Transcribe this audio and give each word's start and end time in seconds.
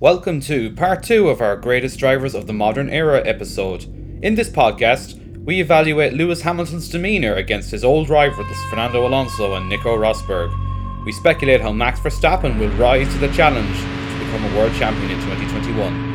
Welcome 0.00 0.40
to 0.40 0.72
part 0.72 1.04
two 1.04 1.28
of 1.28 1.40
our 1.40 1.56
Greatest 1.56 2.00
Drivers 2.00 2.34
of 2.34 2.48
the 2.48 2.52
Modern 2.52 2.90
Era 2.90 3.22
episode. 3.24 3.84
In 4.22 4.34
this 4.34 4.50
podcast, 4.50 5.16
we 5.44 5.60
evaluate 5.60 6.14
Lewis 6.14 6.42
Hamilton's 6.42 6.88
demeanour 6.88 7.34
against 7.34 7.70
his 7.70 7.84
old 7.84 8.10
rivals 8.10 8.48
Fernando 8.68 9.06
Alonso 9.06 9.54
and 9.54 9.68
Nico 9.68 9.96
Rosberg. 9.96 10.52
We 11.06 11.12
speculate 11.12 11.60
how 11.60 11.72
Max 11.72 12.00
Verstappen 12.00 12.58
will 12.58 12.76
rise 12.76 13.10
to 13.12 13.18
the 13.18 13.32
challenge 13.32 13.78
to 13.78 14.24
become 14.24 14.44
a 14.44 14.58
world 14.58 14.74
champion 14.74 15.12
in 15.12 15.20
2021. 15.20 16.13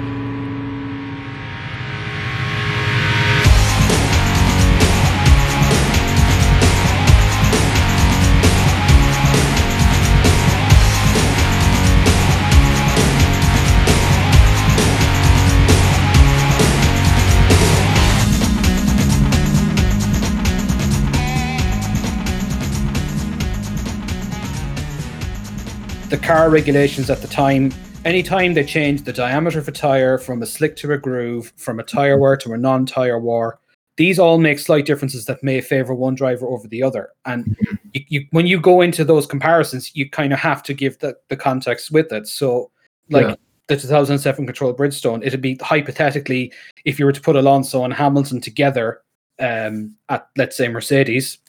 Car 26.30 26.52
regulations 26.52 27.10
at 27.10 27.24
the 27.24 27.28
time, 27.28 27.74
anytime 28.06 28.54
they 28.54 28.64
changed 28.64 29.04
the 29.04 29.12
diameter 29.12 29.58
of 29.58 29.68
a 29.68 29.72
tire 29.72 30.20
from 30.20 30.44
a 30.44 30.46
slick 30.46 30.76
to 30.76 30.94
a 30.94 30.98
groove, 30.98 31.52
from 31.58 31.80
a 31.80 31.84
tire 31.84 32.20
wear 32.20 32.38
to 32.38 32.54
a 32.54 32.58
non 32.58 32.86
tire 32.86 33.18
wear, 33.18 33.58
these 33.98 34.20
all 34.20 34.38
make 34.38 34.60
slight 34.60 34.86
differences 34.86 35.26
that 35.26 35.44
may 35.44 35.60
favor 35.60 35.96
one 35.96 36.14
driver 36.14 36.46
over 36.46 36.68
the 36.68 36.84
other. 36.84 37.10
And 37.26 37.58
you, 37.94 38.04
you, 38.10 38.26
when 38.30 38.46
you 38.46 38.60
go 38.60 38.82
into 38.82 39.04
those 39.04 39.26
comparisons, 39.26 39.96
you 39.96 40.08
kind 40.08 40.32
of 40.32 40.38
have 40.38 40.62
to 40.64 40.74
give 40.76 41.00
the, 41.00 41.18
the 41.30 41.36
context 41.36 41.90
with 41.90 42.12
it. 42.12 42.28
So, 42.28 42.70
like 43.10 43.26
yeah. 43.26 43.36
the 43.66 43.78
2007 43.78 44.46
control 44.46 44.76
Bridgestone, 44.76 45.26
it'd 45.26 45.42
be 45.42 45.58
hypothetically 45.60 46.54
if 46.86 47.00
you 47.00 47.06
were 47.06 47.12
to 47.12 47.22
put 47.22 47.38
Alonso 47.38 47.84
and 47.86 47.94
Hamilton 47.94 48.40
together 48.40 49.02
um, 49.40 49.96
at, 50.10 50.28
let's 50.38 50.56
say, 50.56 50.68
Mercedes, 50.68 51.40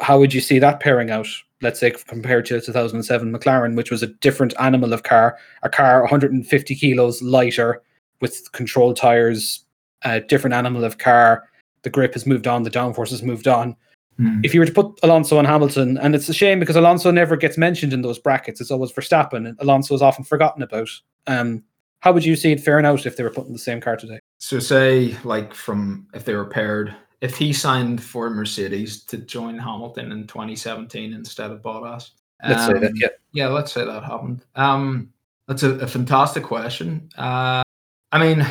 how 0.00 0.18
would 0.18 0.32
you 0.34 0.40
see 0.40 0.58
that 0.58 0.80
pairing 0.80 1.10
out? 1.10 1.28
let's 1.62 1.80
say 1.80 1.92
compared 2.06 2.44
to 2.46 2.60
2007 2.60 3.32
McLaren, 3.32 3.76
which 3.76 3.90
was 3.90 4.02
a 4.02 4.08
different 4.08 4.52
animal 4.60 4.92
of 4.92 5.04
car, 5.04 5.38
a 5.62 5.70
car 5.70 6.00
150 6.00 6.74
kilos 6.74 7.22
lighter 7.22 7.80
with 8.20 8.50
controlled 8.52 8.96
tires, 8.96 9.64
a 10.02 10.20
different 10.20 10.54
animal 10.54 10.84
of 10.84 10.98
car. 10.98 11.48
The 11.82 11.90
grip 11.90 12.12
has 12.12 12.26
moved 12.26 12.46
on, 12.46 12.64
the 12.64 12.70
downforce 12.70 13.10
has 13.10 13.22
moved 13.22 13.48
on. 13.48 13.76
Mm. 14.20 14.44
If 14.44 14.52
you 14.52 14.60
were 14.60 14.66
to 14.66 14.72
put 14.72 14.98
Alonso 15.02 15.38
and 15.38 15.48
Hamilton, 15.48 15.96
and 15.98 16.14
it's 16.14 16.28
a 16.28 16.34
shame 16.34 16.60
because 16.60 16.76
Alonso 16.76 17.10
never 17.10 17.36
gets 17.36 17.56
mentioned 17.56 17.92
in 17.92 18.02
those 18.02 18.18
brackets, 18.18 18.60
it's 18.60 18.70
always 18.70 18.92
Verstappen, 18.92 19.48
and 19.48 19.56
Alonso 19.60 19.94
is 19.94 20.02
often 20.02 20.24
forgotten 20.24 20.62
about. 20.62 20.90
Um, 21.26 21.62
how 22.00 22.12
would 22.12 22.24
you 22.24 22.36
see 22.36 22.52
it 22.52 22.60
faring 22.60 22.84
out 22.84 23.06
if 23.06 23.16
they 23.16 23.22
were 23.22 23.30
put 23.30 23.46
in 23.46 23.52
the 23.52 23.58
same 23.58 23.80
car 23.80 23.96
today? 23.96 24.18
So, 24.38 24.58
say, 24.58 25.16
like, 25.24 25.54
from 25.54 26.08
if 26.12 26.24
they 26.24 26.34
were 26.34 26.44
paired 26.44 26.94
if 27.22 27.36
he 27.36 27.52
signed 27.52 28.02
for 28.02 28.28
Mercedes 28.28 29.04
to 29.04 29.16
join 29.16 29.56
Hamilton 29.56 30.10
in 30.10 30.26
2017 30.26 31.14
instead 31.14 31.52
of 31.52 31.62
Bottas. 31.62 32.10
Let's 32.46 32.66
say 32.66 32.72
that, 32.72 32.84
um, 32.84 32.92
yeah. 32.96 33.08
Yeah, 33.32 33.48
let's 33.48 33.72
say 33.72 33.84
that 33.84 34.02
happened. 34.02 34.44
Um, 34.56 35.12
that's 35.46 35.62
a, 35.62 35.70
a 35.76 35.86
fantastic 35.86 36.42
question. 36.42 37.08
Uh, 37.16 37.62
I 38.10 38.18
mean, 38.18 38.44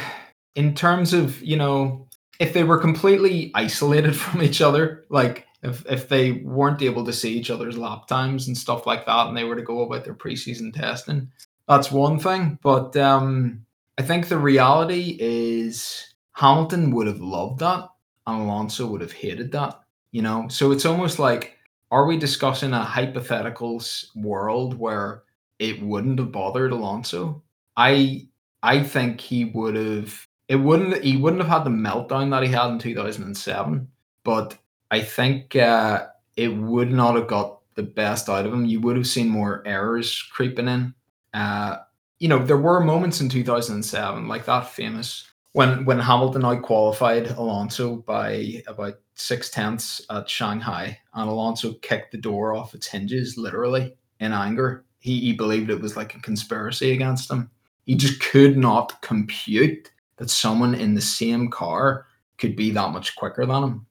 in 0.55 0.73
terms 0.73 1.13
of, 1.13 1.41
you 1.43 1.57
know, 1.57 2.07
if 2.39 2.53
they 2.53 2.63
were 2.63 2.77
completely 2.77 3.51
isolated 3.55 4.15
from 4.15 4.41
each 4.41 4.61
other, 4.61 5.05
like 5.09 5.45
if, 5.63 5.85
if 5.87 6.07
they 6.07 6.31
weren't 6.31 6.81
able 6.81 7.03
to 7.05 7.13
see 7.13 7.37
each 7.37 7.51
other's 7.51 7.77
lap 7.77 8.07
times 8.07 8.47
and 8.47 8.57
stuff 8.57 8.87
like 8.87 9.05
that, 9.05 9.27
and 9.27 9.35
they 9.35 9.43
were 9.43 9.57
to 9.57 9.61
go 9.61 9.81
about 9.81 10.05
their 10.05 10.15
preseason 10.15 10.73
testing, 10.73 11.29
that's 11.67 11.91
one 11.91 12.19
thing. 12.19 12.57
But 12.63 12.95
um, 12.95 13.65
I 13.97 14.03
think 14.03 14.29
the 14.29 14.39
reality 14.39 15.17
is 15.19 16.15
Hamilton 16.31 16.91
would 16.91 17.07
have 17.07 17.19
loved 17.19 17.59
that 17.59 17.89
Alonso 18.27 18.87
would 18.87 19.01
have 19.01 19.11
hated 19.11 19.51
that, 19.51 19.81
you 20.11 20.21
know? 20.21 20.47
So 20.49 20.71
it's 20.71 20.85
almost 20.85 21.19
like, 21.19 21.57
are 21.91 22.05
we 22.05 22.17
discussing 22.17 22.73
a 22.73 22.83
hypothetical 22.83 23.81
world 24.15 24.77
where 24.77 25.23
it 25.59 25.81
wouldn't 25.81 26.19
have 26.19 26.31
bothered 26.31 26.71
Alonso? 26.71 27.43
I 27.77 28.27
I 28.63 28.83
think 28.83 29.19
he 29.19 29.45
would 29.45 29.75
have 29.75 30.27
it 30.47 30.55
wouldn't 30.55 31.03
he 31.03 31.17
wouldn't 31.17 31.41
have 31.41 31.51
had 31.51 31.63
the 31.63 31.69
meltdown 31.69 32.29
that 32.31 32.43
he 32.43 32.49
had 32.49 32.71
in 32.71 32.79
2007, 32.79 33.87
but 34.23 34.57
I 34.91 35.01
think 35.01 35.55
uh, 35.55 36.07
it 36.35 36.49
would 36.49 36.91
not 36.91 37.15
have 37.15 37.27
got 37.27 37.59
the 37.75 37.83
best 37.83 38.29
out 38.29 38.45
of 38.45 38.53
him. 38.53 38.65
You 38.65 38.81
would 38.81 38.97
have 38.97 39.07
seen 39.07 39.29
more 39.29 39.63
errors 39.65 40.21
creeping 40.33 40.67
in. 40.67 40.93
Uh, 41.33 41.77
you 42.19 42.27
know, 42.27 42.43
there 42.43 42.57
were 42.57 42.81
moments 42.81 43.21
in 43.21 43.29
2007, 43.29 44.27
like 44.27 44.45
that 44.45 44.67
famous 44.69 45.30
when 45.53 45.85
when 45.85 45.99
Hamilton 45.99 46.45
out 46.45 46.61
qualified 46.61 47.27
Alonso 47.27 47.97
by 47.97 48.63
about 48.67 48.95
six 49.15 49.49
tenths 49.49 50.01
at 50.09 50.29
Shanghai, 50.29 50.97
and 51.13 51.29
Alonso 51.29 51.73
kicked 51.75 52.11
the 52.11 52.17
door 52.17 52.53
off 52.55 52.73
its 52.73 52.87
hinges 52.87 53.37
literally 53.37 53.95
in 54.19 54.33
anger. 54.33 54.85
He, 54.99 55.19
he 55.19 55.33
believed 55.33 55.69
it 55.69 55.81
was 55.81 55.97
like 55.97 56.15
a 56.15 56.21
conspiracy 56.21 56.91
against 56.91 57.29
him. 57.29 57.49
He 57.85 57.95
just 57.95 58.21
could 58.21 58.57
not 58.57 59.01
compute 59.01 59.91
that 60.17 60.29
someone 60.29 60.75
in 60.75 60.93
the 60.93 61.01
same 61.01 61.49
car 61.49 62.05
could 62.37 62.55
be 62.55 62.71
that 62.71 62.91
much 62.91 63.15
quicker 63.15 63.45
than 63.45 63.63
him. 63.63 63.85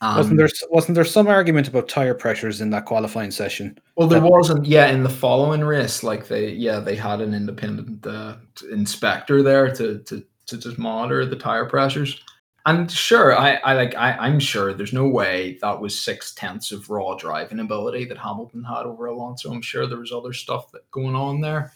Um, 0.00 0.16
wasn't 0.16 0.38
there 0.38 0.48
wasn't 0.70 0.94
there 0.96 1.04
some 1.04 1.28
argument 1.28 1.68
about 1.68 1.88
tire 1.88 2.14
pressures 2.14 2.60
in 2.60 2.70
that 2.70 2.86
qualifying 2.86 3.30
session? 3.30 3.78
Well, 3.96 4.08
there 4.08 4.20
wasn't. 4.20 4.66
Yeah, 4.66 4.88
in 4.88 5.04
the 5.04 5.08
following 5.08 5.60
race, 5.62 6.02
like 6.02 6.26
they 6.26 6.50
yeah 6.50 6.80
they 6.80 6.96
had 6.96 7.20
an 7.20 7.34
independent 7.34 8.04
uh, 8.04 8.36
inspector 8.72 9.44
there 9.44 9.72
to 9.76 10.00
to 10.00 10.24
to 10.46 10.58
just 10.58 10.78
monitor 10.78 11.26
the 11.26 11.36
tire 11.36 11.66
pressures. 11.66 12.22
And 12.64 12.90
sure, 12.90 13.36
I, 13.36 13.54
I 13.56 13.74
like 13.74 13.96
I, 13.96 14.12
I'm 14.12 14.38
sure 14.38 14.72
there's 14.72 14.92
no 14.92 15.08
way 15.08 15.58
that 15.62 15.80
was 15.80 16.00
six 16.00 16.32
tenths 16.32 16.70
of 16.70 16.88
raw 16.90 17.14
driving 17.14 17.58
ability 17.58 18.04
that 18.04 18.18
Hamilton 18.18 18.62
had 18.62 18.86
over 18.86 19.06
Alonso. 19.06 19.52
I'm 19.52 19.62
sure 19.62 19.86
there 19.86 19.98
was 19.98 20.12
other 20.12 20.32
stuff 20.32 20.70
that 20.70 20.88
going 20.92 21.16
on 21.16 21.40
there. 21.40 21.72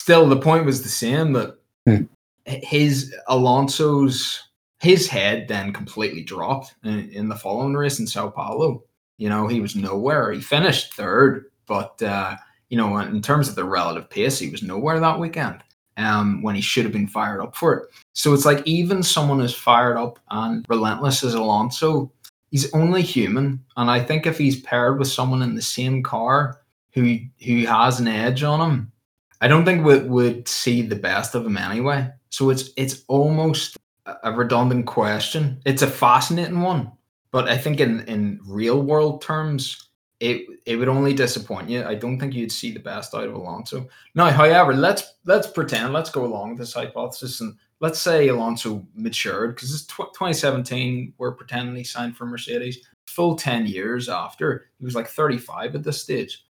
Still, 0.00 0.28
the 0.28 0.36
point 0.36 0.66
was 0.66 0.82
the 0.82 0.90
same 0.90 1.32
that 1.32 1.58
hmm. 1.86 2.02
his 2.44 3.14
Alonso's 3.28 4.42
his 4.80 5.08
head 5.08 5.48
then 5.48 5.72
completely 5.72 6.22
dropped 6.22 6.74
in, 6.84 7.08
in, 7.10 7.28
the 7.30 7.34
following 7.34 7.72
race 7.72 7.98
in 7.98 8.06
Sao 8.06 8.28
Paulo. 8.28 8.84
You 9.16 9.30
know, 9.30 9.46
he 9.48 9.60
was 9.60 9.74
nowhere. 9.74 10.32
He 10.32 10.40
finished 10.42 10.92
third, 10.92 11.46
but 11.66 12.00
uh, 12.02 12.36
you 12.68 12.76
know, 12.76 12.98
in 12.98 13.22
terms 13.22 13.48
of 13.48 13.54
the 13.54 13.64
relative 13.64 14.10
pace, 14.10 14.38
he 14.38 14.50
was 14.50 14.62
nowhere 14.62 15.00
that 15.00 15.18
weekend 15.18 15.62
um, 15.96 16.42
when 16.42 16.54
he 16.54 16.60
should 16.60 16.84
have 16.84 16.92
been 16.92 17.06
fired 17.06 17.40
up 17.40 17.56
for 17.56 17.74
it. 17.74 17.88
So 18.12 18.32
it's 18.34 18.44
like 18.44 18.66
even 18.66 19.02
someone 19.02 19.40
as 19.40 19.54
fired 19.54 19.96
up 19.96 20.18
and 20.30 20.64
relentless 20.68 21.24
as 21.24 21.34
Alonso, 21.34 22.12
he's 22.50 22.72
only 22.74 23.02
human. 23.02 23.64
And 23.76 23.90
I 23.90 24.00
think 24.00 24.26
if 24.26 24.38
he's 24.38 24.60
paired 24.62 24.98
with 24.98 25.08
someone 25.08 25.42
in 25.42 25.54
the 25.54 25.62
same 25.62 26.02
car 26.02 26.60
who 26.92 27.18
who 27.44 27.66
has 27.66 28.00
an 28.00 28.08
edge 28.08 28.42
on 28.42 28.70
him, 28.70 28.92
I 29.40 29.48
don't 29.48 29.64
think 29.64 29.84
we 29.84 29.98
would 29.98 30.48
see 30.48 30.82
the 30.82 30.96
best 30.96 31.34
of 31.34 31.46
him 31.46 31.56
anyway. 31.56 32.08
So 32.30 32.50
it's 32.50 32.70
it's 32.76 33.04
almost 33.08 33.76
a 34.22 34.32
redundant 34.32 34.86
question. 34.86 35.60
It's 35.64 35.82
a 35.82 35.86
fascinating 35.86 36.60
one, 36.60 36.92
but 37.30 37.48
I 37.48 37.58
think 37.58 37.80
in 37.80 38.00
in 38.02 38.40
real 38.46 38.82
world 38.82 39.22
terms, 39.22 39.85
it 40.20 40.46
it 40.64 40.76
would 40.76 40.88
only 40.88 41.12
disappoint 41.12 41.68
you. 41.68 41.84
I 41.84 41.94
don't 41.94 42.18
think 42.18 42.34
you'd 42.34 42.52
see 42.52 42.70
the 42.70 42.80
best 42.80 43.14
out 43.14 43.24
of 43.24 43.34
Alonso. 43.34 43.88
Now, 44.14 44.30
however, 44.30 44.74
let's 44.74 45.14
let's 45.24 45.46
pretend, 45.46 45.92
let's 45.92 46.10
go 46.10 46.24
along 46.24 46.50
with 46.50 46.58
this 46.58 46.74
hypothesis, 46.74 47.40
and 47.40 47.56
let's 47.80 48.00
say 48.00 48.28
Alonso 48.28 48.86
matured 48.94 49.54
because 49.54 49.74
it's 49.74 49.86
tw- 49.86 50.12
2017. 50.14 51.14
We're 51.18 51.32
pretending 51.32 51.76
he 51.76 51.84
signed 51.84 52.16
for 52.16 52.26
Mercedes. 52.26 52.78
Full 53.06 53.36
10 53.36 53.66
years 53.66 54.08
after 54.08 54.66
he 54.78 54.84
was 54.84 54.94
like 54.94 55.08
35 55.08 55.74
at 55.76 55.84
this 55.84 56.02
stage. 56.02 56.44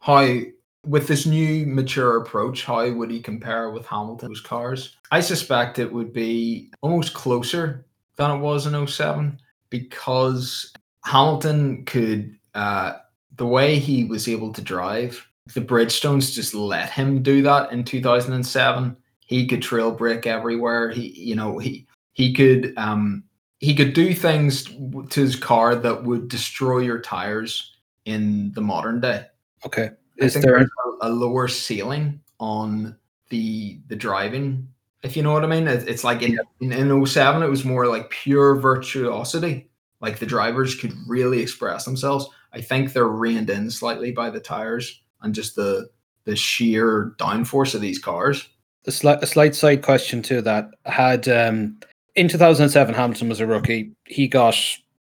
How 0.00 0.40
with 0.86 1.08
this 1.08 1.24
new 1.24 1.64
mature 1.66 2.18
approach, 2.18 2.64
how 2.64 2.90
would 2.90 3.10
he 3.10 3.20
compare 3.20 3.70
with 3.70 3.86
Hamilton's 3.86 4.40
cars? 4.40 4.96
I 5.10 5.20
suspect 5.20 5.78
it 5.78 5.90
would 5.90 6.12
be 6.12 6.70
almost 6.82 7.14
closer 7.14 7.86
than 8.16 8.30
it 8.30 8.38
was 8.38 8.66
in 8.66 8.86
07 8.86 9.40
because 9.70 10.72
Hamilton 11.04 11.84
could 11.84 12.38
uh, 12.54 12.94
the 13.36 13.46
way 13.46 13.78
he 13.78 14.04
was 14.04 14.28
able 14.28 14.52
to 14.52 14.62
drive, 14.62 15.26
the 15.52 15.60
Bridgestones 15.60 16.32
just 16.32 16.54
let 16.54 16.90
him 16.90 17.22
do 17.22 17.42
that 17.42 17.72
in 17.72 17.84
2007. 17.84 18.96
He 19.26 19.46
could 19.46 19.62
trail 19.62 19.90
brake 19.90 20.26
everywhere. 20.26 20.90
He, 20.90 21.08
you 21.08 21.34
know, 21.34 21.58
he 21.58 21.86
he 22.12 22.32
could 22.32 22.74
um 22.76 23.24
he 23.58 23.74
could 23.74 23.92
do 23.92 24.14
things 24.14 24.64
to 24.64 25.20
his 25.20 25.36
car 25.36 25.74
that 25.74 26.04
would 26.04 26.28
destroy 26.28 26.78
your 26.78 27.00
tires 27.00 27.76
in 28.04 28.52
the 28.52 28.60
modern 28.60 29.00
day. 29.00 29.26
Okay, 29.64 29.90
is 30.16 30.34
there 30.34 30.56
a, 30.56 30.66
a, 31.00 31.08
lower 31.08 31.48
ceiling 31.48 32.20
on 32.38 32.96
the 33.30 33.80
the 33.88 33.96
driving? 33.96 34.68
If 35.02 35.16
you 35.16 35.22
know 35.22 35.32
what 35.32 35.44
I 35.44 35.48
mean, 35.48 35.66
it, 35.66 35.88
it's 35.88 36.04
like 36.04 36.22
in, 36.22 36.38
in 36.60 36.72
in 36.72 37.06
07, 37.06 37.42
it 37.42 37.48
was 37.48 37.64
more 37.64 37.86
like 37.86 38.10
pure 38.10 38.56
virtuosity. 38.56 39.70
Like 40.00 40.18
the 40.18 40.26
drivers 40.26 40.74
could 40.74 40.94
really 41.06 41.40
express 41.40 41.84
themselves. 41.84 42.28
I 42.54 42.60
think 42.60 42.92
they're 42.92 43.08
reined 43.08 43.50
in 43.50 43.70
slightly 43.70 44.12
by 44.12 44.30
the 44.30 44.40
tires 44.40 45.02
and 45.22 45.34
just 45.34 45.56
the 45.56 45.88
the 46.24 46.36
sheer 46.36 47.14
downforce 47.18 47.74
of 47.74 47.80
these 47.80 47.98
cars. 47.98 48.48
a 48.86 48.92
slight 48.92 49.22
a 49.22 49.26
slight 49.26 49.54
side 49.54 49.82
question 49.82 50.22
to 50.22 50.40
that. 50.42 50.70
Had 50.86 51.28
um, 51.28 51.78
in 52.14 52.28
2007, 52.28 52.94
Hamilton 52.94 53.28
was 53.28 53.40
a 53.40 53.46
rookie. 53.46 53.92
He 54.06 54.28
got, 54.28 54.56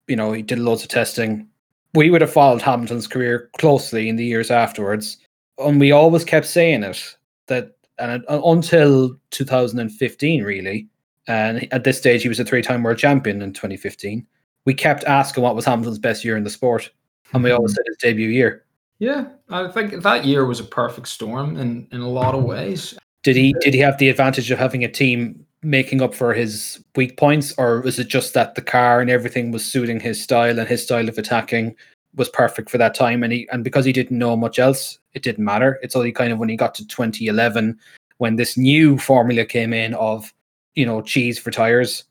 you 0.07 0.17
know, 0.17 0.33
he 0.33 0.43
did 0.43 0.59
loads 0.59 0.83
of 0.83 0.89
testing. 0.89 1.49
We 1.95 2.11
would 2.11 2.21
have 2.21 2.33
followed 2.33 2.63
Hamilton's 2.63 3.09
career 3.09 3.51
closely 3.59 4.09
in 4.09 4.17
the 4.17 4.25
years 4.25 4.51
afterwards, 4.51 5.17
and 5.59 5.81
we 5.81 5.91
always 5.91 6.25
kept 6.25 6.47
saying 6.47 6.85
it 6.85 7.17
that, 7.47 7.73
and 7.99 8.25
uh, 8.29 8.41
until 8.45 9.17
2015, 9.31 10.45
really. 10.45 10.89
And 11.27 11.73
at 11.73 11.85
this 11.85 11.99
stage, 11.99 12.23
he 12.23 12.29
was 12.29 12.41
a 12.41 12.45
three-time 12.45 12.83
world 12.83 12.99
champion 12.99 13.43
in 13.43 13.53
2015. 13.53 14.27
We 14.67 14.75
kept 14.75 15.05
asking 15.05 15.43
what 15.43 15.55
was 15.55 15.65
Hamilton's 15.65 15.99
best 15.99 16.25
year 16.25 16.37
in 16.37 16.45
the 16.45 16.51
sport, 16.51 16.91
and 17.33 17.43
we 17.43 17.51
always 17.51 17.75
said 17.75 17.85
his 17.87 17.97
debut 17.97 18.29
year. 18.29 18.65
Yeah, 18.99 19.27
I 19.49 19.69
think 19.69 20.03
that 20.03 20.25
year 20.25 20.45
was 20.45 20.61
a 20.61 20.65
perfect 20.65 21.09
storm 21.09 21.57
in, 21.57 21.89
in 21.91 22.01
a 22.01 22.09
lot 22.09 22.35
of 22.35 22.41
mm-hmm. 22.41 22.51
ways. 22.51 22.99
Did 23.23 23.37
he 23.37 23.55
did 23.61 23.75
he 23.75 23.81
have 23.81 23.99
the 23.99 24.09
advantage 24.09 24.51
of 24.51 24.59
having 24.59 24.85
a 24.85 24.91
team 24.91 25.45
making 25.63 26.01
up 26.01 26.15
for 26.15 26.33
his 26.33 26.83
weak 26.97 27.17
points, 27.17 27.53
or 27.59 27.81
was 27.81 27.99
it 27.99 28.09
just 28.09 28.35
that 28.35 28.55
the 28.55 28.63
car 28.63 29.01
and 29.01 29.11
everything 29.11 29.51
was 29.51 29.65
suiting 29.65 30.01
his 30.01 30.23
style 30.23 30.59
and 30.59 30.69
his 30.69 30.83
style 30.83 31.09
of 31.09 31.19
attacking 31.19 31.75
was 32.15 32.29
perfect 32.31 32.71
for 32.71 32.79
that 32.79 32.95
time? 32.95 33.23
And 33.23 33.33
he 33.33 33.49
and 33.53 33.65
because 33.65 33.85
he 33.85 33.93
didn't 33.93 34.19
know 34.19 34.37
much 34.37 34.59
else, 34.59 34.99
it 35.13 35.23
didn't 35.23 35.45
matter. 35.45 35.79
It's 35.83 35.97
only 35.97 36.13
kind 36.13 36.33
of 36.33 36.39
when 36.39 36.49
he 36.49 36.57
got 36.57 36.75
to 36.77 36.87
2011 36.87 37.79
when 38.19 38.37
this 38.37 38.59
new 38.59 38.99
formula 38.99 39.47
came 39.47 39.73
in 39.73 39.95
of 39.95 40.33
you 40.75 40.85
know 40.85 41.01
cheese 41.01 41.39
for 41.39 41.51
tires 41.51 42.05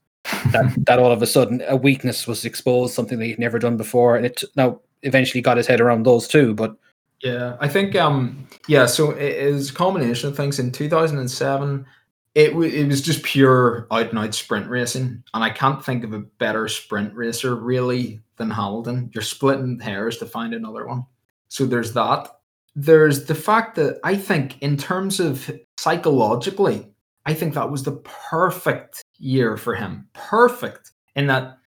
that 0.51 0.74
that 0.86 1.00
all 1.00 1.12
of 1.12 1.21
a 1.21 1.27
sudden 1.27 1.63
a 1.68 1.75
weakness 1.75 2.27
was 2.27 2.45
exposed, 2.45 2.94
something 2.94 3.19
that 3.19 3.25
he'd 3.25 3.39
never 3.39 3.60
done 3.60 3.77
before, 3.77 4.16
and 4.16 4.25
it 4.25 4.44
now 4.56 4.80
eventually 5.03 5.41
got 5.41 5.57
his 5.57 5.67
head 5.67 5.81
around 5.81 6.05
those 6.05 6.27
too. 6.27 6.53
But 6.53 6.75
yeah, 7.21 7.57
I 7.59 7.67
think 7.67 7.95
um 7.95 8.47
yeah, 8.67 8.85
so 8.85 9.11
it 9.11 9.33
is 9.35 9.69
a 9.69 9.73
combination 9.73 10.29
of 10.29 10.37
things. 10.37 10.59
In 10.59 10.71
2007, 10.71 11.85
it 12.35 12.49
w- 12.49 12.71
it 12.71 12.87
was 12.87 13.01
just 13.01 13.23
pure 13.23 13.87
out 13.91 14.09
and 14.09 14.19
out 14.19 14.33
sprint 14.33 14.69
racing, 14.69 15.23
and 15.33 15.43
I 15.43 15.49
can't 15.49 15.83
think 15.83 16.03
of 16.03 16.13
a 16.13 16.19
better 16.19 16.67
sprint 16.67 17.13
racer 17.13 17.55
really 17.55 18.21
than 18.37 18.51
Hamilton. 18.51 19.11
You're 19.13 19.23
splitting 19.23 19.79
hairs 19.79 20.17
to 20.17 20.25
find 20.25 20.53
another 20.53 20.87
one. 20.87 21.05
So 21.49 21.65
there's 21.65 21.93
that. 21.93 22.29
There's 22.75 23.25
the 23.25 23.35
fact 23.35 23.75
that 23.75 23.99
I 24.03 24.15
think 24.15 24.61
in 24.61 24.77
terms 24.77 25.19
of 25.19 25.51
psychologically, 25.77 26.87
I 27.25 27.33
think 27.33 27.53
that 27.55 27.69
was 27.69 27.83
the 27.83 27.97
perfect 28.29 29.03
year 29.17 29.57
for 29.57 29.75
him. 29.75 30.07
Perfect 30.13 30.91
in 31.15 31.27
that 31.27 31.57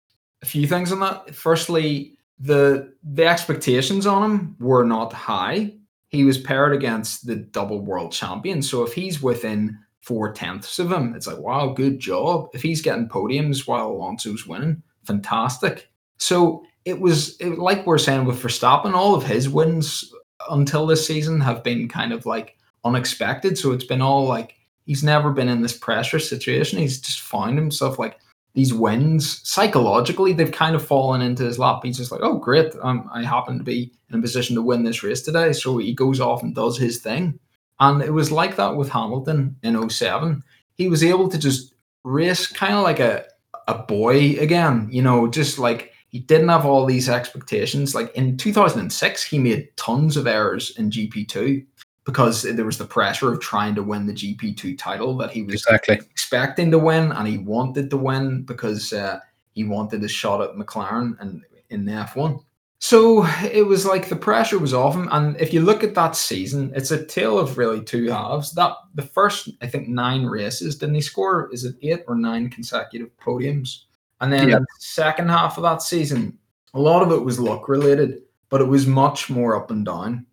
a 0.42 0.46
few 0.46 0.66
things 0.66 0.92
on 0.92 1.00
that. 1.00 1.34
Firstly, 1.34 2.18
the 2.42 2.92
the 3.04 3.24
expectations 3.24 4.06
on 4.06 4.30
him 4.30 4.56
were 4.58 4.84
not 4.84 5.12
high. 5.12 5.72
He 6.08 6.24
was 6.24 6.36
paired 6.36 6.74
against 6.74 7.26
the 7.26 7.36
double 7.36 7.80
world 7.80 8.12
champion. 8.12 8.60
So 8.60 8.82
if 8.82 8.92
he's 8.92 9.22
within 9.22 9.78
four 10.00 10.32
tenths 10.32 10.78
of 10.78 10.92
him, 10.92 11.14
it's 11.14 11.26
like, 11.26 11.38
wow, 11.38 11.68
good 11.68 12.00
job. 12.00 12.48
If 12.52 12.60
he's 12.60 12.82
getting 12.82 13.08
podiums 13.08 13.66
while 13.66 13.90
Alonso's 13.90 14.46
winning, 14.46 14.82
fantastic. 15.06 15.88
So 16.18 16.64
it 16.84 17.00
was 17.00 17.36
it, 17.38 17.58
like 17.58 17.86
we're 17.86 17.98
saying 17.98 18.24
with 18.24 18.42
Verstappen, 18.42 18.92
all 18.92 19.14
of 19.14 19.24
his 19.24 19.48
wins 19.48 20.12
until 20.50 20.86
this 20.86 21.06
season 21.06 21.40
have 21.40 21.62
been 21.62 21.88
kind 21.88 22.12
of 22.12 22.26
like 22.26 22.56
unexpected. 22.84 23.56
So 23.56 23.70
it's 23.70 23.84
been 23.84 24.02
all 24.02 24.26
like 24.26 24.56
he's 24.84 25.04
never 25.04 25.30
been 25.30 25.48
in 25.48 25.62
this 25.62 25.78
pressure 25.78 26.18
situation. 26.18 26.80
He's 26.80 27.00
just 27.00 27.20
found 27.20 27.56
himself 27.56 28.00
like 28.00 28.18
these 28.54 28.74
wins 28.74 29.40
psychologically 29.48 30.32
they've 30.32 30.52
kind 30.52 30.74
of 30.74 30.86
fallen 30.86 31.22
into 31.22 31.44
his 31.44 31.58
lap. 31.58 31.80
He's 31.82 31.96
just 31.96 32.12
like 32.12 32.20
oh 32.22 32.38
great. 32.38 32.72
Um, 32.82 33.08
i 33.12 33.22
happen 33.22 33.58
to 33.58 33.64
be 33.64 33.92
in 34.10 34.18
a 34.18 34.22
position 34.22 34.54
to 34.56 34.62
win 34.62 34.84
this 34.84 35.02
race 35.02 35.22
today. 35.22 35.52
So 35.52 35.78
he 35.78 35.94
goes 35.94 36.20
off 36.20 36.42
and 36.42 36.54
does 36.54 36.78
his 36.78 36.98
thing. 36.98 37.38
And 37.80 38.02
it 38.02 38.12
was 38.12 38.30
like 38.30 38.56
that 38.56 38.76
with 38.76 38.90
hamilton 38.90 39.56
in 39.62 39.88
07 39.88 40.42
he 40.74 40.88
was 40.88 41.02
able 41.04 41.28
to 41.28 41.38
just 41.38 41.74
race 42.04 42.46
kind 42.46 42.74
of 42.74 42.82
like 42.82 43.00
a, 43.00 43.24
a 43.68 43.78
boy 43.78 44.36
again 44.38 44.88
you 44.90 45.02
know 45.02 45.26
just 45.26 45.58
like 45.58 45.92
he 46.12 46.18
didn't 46.18 46.50
have 46.50 46.66
all 46.66 46.84
these 46.84 47.08
expectations. 47.08 47.94
Like 47.94 48.14
in 48.14 48.36
2006 48.36 49.22
he 49.24 49.38
made 49.38 49.74
tons 49.76 50.16
of 50.16 50.26
errors 50.26 50.76
in 50.76 50.90
gp2 50.90 51.66
because 52.04 52.42
there 52.42 52.64
was 52.64 52.78
the 52.78 52.84
pressure 52.84 53.32
of 53.32 53.40
trying 53.40 53.74
to 53.76 53.82
win 53.82 54.06
the 54.06 54.12
GP2 54.12 54.76
title 54.76 55.16
that 55.18 55.30
he 55.30 55.42
was 55.42 55.54
exactly 55.54 55.94
expecting 55.94 56.70
to 56.70 56.78
win, 56.78 57.12
and 57.12 57.28
he 57.28 57.38
wanted 57.38 57.90
to 57.90 57.96
win 57.96 58.42
because 58.42 58.92
uh, 58.92 59.20
he 59.52 59.64
wanted 59.64 60.02
a 60.02 60.08
shot 60.08 60.40
at 60.40 60.56
McLaren 60.56 61.18
and 61.20 61.42
in 61.70 61.84
the 61.84 61.92
F1. 61.92 62.42
So 62.80 63.24
it 63.52 63.64
was 63.64 63.86
like 63.86 64.08
the 64.08 64.16
pressure 64.16 64.58
was 64.58 64.74
off 64.74 64.94
him, 64.94 65.08
and 65.12 65.40
if 65.40 65.52
you 65.52 65.60
look 65.60 65.84
at 65.84 65.94
that 65.94 66.16
season, 66.16 66.72
it's 66.74 66.90
a 66.90 67.06
tale 67.06 67.38
of 67.38 67.56
really 67.56 67.80
two 67.80 68.10
halves. 68.10 68.52
That 68.54 68.72
the 68.94 69.02
first, 69.02 69.50
I 69.62 69.68
think, 69.68 69.86
nine 69.86 70.26
races 70.26 70.76
didn't 70.76 70.96
he 70.96 71.00
score? 71.00 71.48
Is 71.52 71.64
it 71.64 71.76
eight 71.82 72.02
or 72.08 72.16
nine 72.16 72.50
consecutive 72.50 73.16
podiums? 73.18 73.84
And 74.20 74.32
then 74.32 74.50
the 74.50 74.66
second 74.78 75.28
half 75.28 75.58
of 75.58 75.62
that 75.62 75.82
season, 75.82 76.36
a 76.74 76.80
lot 76.80 77.02
of 77.02 77.12
it 77.12 77.24
was 77.24 77.38
luck 77.38 77.68
related, 77.68 78.22
but 78.48 78.60
it 78.60 78.66
was 78.66 78.86
much 78.86 79.30
more 79.30 79.56
up 79.56 79.70
and 79.70 79.86
down. 79.86 80.26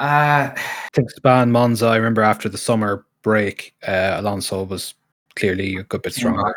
Uh, 0.00 0.54
I 0.56 0.88
think 0.94 1.10
Span 1.10 1.52
Monza. 1.52 1.86
I 1.86 1.96
remember 1.96 2.22
after 2.22 2.48
the 2.48 2.56
summer 2.56 3.04
break, 3.22 3.74
uh, 3.86 4.14
Alonso 4.16 4.64
was 4.64 4.94
clearly 5.36 5.76
a 5.76 5.82
good 5.82 6.00
bit 6.00 6.14
stronger. 6.14 6.54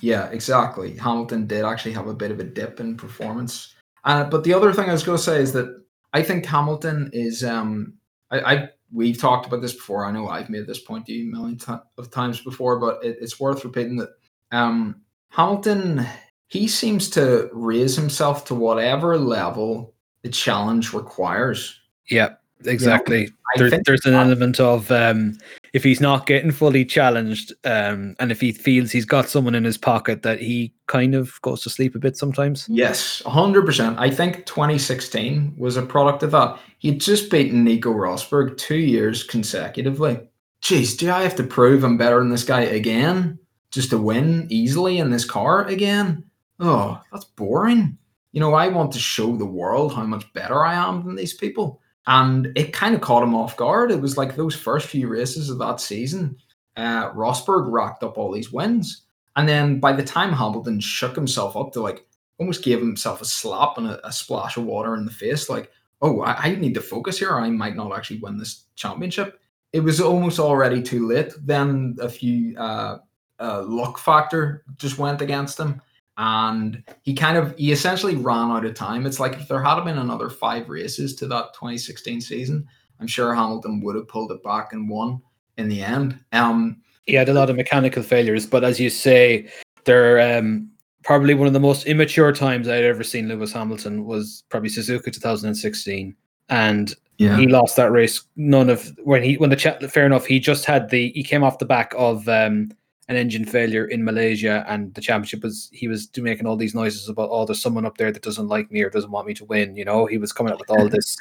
Yeah, 0.00 0.28
exactly. 0.30 0.96
Hamilton 0.96 1.46
did 1.46 1.64
actually 1.64 1.92
have 1.92 2.06
a 2.06 2.14
bit 2.14 2.30
of 2.30 2.40
a 2.40 2.44
dip 2.44 2.80
in 2.80 2.96
performance. 2.96 3.74
Uh, 4.04 4.24
but 4.24 4.44
the 4.44 4.54
other 4.54 4.72
thing 4.72 4.88
I 4.88 4.92
was 4.92 5.02
going 5.02 5.18
to 5.18 5.22
say 5.22 5.42
is 5.42 5.52
that 5.52 5.84
I 6.14 6.22
think 6.22 6.46
Hamilton 6.46 7.10
is. 7.12 7.44
Um, 7.44 7.94
I, 8.30 8.54
I 8.54 8.68
we've 8.90 9.18
talked 9.18 9.46
about 9.46 9.60
this 9.60 9.74
before. 9.74 10.06
I 10.06 10.10
know 10.10 10.28
I've 10.28 10.48
made 10.48 10.66
this 10.66 10.80
point 10.80 11.04
to 11.06 11.12
you 11.12 11.28
a 11.28 11.32
million 11.36 11.58
t- 11.58 11.74
of 11.98 12.10
times 12.10 12.40
before, 12.40 12.80
but 12.80 13.04
it, 13.04 13.18
it's 13.20 13.38
worth 13.38 13.62
repeating 13.62 13.96
that 13.96 14.10
um, 14.52 15.02
Hamilton 15.28 16.06
he 16.48 16.66
seems 16.66 17.10
to 17.10 17.50
raise 17.52 17.94
himself 17.94 18.46
to 18.46 18.54
whatever 18.54 19.18
level 19.18 19.94
the 20.22 20.30
challenge 20.30 20.94
requires. 20.94 21.78
Yeah, 22.08 22.36
exactly. 22.64 23.22
You 23.22 23.62
know, 23.62 23.70
there, 23.70 23.80
there's 23.84 24.06
an 24.06 24.14
element 24.14 24.60
of 24.60 24.90
um, 24.90 25.38
if 25.72 25.84
he's 25.84 26.00
not 26.00 26.26
getting 26.26 26.50
fully 26.50 26.84
challenged, 26.84 27.52
um, 27.64 28.16
and 28.18 28.32
if 28.32 28.40
he 28.40 28.52
feels 28.52 28.90
he's 28.90 29.04
got 29.04 29.28
someone 29.28 29.54
in 29.54 29.64
his 29.64 29.78
pocket 29.78 30.22
that 30.22 30.40
he 30.40 30.72
kind 30.86 31.14
of 31.14 31.40
goes 31.42 31.62
to 31.62 31.70
sleep 31.70 31.94
a 31.94 31.98
bit 31.98 32.16
sometimes. 32.16 32.66
Yes, 32.68 33.22
hundred 33.26 33.66
percent. 33.66 33.98
I 33.98 34.10
think 34.10 34.46
2016 34.46 35.54
was 35.56 35.76
a 35.76 35.82
product 35.82 36.22
of 36.22 36.30
that. 36.32 36.58
He'd 36.78 37.00
just 37.00 37.30
beaten 37.30 37.64
Nico 37.64 37.92
Rosberg 37.92 38.56
two 38.56 38.76
years 38.76 39.22
consecutively. 39.22 40.20
Jeez, 40.62 40.96
do 40.96 41.10
I 41.10 41.22
have 41.22 41.36
to 41.36 41.44
prove 41.44 41.84
I'm 41.84 41.96
better 41.96 42.18
than 42.18 42.30
this 42.30 42.44
guy 42.44 42.62
again 42.62 43.38
just 43.70 43.90
to 43.90 43.98
win 43.98 44.46
easily 44.50 44.98
in 44.98 45.10
this 45.10 45.24
car 45.24 45.66
again? 45.66 46.24
Oh, 46.58 47.00
that's 47.12 47.24
boring. 47.24 47.98
You 48.32 48.40
know, 48.40 48.54
I 48.54 48.68
want 48.68 48.92
to 48.92 48.98
show 48.98 49.36
the 49.36 49.46
world 49.46 49.94
how 49.94 50.04
much 50.04 50.30
better 50.32 50.64
I 50.64 50.74
am 50.74 51.04
than 51.04 51.16
these 51.16 51.34
people. 51.34 51.80
And 52.06 52.52
it 52.56 52.72
kind 52.72 52.94
of 52.94 53.00
caught 53.00 53.22
him 53.22 53.34
off 53.34 53.56
guard. 53.56 53.90
It 53.90 54.00
was 54.00 54.16
like 54.16 54.36
those 54.36 54.54
first 54.54 54.88
few 54.88 55.08
races 55.08 55.50
of 55.50 55.58
that 55.58 55.80
season, 55.80 56.36
uh, 56.76 57.10
Rosberg 57.12 57.70
racked 57.70 58.02
up 58.02 58.18
all 58.18 58.30
these 58.30 58.52
wins. 58.52 59.02
And 59.34 59.48
then 59.48 59.80
by 59.80 59.92
the 59.92 60.04
time 60.04 60.32
Hamilton 60.32 60.80
shook 60.80 61.14
himself 61.14 61.56
up 61.56 61.72
to 61.72 61.80
like 61.80 62.06
almost 62.38 62.62
gave 62.62 62.78
himself 62.78 63.20
a 63.20 63.24
slap 63.24 63.78
and 63.78 63.86
a, 63.86 64.06
a 64.06 64.12
splash 64.12 64.56
of 64.56 64.64
water 64.64 64.94
in 64.94 65.04
the 65.04 65.10
face, 65.10 65.48
like, 65.48 65.70
oh, 66.02 66.20
I, 66.20 66.32
I, 66.32 66.54
need 66.54 66.74
to 66.74 66.80
focus 66.80 67.18
here. 67.18 67.32
I 67.32 67.48
might 67.50 67.76
not 67.76 67.96
actually 67.96 68.18
win 68.18 68.36
this 68.36 68.64
championship. 68.76 69.40
It 69.72 69.80
was 69.80 70.00
almost 70.00 70.38
already 70.38 70.82
too 70.82 71.06
late. 71.08 71.32
Then 71.42 71.96
a 72.00 72.08
few 72.08 72.56
uh, 72.58 72.98
uh, 73.40 73.62
luck 73.62 73.98
factor 73.98 74.64
just 74.76 74.98
went 74.98 75.22
against 75.22 75.58
him 75.58 75.80
and 76.18 76.82
he 77.02 77.14
kind 77.14 77.36
of 77.36 77.56
he 77.56 77.72
essentially 77.72 78.16
ran 78.16 78.50
out 78.50 78.64
of 78.64 78.74
time. 78.74 79.06
It's 79.06 79.20
like 79.20 79.34
if 79.34 79.48
there 79.48 79.62
had 79.62 79.84
been 79.84 79.98
another 79.98 80.30
five 80.30 80.68
races 80.68 81.14
to 81.16 81.26
that 81.28 81.52
2016 81.54 82.20
season, 82.20 82.66
I'm 83.00 83.06
sure 83.06 83.34
Hamilton 83.34 83.80
would 83.82 83.96
have 83.96 84.08
pulled 84.08 84.32
it 84.32 84.42
back 84.42 84.72
and 84.72 84.88
won 84.88 85.20
in 85.58 85.68
the 85.68 85.82
end. 85.82 86.18
Um, 86.32 86.82
he 87.06 87.14
had 87.14 87.28
a 87.28 87.34
lot 87.34 87.50
of 87.50 87.56
mechanical 87.56 88.02
failures, 88.02 88.46
but 88.46 88.64
as 88.64 88.80
you 88.80 88.90
say, 88.90 89.48
they're 89.84 90.38
um, 90.38 90.70
probably 91.04 91.34
one 91.34 91.46
of 91.46 91.52
the 91.52 91.60
most 91.60 91.86
immature 91.86 92.32
times 92.32 92.68
I'd 92.68 92.84
ever 92.84 93.04
seen 93.04 93.28
Lewis 93.28 93.52
Hamilton 93.52 94.04
was 94.04 94.42
probably 94.48 94.70
Suzuka 94.70 95.12
2016, 95.12 96.16
and 96.48 96.94
yeah. 97.18 97.36
he 97.36 97.46
lost 97.46 97.76
that 97.76 97.92
race. 97.92 98.22
None 98.36 98.70
of 98.70 98.90
when 99.04 99.22
he 99.22 99.36
when 99.36 99.50
the 99.50 99.56
chat. 99.56 99.82
Fair 99.92 100.06
enough, 100.06 100.26
he 100.26 100.40
just 100.40 100.64
had 100.64 100.90
the 100.90 101.10
he 101.14 101.22
came 101.22 101.44
off 101.44 101.58
the 101.58 101.64
back 101.66 101.94
of 101.96 102.28
um, 102.28 102.70
an 103.08 103.16
engine 103.16 103.44
failure 103.44 103.86
in 103.86 104.04
Malaysia, 104.04 104.64
and 104.68 104.92
the 104.94 105.00
championship 105.00 105.42
was 105.42 105.68
he 105.72 105.88
was 105.88 106.10
making 106.16 106.46
all 106.46 106.56
these 106.56 106.74
noises 106.74 107.08
about 107.08 107.28
oh, 107.30 107.44
there's 107.44 107.62
someone 107.62 107.86
up 107.86 107.98
there 107.98 108.10
that 108.10 108.22
doesn't 108.22 108.48
like 108.48 108.70
me 108.70 108.82
or 108.82 108.90
doesn't 108.90 109.10
want 109.10 109.26
me 109.26 109.34
to 109.34 109.44
win. 109.44 109.76
You 109.76 109.84
know, 109.84 110.06
he 110.06 110.18
was 110.18 110.32
coming 110.32 110.52
up 110.52 110.58
with 110.58 110.70
all 110.70 110.88
this. 110.88 111.16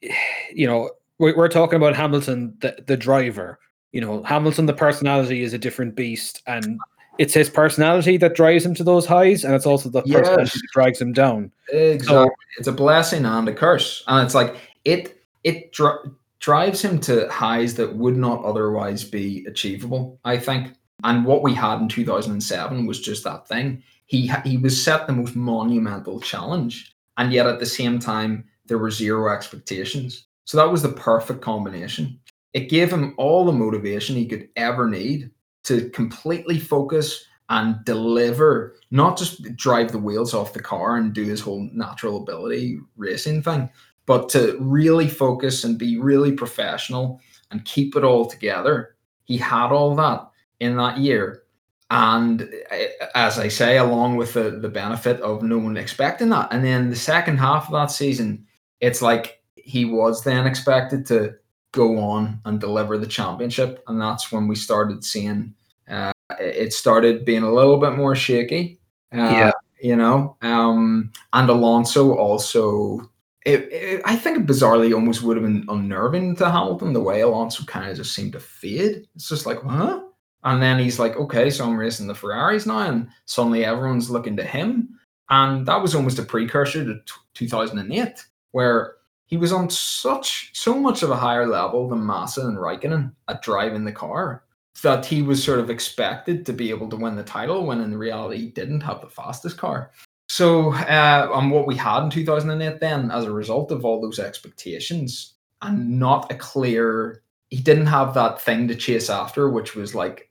you 0.52 0.66
know, 0.66 0.90
we're, 1.18 1.36
we're 1.36 1.48
talking 1.48 1.76
about 1.76 1.96
Hamilton, 1.96 2.56
the 2.60 2.76
the 2.86 2.96
driver. 2.96 3.58
You 3.92 4.00
know, 4.00 4.22
Hamilton, 4.24 4.66
the 4.66 4.72
personality 4.72 5.42
is 5.42 5.52
a 5.52 5.58
different 5.58 5.94
beast, 5.94 6.42
and 6.46 6.78
it's 7.18 7.34
his 7.34 7.48
personality 7.48 8.16
that 8.16 8.34
drives 8.34 8.64
him 8.64 8.74
to 8.74 8.84
those 8.84 9.06
highs, 9.06 9.44
and 9.44 9.54
it's 9.54 9.66
also 9.66 9.88
the 9.88 10.02
yes. 10.04 10.20
personality 10.20 10.58
that 10.58 10.70
drags 10.72 11.00
him 11.00 11.12
down. 11.12 11.52
Exactly, 11.70 12.06
so, 12.06 12.30
it's 12.58 12.68
a 12.68 12.72
blessing 12.72 13.24
and 13.24 13.48
a 13.48 13.54
curse, 13.54 14.04
and 14.06 14.24
it's 14.24 14.34
like 14.34 14.56
it 14.84 15.22
it. 15.42 15.72
Dr- 15.72 16.10
drives 16.44 16.84
him 16.84 17.00
to 17.00 17.26
highs 17.30 17.74
that 17.74 17.96
would 17.96 18.18
not 18.18 18.44
otherwise 18.44 19.02
be 19.02 19.46
achievable, 19.46 20.20
I 20.26 20.36
think. 20.36 20.74
And 21.02 21.24
what 21.24 21.42
we 21.42 21.54
had 21.54 21.80
in 21.80 21.88
2007 21.88 22.86
was 22.86 23.00
just 23.00 23.24
that 23.24 23.48
thing. 23.48 23.82
He 24.06 24.30
he 24.44 24.58
was 24.58 24.82
set 24.82 25.06
the 25.06 25.12
most 25.12 25.34
monumental 25.34 26.20
challenge, 26.20 26.94
and 27.16 27.32
yet 27.32 27.46
at 27.46 27.58
the 27.58 27.66
same 27.66 27.98
time 27.98 28.44
there 28.66 28.78
were 28.78 28.90
zero 28.90 29.32
expectations. 29.32 30.26
So 30.44 30.56
that 30.58 30.70
was 30.70 30.82
the 30.82 30.90
perfect 30.90 31.40
combination. 31.40 32.20
It 32.52 32.70
gave 32.70 32.92
him 32.92 33.14
all 33.16 33.44
the 33.44 33.52
motivation 33.52 34.14
he 34.14 34.26
could 34.26 34.48
ever 34.56 34.88
need 34.88 35.30
to 35.64 35.88
completely 35.90 36.58
focus 36.58 37.26
and 37.48 37.84
deliver, 37.84 38.76
not 38.90 39.18
just 39.18 39.56
drive 39.56 39.92
the 39.92 39.98
wheels 39.98 40.34
off 40.34 40.52
the 40.52 40.62
car 40.62 40.96
and 40.96 41.12
do 41.12 41.24
his 41.24 41.40
whole 41.40 41.68
natural 41.72 42.18
ability 42.18 42.78
racing 42.96 43.42
thing, 43.42 43.68
but 44.06 44.28
to 44.30 44.56
really 44.60 45.08
focus 45.08 45.64
and 45.64 45.78
be 45.78 45.98
really 45.98 46.32
professional 46.32 47.20
and 47.50 47.64
keep 47.64 47.96
it 47.96 48.04
all 48.04 48.24
together. 48.24 48.96
He 49.24 49.36
had 49.36 49.72
all 49.72 49.94
that 49.96 50.26
in 50.64 50.76
that 50.76 50.98
year. 50.98 51.42
And 51.90 52.48
eh, 52.70 52.88
as 53.14 53.38
I 53.38 53.48
say, 53.48 53.78
along 53.78 54.16
with 54.16 54.32
the, 54.32 54.50
the 54.50 54.68
benefit 54.68 55.20
of 55.20 55.42
no 55.42 55.58
one 55.58 55.76
expecting 55.76 56.30
that. 56.30 56.48
And 56.52 56.64
then 56.64 56.90
the 56.90 56.96
second 56.96 57.38
half 57.38 57.66
of 57.66 57.72
that 57.72 57.90
season, 57.90 58.46
it's 58.80 59.02
like 59.02 59.42
he 59.54 59.84
was 59.84 60.24
then 60.24 60.46
expected 60.46 61.06
to 61.06 61.34
go 61.72 61.98
on 61.98 62.40
and 62.44 62.60
deliver 62.60 62.98
the 62.98 63.06
championship. 63.06 63.82
And 63.86 64.00
that's 64.00 64.32
when 64.32 64.48
we 64.48 64.56
started 64.56 65.04
seeing 65.04 65.54
uh, 65.88 66.12
it 66.40 66.72
started 66.72 67.24
being 67.24 67.42
a 67.42 67.52
little 67.52 67.78
bit 67.78 67.92
more 67.92 68.16
shaky. 68.16 68.80
Uh, 69.12 69.18
yeah. 69.18 69.52
You 69.80 69.96
know, 69.96 70.36
um, 70.40 71.12
and 71.34 71.50
Alonso 71.50 72.14
also 72.16 73.10
it, 73.44 73.70
it, 73.70 74.02
I 74.04 74.16
think 74.16 74.48
bizarrely 74.48 74.94
almost 74.94 75.22
would 75.22 75.36
have 75.36 75.44
been 75.44 75.66
unnerving 75.68 76.36
to 76.36 76.50
Hamilton 76.50 76.94
the 76.94 77.00
way 77.00 77.20
Alonso 77.20 77.64
kind 77.64 77.90
of 77.90 77.96
just 77.96 78.14
seemed 78.14 78.32
to 78.32 78.40
fade. 78.40 79.06
It's 79.14 79.28
just 79.28 79.44
like, 79.44 79.60
huh? 79.62 80.02
And 80.44 80.62
then 80.62 80.78
he's 80.78 80.98
like, 80.98 81.16
okay, 81.16 81.50
so 81.50 81.64
I'm 81.64 81.76
racing 81.76 82.06
the 82.06 82.14
Ferraris 82.14 82.66
now, 82.66 82.80
and 82.80 83.08
suddenly 83.24 83.64
everyone's 83.64 84.10
looking 84.10 84.36
to 84.36 84.44
him. 84.44 84.98
And 85.30 85.66
that 85.66 85.80
was 85.80 85.94
almost 85.94 86.18
a 86.18 86.22
precursor 86.22 86.84
to 86.84 86.94
t- 86.94 87.12
2008, 87.34 88.22
where 88.52 88.96
he 89.26 89.38
was 89.38 89.52
on 89.52 89.70
such 89.70 90.50
so 90.52 90.74
much 90.74 91.02
of 91.02 91.10
a 91.10 91.16
higher 91.16 91.46
level 91.46 91.88
than 91.88 92.04
Massa 92.04 92.42
and 92.46 92.58
Raikkonen 92.58 93.12
at 93.28 93.42
driving 93.42 93.84
the 93.84 93.92
car 93.92 94.44
that 94.82 95.06
he 95.06 95.22
was 95.22 95.42
sort 95.42 95.60
of 95.60 95.70
expected 95.70 96.44
to 96.44 96.52
be 96.52 96.70
able 96.70 96.88
to 96.90 96.96
win 96.96 97.16
the 97.16 97.22
title 97.22 97.64
when 97.64 97.80
in 97.80 97.96
reality 97.96 98.38
he 98.38 98.48
didn't 98.48 98.82
have 98.82 99.00
the 99.00 99.08
fastest 99.08 99.56
car. 99.56 99.92
So, 100.28 100.72
uh, 100.72 101.40
what 101.48 101.66
we 101.66 101.76
had 101.76 102.04
in 102.04 102.10
2008 102.10 102.80
then, 102.80 103.10
as 103.10 103.24
a 103.24 103.32
result 103.32 103.70
of 103.70 103.84
all 103.84 104.00
those 104.00 104.18
expectations, 104.18 105.34
and 105.62 105.98
not 105.98 106.30
a 106.30 106.34
clear, 106.34 107.22
he 107.50 107.58
didn't 107.58 107.86
have 107.86 108.14
that 108.14 108.40
thing 108.40 108.68
to 108.68 108.74
chase 108.74 109.08
after, 109.08 109.48
which 109.48 109.74
was 109.74 109.94
like 109.94 110.28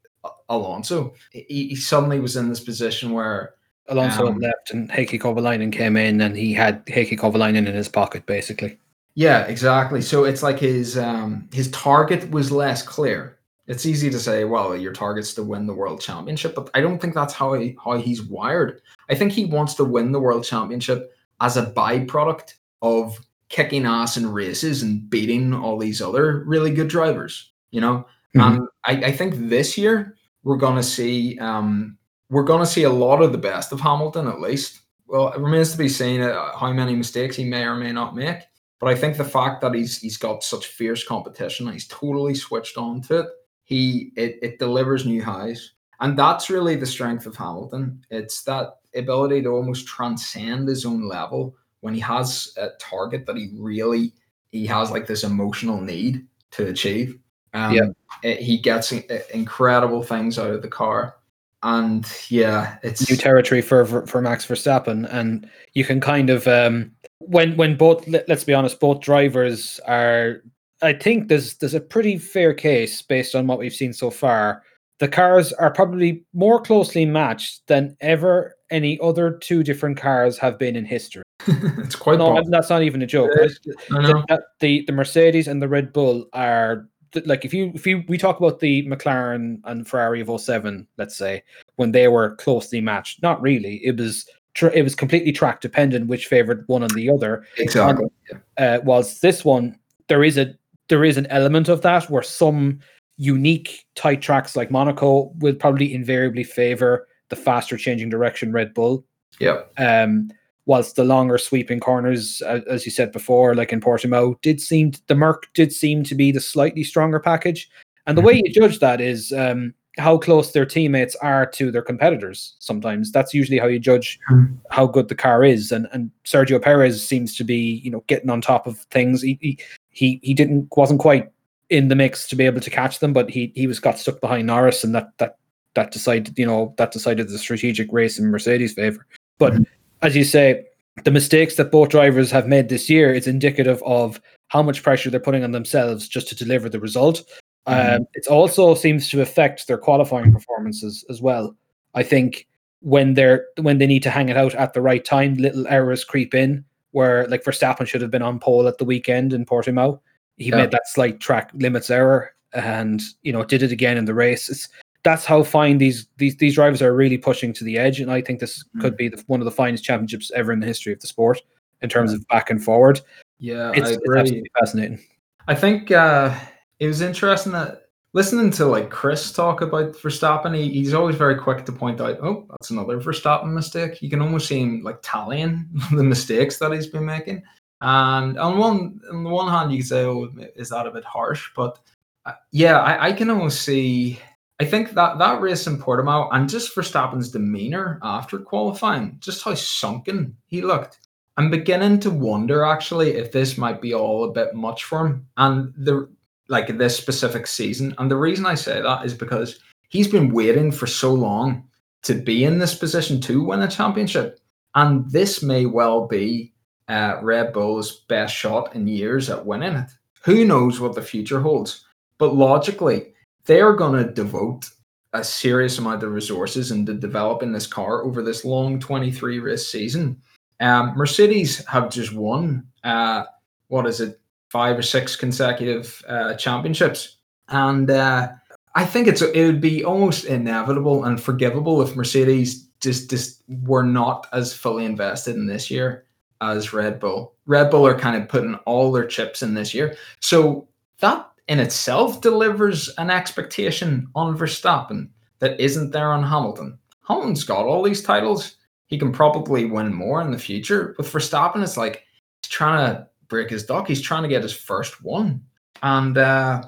Alonso. 0.49 1.13
He, 1.31 1.69
he 1.69 1.75
suddenly 1.75 2.19
was 2.19 2.35
in 2.35 2.49
this 2.49 2.59
position 2.59 3.11
where 3.11 3.55
Alonso 3.89 4.27
um, 4.27 4.39
left 4.39 4.71
and 4.71 4.89
Heikki 4.89 5.19
Kovalainen 5.19 5.71
came 5.71 5.97
in, 5.97 6.21
and 6.21 6.35
he 6.37 6.53
had 6.53 6.85
Heikki 6.85 7.17
Kovalainen 7.17 7.67
in 7.67 7.73
his 7.73 7.89
pocket, 7.89 8.25
basically. 8.25 8.77
Yeah, 9.15 9.45
exactly. 9.45 10.01
So 10.01 10.23
it's 10.23 10.41
like 10.41 10.59
his 10.59 10.97
um, 10.97 11.47
his 11.53 11.69
target 11.71 12.29
was 12.31 12.51
less 12.51 12.81
clear. 12.81 13.37
It's 13.67 13.85
easy 13.85 14.09
to 14.09 14.19
say, 14.19 14.43
well, 14.43 14.75
your 14.75 14.91
target's 14.91 15.33
to 15.35 15.43
win 15.43 15.67
the 15.67 15.73
world 15.73 16.01
championship, 16.01 16.53
but 16.53 16.69
I 16.73 16.81
don't 16.81 16.99
think 16.99 17.13
that's 17.13 17.33
how 17.33 17.53
he, 17.53 17.77
how 17.81 17.97
he's 17.97 18.21
wired. 18.21 18.81
I 19.09 19.15
think 19.15 19.31
he 19.31 19.45
wants 19.45 19.73
to 19.75 19.85
win 19.85 20.11
the 20.11 20.19
world 20.19 20.43
championship 20.43 21.13
as 21.39 21.55
a 21.55 21.67
byproduct 21.67 22.55
of 22.81 23.17
kicking 23.47 23.85
ass 23.85 24.17
in 24.17 24.29
races 24.29 24.83
and 24.83 25.09
beating 25.09 25.53
all 25.53 25.77
these 25.77 26.01
other 26.01 26.43
really 26.45 26.71
good 26.71 26.89
drivers. 26.89 27.51
You 27.71 27.81
know, 27.81 28.05
mm-hmm. 28.35 28.41
and 28.41 28.67
I, 28.85 29.07
I, 29.07 29.11
think 29.11 29.35
this 29.35 29.77
year 29.77 30.15
we're 30.43 30.57
gonna 30.57 30.83
see 30.83 31.37
um, 31.39 31.97
we're 32.29 32.43
gonna 32.43 32.65
see 32.65 32.83
a 32.83 32.89
lot 32.89 33.21
of 33.21 33.31
the 33.31 33.37
best 33.37 33.71
of 33.71 33.79
Hamilton 33.79 34.27
at 34.27 34.41
least. 34.41 34.81
Well, 35.07 35.31
it 35.31 35.39
remains 35.39 35.71
to 35.71 35.77
be 35.77 35.89
seen 35.89 36.21
uh, 36.21 36.57
how 36.57 36.71
many 36.73 36.95
mistakes 36.95 37.35
he 37.35 37.45
may 37.45 37.63
or 37.63 37.75
may 37.75 37.91
not 37.91 38.15
make. 38.15 38.39
But 38.79 38.89
I 38.89 38.95
think 38.95 39.15
the 39.15 39.23
fact 39.23 39.61
that 39.61 39.73
he's 39.73 39.99
he's 39.99 40.17
got 40.17 40.43
such 40.43 40.67
fierce 40.67 41.07
competition, 41.07 41.71
he's 41.71 41.87
totally 41.87 42.35
switched 42.35 42.77
on 42.77 43.01
to 43.03 43.19
it. 43.19 43.27
He 43.63 44.11
it, 44.17 44.39
it 44.41 44.59
delivers 44.59 45.05
new 45.05 45.23
highs. 45.23 45.73
And 45.99 46.19
that's 46.19 46.49
really 46.49 46.75
the 46.75 46.85
strength 46.85 47.25
of 47.25 47.37
Hamilton. 47.37 48.03
It's 48.09 48.43
that 48.43 48.79
ability 48.93 49.41
to 49.43 49.49
almost 49.49 49.87
transcend 49.87 50.67
his 50.67 50.85
own 50.85 51.07
level 51.07 51.55
when 51.79 51.93
he 51.93 51.99
has 52.01 52.53
a 52.57 52.69
target 52.79 53.25
that 53.25 53.37
he 53.37 53.51
really 53.55 54.13
he 54.51 54.65
has 54.65 54.91
like 54.91 55.07
this 55.07 55.23
emotional 55.23 55.79
need 55.79 56.27
to 56.51 56.67
achieve. 56.67 57.17
Um, 57.53 57.73
yeah, 57.73 57.85
it, 58.23 58.39
he 58.39 58.57
gets 58.57 58.91
incredible 58.91 60.03
things 60.03 60.39
out 60.39 60.51
of 60.51 60.61
the 60.61 60.67
car, 60.67 61.15
and 61.61 62.05
yeah, 62.29 62.77
it's 62.83 63.09
new 63.09 63.15
territory 63.15 63.61
for, 63.61 63.85
for 63.85 64.07
for 64.07 64.21
Max 64.21 64.45
Verstappen. 64.45 65.07
And 65.11 65.49
you 65.73 65.85
can 65.85 65.99
kind 66.01 66.29
of 66.29 66.47
um, 66.47 66.91
when 67.19 67.55
when 67.57 67.77
both 67.77 68.07
let's 68.07 68.43
be 68.43 68.53
honest, 68.53 68.79
both 68.79 69.01
drivers 69.01 69.79
are. 69.87 70.41
I 70.81 70.91
think 70.91 71.29
there's 71.29 71.55
there's 71.55 71.73
a 71.73 71.79
pretty 71.79 72.17
fair 72.17 72.53
case 72.53 73.01
based 73.01 73.35
on 73.35 73.47
what 73.47 73.57
we've 73.57 73.73
seen 73.73 73.93
so 73.93 74.09
far 74.09 74.63
the 75.03 75.07
cars 75.09 75.51
are 75.53 75.69
probably 75.69 76.23
more 76.33 76.61
closely 76.61 77.05
matched 77.05 77.67
than 77.67 77.97
ever 77.99 78.55
any 78.69 78.97
other 79.01 79.37
two 79.37 79.61
different 79.61 79.97
cars 79.97 80.37
have 80.37 80.57
been 80.57 80.77
in 80.77 80.85
history. 80.85 81.23
it's 81.47 81.95
quite 81.95 82.19
no, 82.19 82.41
that's 82.47 82.69
not 82.69 82.83
even 82.83 83.01
a 83.01 83.05
joke. 83.05 83.29
The, 83.33 84.43
the, 84.61 84.85
the 84.85 84.93
Mercedes 84.93 85.49
and 85.49 85.61
the 85.61 85.67
Red 85.67 85.91
Bull 85.91 86.25
are 86.31 86.87
like 87.25 87.45
if 87.45 87.53
you 87.53 87.71
if 87.73 87.85
you 87.85 88.03
we 88.07 88.17
talk 88.17 88.39
about 88.39 88.59
the 88.59 88.85
McLaren 88.87 89.59
and 89.65 89.87
Ferrari 89.87 90.21
of 90.21 90.41
07, 90.41 90.87
let's 90.97 91.15
say, 91.15 91.43
when 91.75 91.91
they 91.91 92.07
were 92.07 92.35
closely 92.35 92.81
matched. 92.81 93.21
Not 93.21 93.41
really. 93.41 93.75
It 93.85 93.97
was 93.97 94.27
it 94.73 94.83
was 94.83 94.95
completely 94.95 95.31
track 95.31 95.61
dependent 95.61 96.07
which 96.07 96.27
favored 96.27 96.63
one 96.67 96.83
and 96.83 96.91
the 96.91 97.09
other. 97.09 97.45
Exactly. 97.57 98.07
And, 98.29 98.41
uh, 98.57 98.81
whilst 98.83 99.21
this 99.21 99.43
one, 99.43 99.77
there 100.07 100.23
is 100.23 100.37
a 100.37 100.53
there 100.89 101.03
is 101.03 101.17
an 101.17 101.27
element 101.27 101.69
of 101.69 101.81
that 101.81 102.09
where 102.09 102.23
some 102.23 102.79
unique 103.17 103.85
tight 103.95 104.21
tracks 104.21 104.55
like 104.55 104.71
Monaco 104.71 105.31
will 105.37 105.55
probably 105.55 105.93
invariably 105.93 106.43
favor 106.43 107.07
the 107.29 107.35
faster 107.35 107.77
changing 107.77 108.09
direction 108.09 108.51
Red 108.51 108.73
Bull. 108.73 109.05
Yeah. 109.39 109.61
Um, 109.77 110.29
whilst 110.65 110.95
the 110.95 111.03
longer 111.03 111.37
sweeping 111.37 111.79
corners, 111.79 112.41
as 112.41 112.85
you 112.85 112.91
said 112.91 113.11
before, 113.11 113.55
like 113.55 113.73
in 113.73 113.81
Portimao, 113.81 114.41
did 114.41 114.61
seem 114.61 114.93
the 115.07 115.15
Merc 115.15 115.51
did 115.53 115.73
seem 115.73 116.03
to 116.03 116.15
be 116.15 116.31
the 116.31 116.39
slightly 116.39 116.83
stronger 116.83 117.19
package. 117.19 117.69
And 118.05 118.17
the 118.17 118.21
mm-hmm. 118.21 118.27
way 118.27 118.41
you 118.43 118.51
judge 118.51 118.79
that 118.79 119.01
is 119.01 119.31
um, 119.31 119.73
how 119.97 120.17
close 120.17 120.51
their 120.51 120.65
teammates 120.65 121.15
are 121.17 121.45
to 121.45 121.71
their 121.71 121.81
competitors. 121.81 122.55
Sometimes 122.59 123.11
that's 123.11 123.33
usually 123.33 123.59
how 123.59 123.67
you 123.67 123.79
judge 123.79 124.19
mm-hmm. 124.31 124.55
how 124.71 124.87
good 124.87 125.09
the 125.09 125.15
car 125.15 125.43
is. 125.43 125.71
And 125.71 125.87
and 125.91 126.11
Sergio 126.25 126.61
Perez 126.61 127.05
seems 127.05 127.35
to 127.37 127.43
be, 127.43 127.81
you 127.83 127.91
know, 127.91 128.03
getting 128.07 128.29
on 128.29 128.41
top 128.41 128.67
of 128.67 128.79
things. 128.91 129.21
He 129.21 129.37
he 129.41 129.59
he, 129.89 130.19
he 130.23 130.33
didn't 130.33 130.67
wasn't 130.75 130.99
quite 130.99 131.29
in 131.69 131.87
the 131.87 131.95
mix 131.95 132.27
to 132.27 132.35
be 132.35 132.45
able 132.45 132.61
to 132.61 132.69
catch 132.69 132.99
them, 132.99 133.13
but 133.13 133.29
he 133.29 133.51
he 133.55 133.67
was 133.67 133.79
got 133.79 133.99
stuck 133.99 134.21
behind 134.21 134.47
Norris, 134.47 134.83
and 134.83 134.95
that 134.95 135.09
that 135.17 135.37
that 135.75 135.91
decided 135.91 136.37
you 136.37 136.45
know 136.45 136.73
that 136.77 136.91
decided 136.91 137.27
the 137.29 137.37
strategic 137.37 137.91
race 137.91 138.19
in 138.19 138.29
Mercedes' 138.29 138.73
favor. 138.73 139.05
But 139.37 139.53
mm-hmm. 139.53 139.63
As 140.03 140.15
you 140.15 140.23
say, 140.23 140.65
the 141.03 141.11
mistakes 141.11 141.55
that 141.55 141.71
both 141.71 141.89
drivers 141.89 142.29
have 142.31 142.47
made 142.47 142.69
this 142.69 142.89
year 142.89 143.13
is 143.13 143.25
indicative 143.25 143.81
of 143.83 144.21
how 144.49 144.61
much 144.61 144.83
pressure 144.83 145.09
they're 145.09 145.19
putting 145.19 145.43
on 145.43 145.51
themselves 145.51 146.07
just 146.07 146.27
to 146.29 146.35
deliver 146.35 146.69
the 146.69 146.79
result. 146.79 147.23
Mm-hmm. 147.67 147.95
Um, 147.95 148.07
it 148.13 148.27
also 148.27 148.75
seems 148.75 149.09
to 149.09 149.21
affect 149.21 149.67
their 149.67 149.77
qualifying 149.77 150.31
performances 150.31 151.03
as 151.09 151.21
well. 151.21 151.55
I 151.95 152.03
think 152.03 152.47
when 152.81 153.13
they're 153.13 153.45
when 153.61 153.77
they 153.77 153.87
need 153.87 154.03
to 154.03 154.09
hang 154.09 154.29
it 154.29 154.37
out 154.37 154.53
at 154.55 154.73
the 154.73 154.81
right 154.81 155.03
time, 155.03 155.35
little 155.35 155.67
errors 155.67 156.03
creep 156.03 156.35
in. 156.35 156.65
Where 156.91 157.27
like 157.27 157.43
Verstappen 157.43 157.87
should 157.87 158.01
have 158.01 158.11
been 158.11 158.21
on 158.21 158.37
pole 158.37 158.67
at 158.67 158.77
the 158.77 158.85
weekend 158.85 159.33
in 159.33 159.47
Portimao, 159.47 159.99
he 160.37 160.49
yeah. 160.49 160.57
made 160.57 160.71
that 160.71 160.87
slight 160.87 161.19
track 161.19 161.49
limits 161.55 161.89
error 161.89 162.35
and 162.53 163.01
you 163.23 163.33
know 163.33 163.43
did 163.43 163.63
it 163.63 163.71
again 163.71 163.97
in 163.97 164.05
the 164.05 164.13
race. 164.13 164.47
It's, 164.47 164.69
that's 165.03 165.25
how 165.25 165.43
fine 165.43 165.77
these 165.77 166.07
these 166.17 166.37
these 166.37 166.55
drivers 166.55 166.81
are 166.81 166.95
really 166.95 167.17
pushing 167.17 167.53
to 167.53 167.63
the 167.63 167.77
edge, 167.77 167.99
and 167.99 168.11
I 168.11 168.21
think 168.21 168.39
this 168.39 168.63
mm. 168.75 168.81
could 168.81 168.97
be 168.97 169.09
the, 169.09 169.23
one 169.27 169.41
of 169.41 169.45
the 169.45 169.51
finest 169.51 169.83
championships 169.83 170.31
ever 170.35 170.51
in 170.51 170.59
the 170.59 170.67
history 170.67 170.93
of 170.93 170.99
the 170.99 171.07
sport 171.07 171.41
in 171.81 171.89
terms 171.89 172.11
yeah. 172.11 172.17
of 172.17 172.27
back 172.27 172.49
and 172.49 172.63
forward. 172.63 173.01
Yeah, 173.39 173.71
it's, 173.75 173.89
it's 173.89 174.09
absolutely 174.15 174.51
fascinating. 174.57 174.99
I 175.47 175.55
think 175.55 175.91
uh, 175.91 176.33
it 176.79 176.87
was 176.87 177.01
interesting 177.01 177.51
that 177.51 177.83
listening 178.13 178.51
to 178.51 178.65
like 178.65 178.89
Chris 178.89 179.31
talk 179.31 179.61
about 179.61 179.93
Verstappen, 179.93 180.55
he, 180.55 180.69
he's 180.69 180.93
always 180.93 181.15
very 181.15 181.35
quick 181.35 181.65
to 181.65 181.71
point 181.71 181.99
out, 181.99 182.19
oh, 182.21 182.45
that's 182.49 182.69
another 182.69 182.99
Verstappen 182.99 183.51
mistake. 183.51 184.01
You 184.01 184.09
can 184.09 184.21
almost 184.21 184.47
see 184.47 184.61
him 184.61 184.81
like 184.83 184.99
tallying 185.01 185.67
the 185.91 186.03
mistakes 186.03 186.57
that 186.59 186.71
he's 186.71 186.87
been 186.87 187.05
making. 187.05 187.43
And 187.81 188.39
on 188.39 188.57
one 188.57 189.01
on 189.11 189.23
the 189.25 189.29
one 189.29 189.49
hand, 189.49 189.73
you 189.73 189.79
could 189.79 189.87
say, 189.87 190.05
"Oh, 190.05 190.29
is 190.55 190.69
that 190.69 190.87
a 190.87 190.91
bit 190.91 191.03
harsh?" 191.03 191.51
But 191.53 191.79
uh, 192.25 192.31
yeah, 192.51 192.79
I, 192.79 193.07
I, 193.07 193.11
can 193.11 193.29
almost 193.29 193.63
see. 193.63 194.19
I 194.63 194.65
think 194.65 194.91
that 194.91 195.17
that 195.17 195.41
race 195.41 195.67
in 195.67 195.77
Portimao 195.77 196.29
and 196.31 196.47
just 196.47 196.73
Verstappen's 196.73 197.29
demeanor 197.29 197.99
after 198.01 198.39
qualifying, 198.39 199.17
just 199.19 199.43
how 199.43 199.55
sunken 199.55 200.37
he 200.45 200.61
looked. 200.61 200.99
I'm 201.35 201.51
beginning 201.51 201.99
to 201.99 202.09
wonder 202.09 202.63
actually 202.63 203.15
if 203.15 203.33
this 203.33 203.57
might 203.57 203.81
be 203.81 203.93
all 203.93 204.23
a 204.23 204.31
bit 204.31 204.55
much 204.55 204.85
for 204.85 205.05
him 205.05 205.27
and 205.35 205.73
the 205.75 206.09
like 206.47 206.77
this 206.77 206.95
specific 206.95 207.45
season. 207.45 207.93
And 207.97 208.09
the 208.09 208.15
reason 208.15 208.45
I 208.45 208.55
say 208.55 208.81
that 208.81 209.05
is 209.05 209.13
because 209.13 209.59
he's 209.89 210.07
been 210.07 210.33
waiting 210.33 210.71
for 210.71 210.87
so 210.87 211.13
long 211.13 211.67
to 212.03 212.13
be 212.13 212.45
in 212.45 212.57
this 212.57 212.73
position 212.73 213.19
to 213.19 213.43
win 213.43 213.63
a 213.63 213.67
championship. 213.67 214.39
And 214.75 215.11
this 215.11 215.43
may 215.43 215.65
well 215.65 216.07
be 216.07 216.53
uh, 216.87 217.17
Red 217.21 217.51
Bull's 217.51 218.05
best 218.07 218.33
shot 218.33 218.73
in 218.73 218.87
years 218.87 219.29
at 219.29 219.45
winning 219.45 219.75
it. 219.75 219.91
Who 220.23 220.45
knows 220.45 220.79
what 220.79 220.95
the 220.95 221.01
future 221.01 221.41
holds? 221.41 221.85
But 222.17 222.33
logically, 222.33 223.12
they're 223.45 223.73
going 223.73 224.05
to 224.05 224.11
devote 224.11 224.69
a 225.13 225.23
serious 225.23 225.77
amount 225.77 226.03
of 226.03 226.11
resources 226.11 226.71
into 226.71 226.93
developing 226.93 227.51
this 227.51 227.67
car 227.67 228.03
over 228.03 228.21
this 228.21 228.43
long 228.43 228.79
23 228.79 229.39
race 229.39 229.67
season. 229.67 230.19
Um, 230.59 230.93
Mercedes 230.95 231.63
have 231.65 231.89
just 231.91 232.13
won, 232.13 232.65
uh, 232.83 233.25
what 233.67 233.85
is 233.85 234.01
it, 234.01 234.19
five 234.49 234.77
or 234.77 234.81
six 234.81 235.15
consecutive 235.15 236.03
uh, 236.07 236.35
championships. 236.35 237.17
And 237.49 237.89
uh, 237.89 238.29
I 238.75 238.85
think 238.85 239.07
it's 239.07 239.21
it 239.21 239.45
would 239.45 239.61
be 239.61 239.83
almost 239.83 240.25
inevitable 240.25 241.03
and 241.05 241.21
forgivable 241.21 241.81
if 241.81 241.95
Mercedes 241.95 242.67
just, 242.79 243.09
just 243.09 243.43
were 243.63 243.83
not 243.83 244.27
as 244.33 244.53
fully 244.53 244.85
invested 244.85 245.35
in 245.35 245.47
this 245.47 245.69
year 245.69 246.05
as 246.41 246.73
Red 246.73 246.99
Bull. 246.99 247.33
Red 247.45 247.69
Bull 247.69 247.85
are 247.85 247.97
kind 247.97 248.21
of 248.21 248.29
putting 248.29 248.55
all 248.65 248.91
their 248.91 249.05
chips 249.05 249.41
in 249.41 249.53
this 249.53 249.73
year. 249.73 249.95
So 250.19 250.67
that 250.99 251.29
in 251.47 251.59
itself 251.59 252.21
delivers 252.21 252.89
an 252.97 253.09
expectation 253.09 254.07
on 254.15 254.37
Verstappen 254.37 255.09
that 255.39 255.59
isn't 255.59 255.91
there 255.91 256.11
on 256.11 256.23
Hamilton. 256.23 256.77
Hamilton's 257.07 257.43
got 257.43 257.65
all 257.65 257.83
these 257.83 258.01
titles. 258.01 258.57
He 258.87 258.97
can 258.97 259.11
probably 259.11 259.65
win 259.65 259.93
more 259.93 260.21
in 260.21 260.31
the 260.31 260.37
future. 260.37 260.95
With 260.97 261.11
Verstappen, 261.11 261.61
it's 261.61 261.77
like 261.77 262.05
he's 262.41 262.51
trying 262.51 262.93
to 262.93 263.07
break 263.27 263.49
his 263.49 263.65
duck. 263.65 263.87
He's 263.87 264.01
trying 264.01 264.23
to 264.23 264.29
get 264.29 264.43
his 264.43 264.53
first 264.53 265.03
one. 265.03 265.43
And 265.81 266.17
uh, 266.17 266.63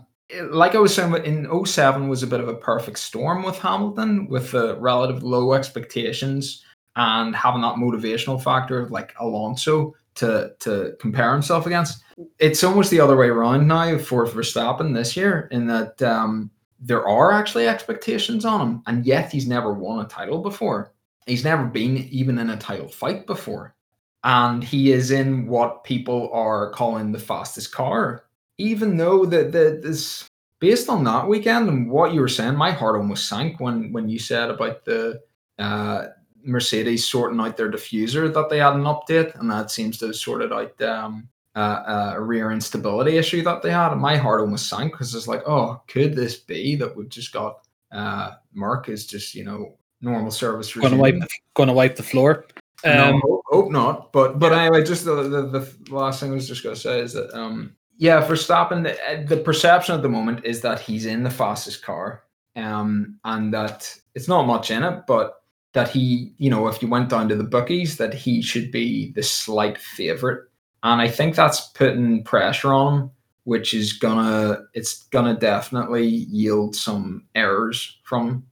like 0.49 0.75
I 0.75 0.79
was 0.79 0.93
saying, 0.93 1.13
in 1.23 1.65
07 1.65 2.09
was 2.09 2.23
a 2.23 2.27
bit 2.27 2.41
of 2.41 2.47
a 2.47 2.55
perfect 2.55 2.99
storm 2.99 3.43
with 3.43 3.57
Hamilton, 3.59 4.27
with 4.27 4.51
the 4.51 4.75
relative 4.77 5.23
low 5.23 5.53
expectations 5.53 6.63
and 6.95 7.35
having 7.35 7.61
that 7.61 7.75
motivational 7.75 8.41
factor 8.41 8.79
of 8.79 8.91
like 8.91 9.13
Alonso 9.19 9.93
to 10.15 10.53
to 10.59 10.95
compare 10.99 11.31
himself 11.31 11.65
against. 11.65 12.03
It's 12.39 12.63
almost 12.63 12.91
the 12.91 12.99
other 12.99 13.17
way 13.17 13.27
around 13.27 13.67
now 13.67 13.97
for 13.97 14.25
Verstappen 14.25 14.93
this 14.93 15.15
year, 15.15 15.47
in 15.51 15.67
that 15.67 16.01
um, 16.01 16.49
there 16.79 17.07
are 17.07 17.31
actually 17.31 17.67
expectations 17.67 18.45
on 18.45 18.61
him, 18.61 18.83
and 18.87 19.05
yet 19.05 19.31
he's 19.31 19.47
never 19.47 19.73
won 19.73 20.03
a 20.03 20.07
title 20.07 20.39
before. 20.39 20.93
He's 21.25 21.43
never 21.43 21.65
been 21.65 21.97
even 21.97 22.37
in 22.37 22.49
a 22.49 22.57
title 22.57 22.87
fight 22.87 23.25
before, 23.25 23.75
and 24.23 24.63
he 24.63 24.91
is 24.91 25.11
in 25.11 25.47
what 25.47 25.83
people 25.83 26.29
are 26.33 26.71
calling 26.71 27.11
the 27.11 27.19
fastest 27.19 27.71
car. 27.71 28.25
Even 28.57 28.95
though 28.95 29.25
that 29.25 29.51
the, 29.51 29.79
this 29.83 30.29
based 30.59 30.89
on 30.89 31.03
that 31.03 31.27
weekend 31.27 31.67
and 31.67 31.89
what 31.89 32.13
you 32.13 32.21
were 32.21 32.29
saying, 32.29 32.55
my 32.55 32.71
heart 32.71 32.95
almost 32.95 33.27
sank 33.27 33.59
when 33.59 33.91
when 33.91 34.07
you 34.07 34.19
said 34.19 34.49
about 34.49 34.85
the 34.85 35.19
uh, 35.59 36.07
Mercedes 36.45 37.07
sorting 37.07 37.39
out 37.39 37.57
their 37.57 37.71
diffuser 37.71 38.33
that 38.33 38.49
they 38.49 38.59
had 38.59 38.73
an 38.73 38.83
update, 38.83 39.37
and 39.39 39.49
that 39.51 39.71
seems 39.71 39.97
to 39.97 40.07
have 40.07 40.15
sorted 40.15 40.53
out 40.53 40.81
um, 40.81 41.27
uh, 41.55 42.13
a 42.15 42.21
rear 42.21 42.51
instability 42.51 43.17
issue 43.17 43.41
that 43.43 43.61
they 43.61 43.71
had. 43.71 43.91
And 43.91 44.01
my 44.01 44.17
heart 44.17 44.41
almost 44.41 44.69
sank 44.69 44.91
because 44.91 45.13
it's 45.15 45.27
like, 45.27 45.43
oh, 45.47 45.81
could 45.87 46.15
this 46.15 46.37
be 46.37 46.75
that 46.75 46.95
we've 46.95 47.09
just 47.09 47.33
got 47.33 47.65
uh, 47.91 48.31
Merc 48.53 48.89
is 48.89 49.05
just 49.05 49.35
you 49.35 49.43
know 49.43 49.77
normal 50.01 50.31
service 50.31 50.73
going 50.73 50.91
to 50.91 50.97
wipe 50.97 51.15
going 51.53 51.67
to 51.67 51.73
wipe 51.73 51.95
the 51.95 52.03
floor. 52.03 52.45
Um, 52.83 53.21
no, 53.23 53.41
hope, 53.47 53.71
not. 53.71 54.11
But 54.11 54.37
but 54.39 54.53
anyway, 54.53 54.83
just 54.83 55.05
the, 55.05 55.23
the, 55.23 55.41
the 55.59 55.95
last 55.95 56.19
thing 56.19 56.31
I 56.31 56.35
was 56.35 56.47
just 56.47 56.63
going 56.63 56.75
to 56.75 56.81
say 56.81 56.99
is 56.99 57.13
that 57.13 57.33
um 57.33 57.75
yeah, 57.97 58.25
Verstappen, 58.25 58.83
the, 58.83 59.35
the 59.35 59.41
perception 59.41 59.95
at 59.95 60.01
the 60.01 60.09
moment 60.09 60.43
is 60.43 60.59
that 60.61 60.81
he's 60.81 61.05
in 61.05 61.23
the 61.23 61.29
fastest 61.29 61.81
car, 61.81 62.23
um, 62.57 63.17
and 63.23 63.53
that 63.53 63.95
it's 64.15 64.27
not 64.27 64.45
much 64.45 64.69
in 64.69 64.83
it, 64.83 65.03
but 65.07 65.43
that 65.75 65.89
he, 65.89 66.33
you 66.37 66.49
know, 66.49 66.67
if 66.67 66.81
you 66.81 66.87
went 66.87 67.09
down 67.09 67.29
to 67.29 67.35
the 67.35 67.43
bookies, 67.43 67.97
that 67.97 68.13
he 68.13 68.41
should 68.41 68.71
be 68.71 69.11
the 69.11 69.21
slight 69.21 69.77
favorite. 69.77 70.49
And 70.83 71.01
I 71.01 71.07
think 71.07 71.35
that's 71.35 71.67
putting 71.69 72.23
pressure 72.23 72.73
on 72.73 72.93
him, 72.93 73.11
which 73.43 73.73
is 73.73 73.93
gonna, 73.93 74.63
it's 74.73 75.03
gonna 75.09 75.37
definitely 75.37 76.07
yield 76.07 76.75
some 76.75 77.25
errors 77.35 77.99
from 78.03 78.27
him. 78.27 78.45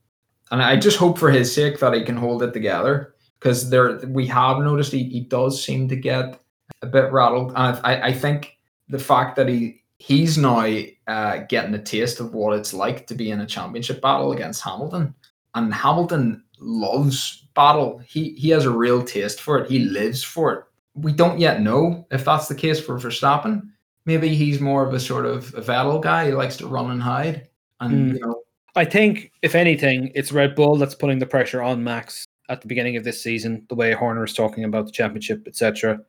And 0.52 0.62
I 0.62 0.78
just 0.78 0.98
hope 0.98 1.18
for 1.18 1.32
his 1.32 1.54
sake 1.54 1.80
that 1.80 1.94
he 1.94 2.04
can 2.04 2.18
hold 2.18 2.44
it 2.44 2.54
together 2.54 3.16
because 3.40 3.70
there, 3.70 3.98
we 4.08 4.28
have 4.28 4.60
noticed 4.60 4.92
he, 4.92 5.06
he 5.06 5.22
does 5.22 5.64
seem 5.64 5.88
to 5.88 5.96
get 5.96 6.40
a 6.82 6.88
bit 6.88 7.12
rattled. 7.12 7.54
And 7.56 7.80
I, 7.84 8.08
I 8.08 8.14
think 8.14 8.58
the 8.90 9.00
fact 9.00 9.36
that 9.38 9.48
he, 9.48 9.82
he's 9.98 10.38
now 10.38 10.68
uh, 11.08 11.38
getting 11.48 11.74
a 11.74 11.82
taste 11.82 12.20
of 12.20 12.34
what 12.34 12.58
it's 12.58 12.74
like 12.74 13.08
to 13.08 13.16
be 13.16 13.32
in 13.32 13.40
a 13.40 13.48
championship 13.48 14.02
battle 14.02 14.34
against 14.34 14.62
Hamilton. 14.62 15.16
And 15.56 15.74
Hamilton 15.74 16.44
loves 16.64 17.48
battle. 17.56 18.00
He 18.00 18.32
he 18.34 18.50
has 18.50 18.66
a 18.66 18.72
real 18.72 19.04
taste 19.04 19.42
for 19.42 19.60
it. 19.60 19.70
He 19.70 19.80
lives 19.80 20.24
for 20.24 20.54
it. 20.54 20.64
We 20.96 21.12
don't 21.12 21.40
yet 21.40 21.62
know 21.62 22.06
if 22.12 22.26
that's 22.26 22.48
the 22.48 22.56
case 22.56 22.80
for 22.80 22.98
Verstappen. 22.98 23.70
Maybe 24.06 24.36
he's 24.36 24.60
more 24.60 24.86
of 24.86 24.94
a 24.94 25.00
sort 25.00 25.26
of 25.26 25.54
a 25.56 25.62
Vettel 25.62 26.02
guy. 26.02 26.28
He 26.28 26.32
likes 26.34 26.58
to 26.58 26.68
run 26.68 26.92
and 26.92 27.02
hide. 27.02 27.48
And 27.80 28.12
mm. 28.12 28.14
you 28.16 28.20
know, 28.20 28.42
I 28.76 28.86
think 28.86 29.32
if 29.42 29.56
anything, 29.56 30.12
it's 30.16 30.32
Red 30.32 30.56
Bull 30.56 30.76
that's 30.76 30.96
putting 30.96 31.20
the 31.20 31.26
pressure 31.26 31.62
on 31.62 31.84
Max 31.84 32.26
at 32.50 32.62
the 32.62 32.68
beginning 32.68 32.98
of 32.98 33.04
this 33.04 33.22
season. 33.22 33.66
The 33.70 33.76
way 33.76 33.94
Horner 33.94 34.24
is 34.24 34.34
talking 34.34 34.64
about 34.64 34.86
the 34.86 34.92
championship, 34.92 35.48
etc. 35.48 36.00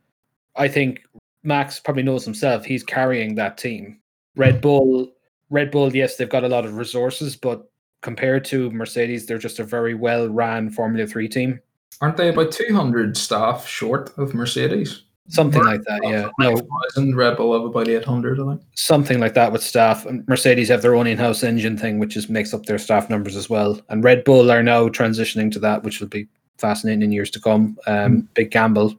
I 0.57 0.69
think 0.69 1.03
Max 1.43 1.79
probably 1.79 2.03
knows 2.03 2.25
himself. 2.25 2.65
He's 2.65 2.83
carrying 2.83 3.35
that 3.37 3.59
team. 3.59 4.01
Red 4.37 4.61
Bull, 4.61 5.13
Red 5.51 5.71
Bull, 5.71 5.95
yes, 5.95 6.17
they've 6.17 6.29
got 6.29 6.45
a 6.45 6.49
lot 6.49 6.65
of 6.65 6.77
resources, 6.77 7.37
but 7.37 7.71
compared 8.05 8.45
to 8.45 8.71
Mercedes, 8.71 9.27
they're 9.27 9.39
just 9.39 9.59
a 9.59 9.65
very 9.65 9.95
well 9.95 10.29
ran 10.29 10.71
Formula 10.71 11.07
Three 11.07 11.29
team. 11.29 11.59
Aren't 12.01 12.17
they 12.17 12.29
about 12.29 12.53
200 12.53 13.17
staff 13.17 13.67
short 13.67 14.17
of 14.19 14.35
Mercedes? 14.35 15.03
Something 15.29 15.65
like 15.65 15.83
that, 15.85 16.01
yeah. 16.03 16.29
No, 16.39 16.61
and 16.97 17.17
Red 17.17 17.39
Bull 17.39 17.55
have 17.55 17.65
about 17.65 17.89
800, 17.89 18.39
I 18.39 18.45
think. 18.45 18.61
Something 18.75 19.21
like 19.21 19.33
that 19.33 19.53
with 19.53 19.63
staff. 19.63 20.05
And 20.05 20.27
Mercedes 20.29 20.69
have 20.69 20.83
their 20.83 20.95
own 20.95 21.07
in-house 21.07 21.43
engine 21.43 21.79
thing, 21.79 21.99
which 21.99 22.15
is 22.15 22.29
makes 22.29 22.53
up 22.53 22.67
their 22.67 22.79
staff 22.79 23.09
numbers 23.09 23.37
as 23.37 23.49
well. 23.49 23.81
And 23.89 24.05
Red 24.05 24.23
Bull 24.25 24.51
are 24.51 24.63
now 24.63 24.89
transitioning 24.89 25.51
to 25.53 25.59
that, 25.61 25.83
which 25.83 25.99
will 25.99 26.09
be 26.09 26.29
fascinating 26.59 27.03
in 27.03 27.13
years 27.13 27.31
to 27.31 27.41
come. 27.41 27.79
Um, 27.87 27.95
mm. 27.95 28.29
Big 28.35 28.51
gamble. 28.51 28.95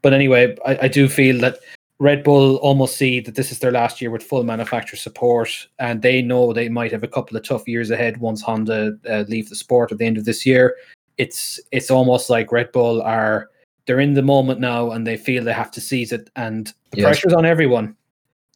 But 0.00 0.14
anyway, 0.14 0.56
I, 0.66 0.78
I 0.82 0.88
do 0.88 1.08
feel 1.08 1.38
that 1.42 1.60
Red 2.02 2.24
Bull 2.24 2.56
almost 2.56 2.96
see 2.96 3.20
that 3.20 3.36
this 3.36 3.52
is 3.52 3.60
their 3.60 3.70
last 3.70 4.00
year 4.00 4.10
with 4.10 4.24
full 4.24 4.42
manufacturer 4.42 4.96
support, 4.96 5.68
and 5.78 6.02
they 6.02 6.20
know 6.20 6.52
they 6.52 6.68
might 6.68 6.90
have 6.90 7.04
a 7.04 7.08
couple 7.08 7.36
of 7.36 7.44
tough 7.44 7.68
years 7.68 7.92
ahead 7.92 8.16
once 8.16 8.42
Honda 8.42 8.98
uh, 9.08 9.24
leave 9.28 9.48
the 9.48 9.54
sport 9.54 9.92
at 9.92 9.98
the 9.98 10.04
end 10.04 10.18
of 10.18 10.24
this 10.24 10.44
year. 10.44 10.74
It's 11.16 11.60
it's 11.70 11.92
almost 11.92 12.28
like 12.28 12.50
Red 12.50 12.72
Bull 12.72 13.00
are 13.02 13.50
they're 13.86 14.00
in 14.00 14.14
the 14.14 14.22
moment 14.22 14.58
now, 14.58 14.90
and 14.90 15.06
they 15.06 15.16
feel 15.16 15.44
they 15.44 15.52
have 15.52 15.70
to 15.70 15.80
seize 15.80 16.10
it, 16.10 16.28
and 16.34 16.66
the 16.90 16.98
yes. 16.98 17.04
pressure's 17.04 17.34
on 17.34 17.46
everyone. 17.46 17.94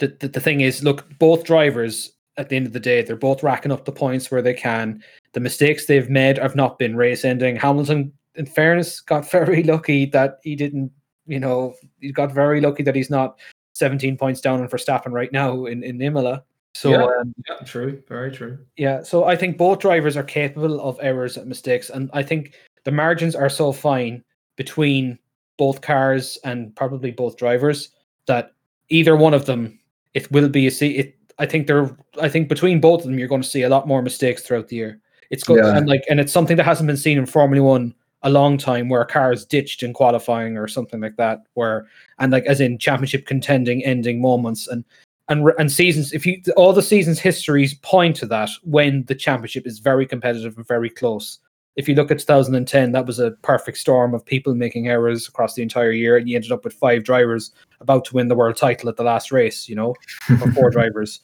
The, 0.01 0.09
the 0.19 0.27
the 0.27 0.41
thing 0.41 0.63
is, 0.63 0.83
look, 0.83 1.09
both 1.21 1.45
drivers 1.45 2.15
at 2.39 2.49
the 2.49 2.57
end 2.57 2.67
of 2.67 2.73
the 2.73 2.81
day, 2.81 3.03
they're 3.03 3.15
both 3.15 3.45
racking 3.45 3.71
up 3.71 3.85
the 3.85 3.93
points 3.93 4.29
where 4.29 4.43
they 4.43 4.55
can. 4.55 5.01
The 5.35 5.41
mistakes 5.41 5.87
they've 5.87 6.11
made 6.11 6.39
have 6.39 6.57
not 6.57 6.81
been 6.81 6.97
race 6.97 7.25
ending. 7.25 7.55
Hamilton, 7.55 8.13
in 8.35 8.47
fairness, 8.47 9.01
got 9.01 9.31
very 9.31 9.63
lucky 9.63 10.07
that 10.07 10.41
he 10.43 10.57
didn't 10.57 10.91
you 11.27 11.41
know, 11.41 11.75
he 12.01 12.13
got 12.13 12.33
very 12.33 12.61
lucky 12.61 12.83
that 12.83 12.95
he's 12.95 13.11
not 13.11 13.39
17 13.75 14.17
points 14.17 14.41
down 14.41 14.61
on 14.61 14.69
Verstappen 14.69 15.13
right 15.13 15.33
now 15.33 15.67
in, 15.67 15.83
in 15.83 16.01
Imola. 16.01 16.45
So 16.75 16.91
yeah, 16.91 17.05
um, 17.05 17.35
yeah, 17.49 17.65
true, 17.65 18.03
very 18.07 18.31
true. 18.31 18.59
Yeah, 18.77 19.03
so 19.03 19.25
I 19.25 19.35
think 19.35 19.57
both 19.57 19.79
drivers 19.79 20.17
are 20.17 20.23
capable 20.23 20.79
of 20.81 20.99
errors 21.01 21.39
and 21.39 21.47
mistakes, 21.47 21.89
and 21.89 22.11
I 22.13 22.23
think 22.23 22.55
the 22.85 22.93
margins 22.93 23.35
are 23.35 23.49
so 23.49 23.73
fine 23.73 24.23
between 24.57 25.19
both 25.57 25.81
cars 25.81 26.39
and 26.45 26.75
probably 26.77 27.11
both 27.11 27.39
drivers 27.39 27.91
that 28.27 28.53
either 28.91 29.17
one 29.17 29.33
of 29.33 29.47
them 29.47 29.79
it 30.13 30.31
will 30.31 30.49
be 30.49 30.67
a 30.67 30.71
see 30.71 30.97
it. 30.97 31.17
I 31.39 31.47
think 31.47 31.67
they're 31.67 31.97
I 32.21 32.29
think 32.29 32.49
between 32.49 32.81
both 32.81 33.01
of 33.01 33.07
them 33.07 33.19
you're 33.19 33.29
going 33.29 33.43
to 33.43 33.49
see 33.49 33.63
a 33.63 33.69
lot 33.69 33.89
more 33.89 34.03
mistakes 34.03 34.43
throughout 34.43 34.69
the 34.69 34.77
year. 34.77 35.01
It's 35.31 35.45
good 35.45 35.65
yeah. 35.65 35.77
and 35.77 35.89
like 35.89 36.05
and 36.09 36.21
it's 36.21 36.33
something 36.33 36.57
that 36.57 36.65
hasn't 36.65 36.87
been 36.87 36.97
seen 36.97 37.19
in 37.19 37.27
Formula 37.27 37.67
One 37.67 37.95
a 38.23 38.31
long 38.31 38.59
time 38.59 38.89
where 38.89 39.03
a 39.03 39.07
car 39.07 39.33
is 39.33 39.45
ditched 39.45 39.83
in 39.83 39.93
qualifying 39.93 40.57
or 40.57 40.67
something 40.67 41.01
like 41.01 41.17
that 41.17 41.41
where 41.55 41.87
and 42.19 42.33
like 42.33 42.45
as 42.47 42.61
in 42.61 42.79
championship 42.79 43.27
contending 43.27 43.85
ending 43.85 44.21
moments 44.21 44.67
and 44.67 44.85
and 45.29 45.49
and 45.59 45.71
seasons 45.71 46.13
if 46.13 46.25
you 46.25 46.41
all 46.57 46.73
the 46.73 46.83
seasons 46.83 47.19
histories 47.19 47.75
point 47.75 48.17
to 48.17 48.27
that 48.27 48.51
when 48.63 49.05
the 49.05 49.15
championship 49.15 49.67
is 49.67 49.79
very 49.79 50.07
competitive 50.07 50.57
and 50.57 50.67
very 50.67 50.91
close. 50.91 51.39
If 51.77 51.87
you 51.87 51.95
look 51.95 52.11
at 52.11 52.21
2010 52.21 52.93
that 52.93 53.07
was 53.07 53.19
a 53.19 53.33
perfect 53.43 53.79
storm 53.79 54.15
of 54.15 54.25
people 54.25 54.55
making 54.55 54.89
errors 54.89 55.29
across 55.29 55.55
the 55.55 55.63
entire 55.63 55.93
year 55.93 56.17
and 56.17 56.29
you 56.29 56.37
ended 56.37 56.53
up 56.53 56.65
with 56.65 56.73
five 56.73 57.05
drivers 57.05 57.53
about 57.81 58.07
to 58.07 58.15
win 58.15 58.29
the 58.29 58.35
world 58.35 58.57
title 58.57 58.89
at 58.89 58.97
the 58.97 59.03
last 59.05 59.31
race 59.31 59.69
you 59.69 59.75
know 59.75 59.95
or 60.41 60.51
four 60.53 60.71
drivers. 60.71 61.21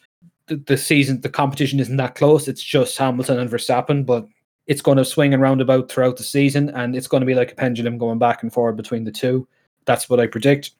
The, 0.47 0.57
the 0.57 0.77
season 0.77 1.21
the 1.21 1.31
competition 1.31 1.81
isn't 1.81 1.97
that 1.97 2.17
close. 2.17 2.49
It's 2.49 2.63
just 2.63 2.99
hamilton 2.99 3.39
and 3.39 3.51
verstappen 3.51 4.05
but 4.05 4.27
it's 4.73 4.81
going 4.81 4.97
to 4.97 5.05
swing 5.05 5.35
and 5.35 5.43
roundabout 5.43 5.91
throughout 5.91 6.17
the 6.17 6.23
season, 6.23 6.71
and 6.71 6.97
it's 6.97 7.07
going 7.07 7.21
to 7.21 7.27
be 7.27 7.35
like 7.35 7.53
a 7.53 7.55
pendulum 7.55 7.99
going 7.99 8.19
back 8.19 8.43
and 8.43 8.51
forward 8.51 8.77
between 8.79 9.05
the 9.05 9.13
two. 9.13 9.47
That's 9.85 10.09
what 10.09 10.19
I 10.19 10.27
predict. 10.27 10.71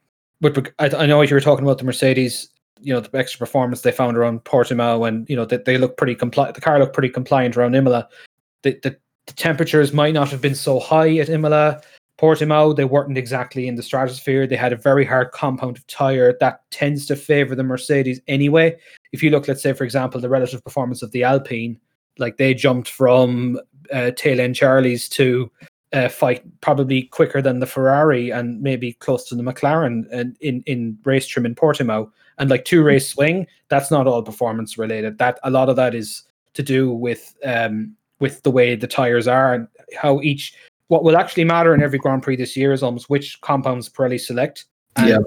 But 0.41 0.73
I, 0.79 0.87
I 0.97 1.05
know 1.05 1.21
you 1.21 1.35
were 1.35 1.41
talking 1.43 1.67
about 1.67 1.77
the 1.77 1.85
Mercedes, 1.85 2.49
you 2.81 2.95
know, 2.95 3.01
the 3.01 3.15
extra 3.19 3.39
performance 3.39 3.83
they 3.83 3.93
found 3.93 4.17
around 4.17 4.45
Portimao, 4.45 5.07
and 5.07 5.29
you 5.29 5.37
know 5.37 5.45
that 5.45 5.67
they, 5.67 5.75
they 5.75 5.79
look 5.79 5.99
pretty 5.99 6.15
compliant. 6.15 6.55
The 6.55 6.63
car 6.63 6.79
looked 6.79 6.95
pretty 6.95 7.11
compliant 7.11 7.55
around 7.55 7.75
Imola. 7.75 8.09
The, 8.63 8.81
the 8.83 8.97
the 9.27 9.35
temperatures 9.35 9.93
might 9.93 10.15
not 10.15 10.31
have 10.31 10.41
been 10.41 10.55
so 10.55 10.81
high 10.81 11.19
at 11.19 11.29
Imola. 11.29 11.83
Portimao, 12.19 12.75
they 12.75 12.85
weren't 12.85 13.19
exactly 13.19 13.67
in 13.69 13.75
the 13.75 13.83
stratosphere. 13.83 14.47
They 14.47 14.57
had 14.57 14.73
a 14.73 14.77
very 14.77 15.05
hard 15.05 15.33
compound 15.33 15.77
of 15.77 15.87
tire 15.87 16.37
that 16.41 16.63
tends 16.71 17.07
to 17.07 17.17
favor 17.17 17.55
the 17.55 17.63
Mercedes 17.65 18.21
anyway. 18.27 18.77
If 19.13 19.23
you 19.23 19.31
look, 19.31 19.49
let's 19.49 19.63
say, 19.63 19.73
for 19.73 19.85
example, 19.85 20.21
the 20.21 20.29
relative 20.29 20.63
performance 20.65 21.03
of 21.03 21.11
the 21.11 21.25
Alpine, 21.25 21.79
like 22.19 22.37
they 22.37 22.55
jumped 22.55 22.89
from 22.89 23.59
uh, 23.93 24.11
tail 24.13 24.41
end 24.41 24.55
Charlies 24.55 25.09
to 25.11 25.51
uh, 25.93 26.09
fight 26.09 26.43
probably 26.61 27.03
quicker 27.05 27.43
than 27.43 27.61
the 27.61 27.67
Ferrari 27.67 28.31
and 28.31 28.61
maybe 28.63 28.95
close 28.95 29.29
to 29.29 29.35
the 29.35 29.43
McLaren 29.43 30.05
and 30.11 30.37
in 30.41 30.63
in 30.67 30.99
race 31.05 31.27
trim 31.27 31.47
in 31.47 31.55
Portimao 31.55 32.11
and 32.39 32.51
like 32.51 32.65
two 32.65 32.83
race 32.83 33.09
swing. 33.09 33.47
That's 33.69 33.91
not 33.91 34.07
all 34.07 34.23
performance 34.23 34.79
related. 34.79 35.19
That 35.19 35.39
a 35.43 35.51
lot 35.51 35.69
of 35.69 35.77
that 35.77 35.95
is 35.95 36.23
to 36.55 36.63
do 36.63 36.91
with 36.91 37.35
um, 37.45 37.95
with 38.21 38.43
the 38.43 38.51
way 38.51 38.75
the 38.75 38.87
tires 38.87 39.29
are 39.29 39.55
and 39.55 39.69
how 39.97 40.21
each. 40.23 40.55
What 40.89 41.05
will 41.05 41.17
actually 41.17 41.45
matter 41.45 41.75
in 41.75 41.83
every 41.83 41.99
Grand 41.99 42.23
Prix 42.23 42.37
this 42.37 42.55
year 42.55 42.73
is 42.73 42.83
almost 42.83 43.09
which 43.09 43.41
compounds 43.41 43.89
Pirelli 43.89 44.21
select. 44.21 44.67
And 44.97 45.09
Yeah. 45.09 45.19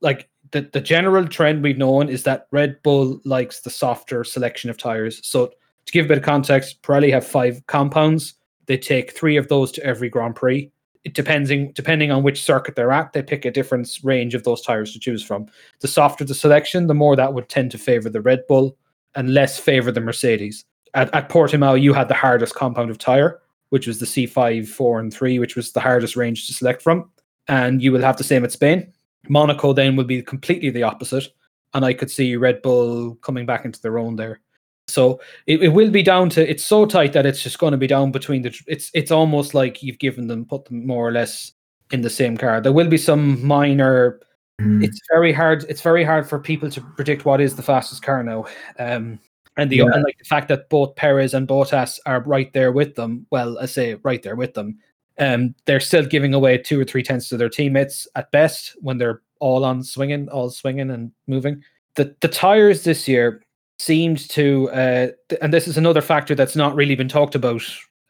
Like 0.00 0.28
the, 0.50 0.62
the 0.62 0.80
general 0.80 1.28
trend 1.28 1.62
we've 1.62 1.78
known 1.78 2.08
is 2.08 2.24
that 2.24 2.48
Red 2.50 2.82
Bull 2.82 3.20
likes 3.24 3.60
the 3.60 3.70
softer 3.70 4.24
selection 4.24 4.68
of 4.68 4.78
tires. 4.78 5.20
So 5.24 5.52
to 5.86 5.92
give 5.92 6.06
a 6.06 6.08
bit 6.08 6.18
of 6.18 6.24
context, 6.24 6.82
Pirelli 6.82 7.10
have 7.12 7.26
five 7.26 7.64
compounds. 7.66 8.34
They 8.66 8.78
take 8.78 9.16
three 9.16 9.36
of 9.36 9.48
those 9.48 9.72
to 9.72 9.84
every 9.84 10.08
Grand 10.08 10.36
Prix. 10.36 10.70
It 11.04 11.14
depending 11.14 11.72
depending 11.72 12.12
on 12.12 12.22
which 12.22 12.42
circuit 12.42 12.76
they're 12.76 12.92
at, 12.92 13.12
they 13.12 13.22
pick 13.22 13.44
a 13.44 13.50
different 13.50 13.98
range 14.04 14.34
of 14.34 14.44
those 14.44 14.62
tires 14.62 14.92
to 14.92 15.00
choose 15.00 15.22
from. 15.22 15.46
The 15.80 15.88
softer 15.88 16.24
the 16.24 16.34
selection, 16.34 16.86
the 16.86 16.94
more 16.94 17.16
that 17.16 17.34
would 17.34 17.48
tend 17.48 17.72
to 17.72 17.78
favor 17.78 18.08
the 18.08 18.20
Red 18.20 18.46
Bull 18.46 18.76
and 19.14 19.34
less 19.34 19.58
favor 19.58 19.90
the 19.90 20.00
Mercedes. 20.00 20.64
At, 20.94 21.12
at 21.14 21.28
Portimao, 21.28 21.80
you 21.80 21.92
had 21.92 22.08
the 22.08 22.14
hardest 22.14 22.54
compound 22.54 22.90
of 22.90 22.98
tire, 22.98 23.40
which 23.70 23.86
was 23.86 23.98
the 23.98 24.06
C5, 24.06 24.68
4, 24.68 25.00
and 25.00 25.12
3, 25.12 25.38
which 25.38 25.56
was 25.56 25.72
the 25.72 25.80
hardest 25.80 26.16
range 26.16 26.46
to 26.46 26.52
select 26.52 26.82
from. 26.82 27.10
And 27.48 27.82
you 27.82 27.92
will 27.92 28.02
have 28.02 28.16
the 28.16 28.24
same 28.24 28.44
at 28.44 28.52
Spain. 28.52 28.92
Monaco 29.28 29.72
then 29.72 29.96
will 29.96 30.04
be 30.04 30.22
completely 30.22 30.70
the 30.70 30.82
opposite. 30.82 31.28
And 31.74 31.84
I 31.84 31.94
could 31.94 32.10
see 32.10 32.36
Red 32.36 32.60
Bull 32.62 33.14
coming 33.16 33.46
back 33.46 33.64
into 33.64 33.80
their 33.80 33.98
own 33.98 34.16
there. 34.16 34.40
So 34.88 35.20
it, 35.46 35.62
it 35.62 35.68
will 35.68 35.90
be 35.90 36.02
down 36.02 36.28
to 36.30 36.48
it's 36.48 36.64
so 36.64 36.84
tight 36.86 37.12
that 37.14 37.26
it's 37.26 37.42
just 37.42 37.58
going 37.58 37.70
to 37.72 37.78
be 37.78 37.86
down 37.86 38.10
between 38.12 38.42
the 38.42 38.54
it's 38.66 38.90
it's 38.94 39.10
almost 39.10 39.54
like 39.54 39.82
you've 39.82 39.98
given 39.98 40.26
them 40.26 40.44
put 40.44 40.64
them 40.66 40.86
more 40.86 41.06
or 41.08 41.12
less 41.12 41.52
in 41.92 42.02
the 42.02 42.10
same 42.10 42.36
car. 42.36 42.60
There 42.60 42.72
will 42.72 42.88
be 42.88 42.98
some 42.98 43.44
minor 43.44 44.20
Mm. 44.60 44.84
it's 44.84 45.00
very 45.10 45.32
hard 45.32 45.64
it's 45.70 45.80
very 45.80 46.04
hard 46.04 46.28
for 46.28 46.38
people 46.38 46.70
to 46.70 46.80
predict 46.94 47.24
what 47.24 47.40
is 47.40 47.56
the 47.56 47.62
fastest 47.62 48.02
car 48.02 48.22
now 48.22 48.44
um 48.78 49.18
and 49.56 49.70
the 49.70 49.76
Yeah. 49.76 49.84
and 49.94 50.04
like 50.04 50.18
the 50.18 50.26
fact 50.26 50.48
that 50.48 50.68
both 50.68 50.94
Perez 50.94 51.32
and 51.32 51.48
Bottas 51.48 51.98
are 52.04 52.20
right 52.20 52.52
there 52.52 52.70
with 52.70 52.94
them 52.94 53.26
well 53.30 53.58
I 53.58 53.64
say 53.66 53.94
right 54.04 54.22
there 54.22 54.36
with 54.36 54.52
them 54.52 54.78
um 55.18 55.54
they're 55.64 55.80
still 55.80 56.04
giving 56.04 56.34
away 56.34 56.58
two 56.58 56.78
or 56.78 56.84
three 56.84 57.02
tenths 57.02 57.30
to 57.30 57.38
their 57.38 57.48
teammates 57.48 58.06
at 58.14 58.30
best 58.30 58.76
when 58.82 58.98
they're 58.98 59.22
all 59.40 59.64
on 59.64 59.82
swinging 59.82 60.28
all 60.28 60.50
swinging 60.50 60.90
and 60.90 61.12
moving 61.26 61.62
the 61.96 62.14
the 62.20 62.28
tires 62.28 62.84
this 62.84 63.08
year 63.08 63.42
seemed 63.82 64.28
to 64.28 64.70
uh 64.70 65.08
th- 65.28 65.40
and 65.42 65.52
this 65.52 65.66
is 65.66 65.76
another 65.76 66.00
factor 66.00 66.34
that's 66.34 66.56
not 66.56 66.74
really 66.74 66.94
been 66.94 67.08
talked 67.08 67.34
about 67.34 67.62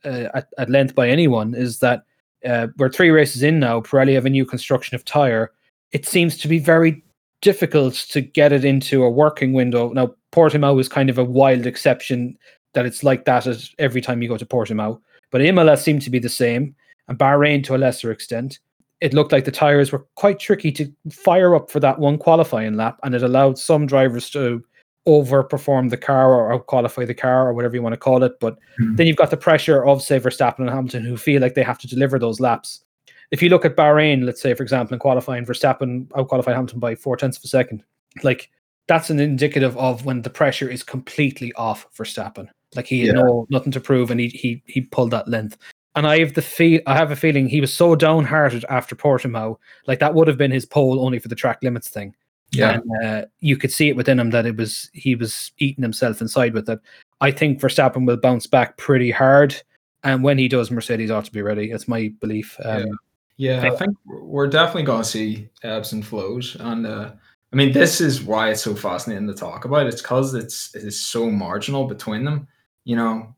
uh, 0.04 0.28
at, 0.34 0.48
at 0.58 0.70
length 0.70 0.94
by 0.94 1.08
anyone 1.08 1.54
is 1.54 1.78
that 1.78 2.02
uh, 2.44 2.66
we're 2.76 2.90
three 2.90 3.10
races 3.10 3.42
in 3.42 3.60
now 3.60 3.80
Pirelli 3.80 4.14
have 4.14 4.26
a 4.26 4.30
new 4.30 4.44
construction 4.44 4.94
of 4.94 5.04
tire 5.04 5.52
it 5.92 6.06
seems 6.06 6.36
to 6.38 6.48
be 6.48 6.58
very 6.58 7.02
difficult 7.42 7.94
to 7.94 8.20
get 8.20 8.52
it 8.52 8.64
into 8.64 9.04
a 9.04 9.10
working 9.10 9.52
window. 9.52 9.92
Now, 9.92 10.14
Portimao 10.32 10.80
is 10.80 10.88
kind 10.88 11.10
of 11.10 11.18
a 11.18 11.24
wild 11.24 11.66
exception 11.66 12.38
that 12.72 12.86
it's 12.86 13.02
like 13.02 13.26
that 13.26 13.46
at 13.46 13.68
every 13.78 14.00
time 14.00 14.22
you 14.22 14.28
go 14.28 14.38
to 14.38 14.46
Portimao, 14.46 14.98
but 15.30 15.42
Imola 15.42 15.76
seemed 15.76 16.00
to 16.02 16.10
be 16.10 16.18
the 16.18 16.30
same, 16.30 16.74
and 17.08 17.18
Bahrain 17.18 17.62
to 17.64 17.76
a 17.76 17.78
lesser 17.78 18.10
extent. 18.10 18.58
It 19.02 19.12
looked 19.12 19.32
like 19.32 19.44
the 19.44 19.50
tires 19.50 19.90
were 19.90 20.06
quite 20.14 20.38
tricky 20.38 20.70
to 20.72 20.90
fire 21.10 21.56
up 21.56 21.70
for 21.70 21.80
that 21.80 21.98
one 21.98 22.16
qualifying 22.16 22.76
lap, 22.76 22.98
and 23.02 23.14
it 23.14 23.22
allowed 23.22 23.58
some 23.58 23.86
drivers 23.86 24.30
to 24.30 24.64
overperform 25.06 25.90
the 25.90 25.96
car 25.96 26.32
or 26.32 26.52
out-qualify 26.52 27.04
the 27.04 27.14
car 27.14 27.48
or 27.48 27.52
whatever 27.52 27.74
you 27.74 27.82
want 27.82 27.92
to 27.92 27.96
call 27.98 28.22
it. 28.22 28.38
But 28.40 28.58
Mhm. 28.80 28.96
then 28.96 29.06
you've 29.06 29.16
got 29.16 29.30
the 29.30 29.36
pressure 29.36 29.84
of, 29.84 30.02
say, 30.02 30.18
Verstappen 30.20 30.60
and 30.60 30.70
Hamilton, 30.70 31.04
who 31.04 31.16
feel 31.16 31.40
like 31.42 31.54
they 31.54 31.62
have 31.62 31.78
to 31.78 31.88
deliver 31.88 32.18
those 32.18 32.40
laps 32.40 32.84
if 33.32 33.42
you 33.42 33.48
look 33.48 33.64
at 33.64 33.76
Bahrain, 33.76 34.24
let's 34.24 34.40
say, 34.42 34.52
for 34.54 34.62
example, 34.62 34.92
in 34.94 35.00
qualifying, 35.00 35.44
Verstappen 35.46 36.06
out 36.16 36.28
qualified 36.28 36.54
Hamilton 36.54 36.78
by 36.78 36.94
four 36.94 37.16
tenths 37.16 37.38
of 37.38 37.44
a 37.44 37.48
second. 37.48 37.82
Like 38.22 38.50
that's 38.88 39.08
an 39.10 39.18
indicative 39.20 39.76
of 39.78 40.04
when 40.04 40.20
the 40.20 40.28
pressure 40.30 40.68
is 40.68 40.82
completely 40.82 41.50
off 41.54 41.86
Verstappen. 41.96 42.48
Like 42.76 42.86
he 42.86 43.00
had 43.06 43.16
Yeah. 43.16 43.22
no 43.22 43.46
nothing 43.50 43.72
to 43.72 43.80
prove, 43.80 44.10
and 44.10 44.20
he 44.20 44.28
he 44.28 44.62
he 44.66 44.82
pulled 44.82 45.10
that 45.12 45.28
length. 45.28 45.56
And 45.94 46.06
I 46.06 46.18
have 46.20 46.34
the 46.34 46.42
feel, 46.42 46.80
I 46.86 46.94
have 46.94 47.10
a 47.10 47.16
feeling 47.16 47.48
he 47.48 47.60
was 47.60 47.72
so 47.72 47.94
downhearted 47.94 48.64
after 48.68 48.94
Portimao, 48.94 49.56
like 49.86 49.98
that 50.00 50.14
would 50.14 50.28
have 50.28 50.38
been 50.38 50.50
his 50.50 50.66
pole 50.66 51.04
only 51.04 51.18
for 51.18 51.28
the 51.28 51.34
track 51.34 51.58
limits 51.62 51.88
thing. 51.88 52.14
Yeah. 52.52 52.80
And 52.80 53.04
uh, 53.04 53.24
you 53.40 53.56
could 53.56 53.72
see 53.72 53.88
it 53.88 53.96
within 53.96 54.18
him 54.18 54.30
that 54.30 54.46
it 54.46 54.56
was 54.56 54.90
he 54.92 55.14
was 55.14 55.52
eating 55.58 55.82
himself 55.82 56.20
inside 56.20 56.54
with 56.54 56.68
it. 56.68 56.80
I 57.20 57.30
think 57.30 57.60
Verstappen 57.60 58.06
will 58.06 58.16
bounce 58.16 58.46
back 58.46 58.76
pretty 58.76 59.10
hard, 59.10 59.60
and 60.02 60.22
when 60.22 60.38
he 60.38 60.48
does, 60.48 60.70
Mercedes 60.70 61.10
ought 61.10 61.24
to 61.24 61.32
be 61.32 61.42
ready. 61.42 61.70
It's 61.70 61.88
my 61.88 62.12
belief. 62.20 62.58
Um, 62.64 62.98
Yeah, 63.36 63.62
Yeah. 63.62 63.72
I 63.72 63.76
think 63.76 63.96
we're 64.04 64.48
definitely 64.48 64.82
going 64.82 65.02
to 65.02 65.08
see 65.08 65.48
ebbs 65.62 65.92
and 65.92 66.04
flows, 66.04 66.56
and 66.60 66.86
uh, 66.86 67.12
I 67.52 67.56
mean 67.56 67.72
this 67.72 68.00
is 68.00 68.22
why 68.22 68.50
it's 68.50 68.62
so 68.62 68.74
fascinating 68.74 69.28
to 69.28 69.34
talk 69.34 69.64
about. 69.64 69.86
It's 69.86 70.02
because 70.02 70.34
it's 70.34 70.74
it 70.74 70.84
is 70.84 71.00
so 71.00 71.30
marginal 71.30 71.86
between 71.86 72.24
them. 72.24 72.46
You 72.84 72.96
know, 72.96 73.34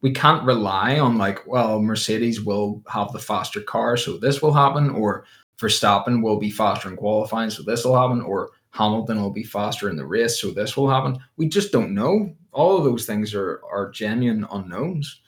we 0.00 0.12
can't 0.12 0.44
rely 0.44 0.98
on 0.98 1.18
like, 1.18 1.46
well, 1.46 1.80
Mercedes 1.80 2.42
will 2.42 2.82
have 2.88 3.12
the 3.12 3.18
faster 3.18 3.60
car, 3.60 3.96
so 3.96 4.16
this 4.16 4.42
will 4.42 4.52
happen, 4.52 4.90
or 4.90 5.24
Verstappen 5.58 6.22
will 6.22 6.38
be 6.38 6.50
faster 6.50 6.88
in 6.88 6.96
qualifying, 6.96 7.50
so 7.50 7.62
this 7.62 7.84
will 7.84 7.96
happen, 7.96 8.20
or 8.20 8.50
Hamilton 8.70 9.20
will 9.20 9.30
be 9.30 9.44
faster 9.44 9.88
in 9.88 9.96
the 9.96 10.06
race, 10.06 10.40
so 10.40 10.50
this 10.50 10.76
will 10.76 10.90
happen. 10.90 11.18
We 11.36 11.48
just 11.48 11.72
don't 11.72 11.94
know. 11.94 12.34
All 12.52 12.76
of 12.76 12.84
those 12.84 13.06
things 13.06 13.34
are 13.34 13.60
are 13.70 13.90
genuine 13.90 14.46
unknowns. 14.50 15.20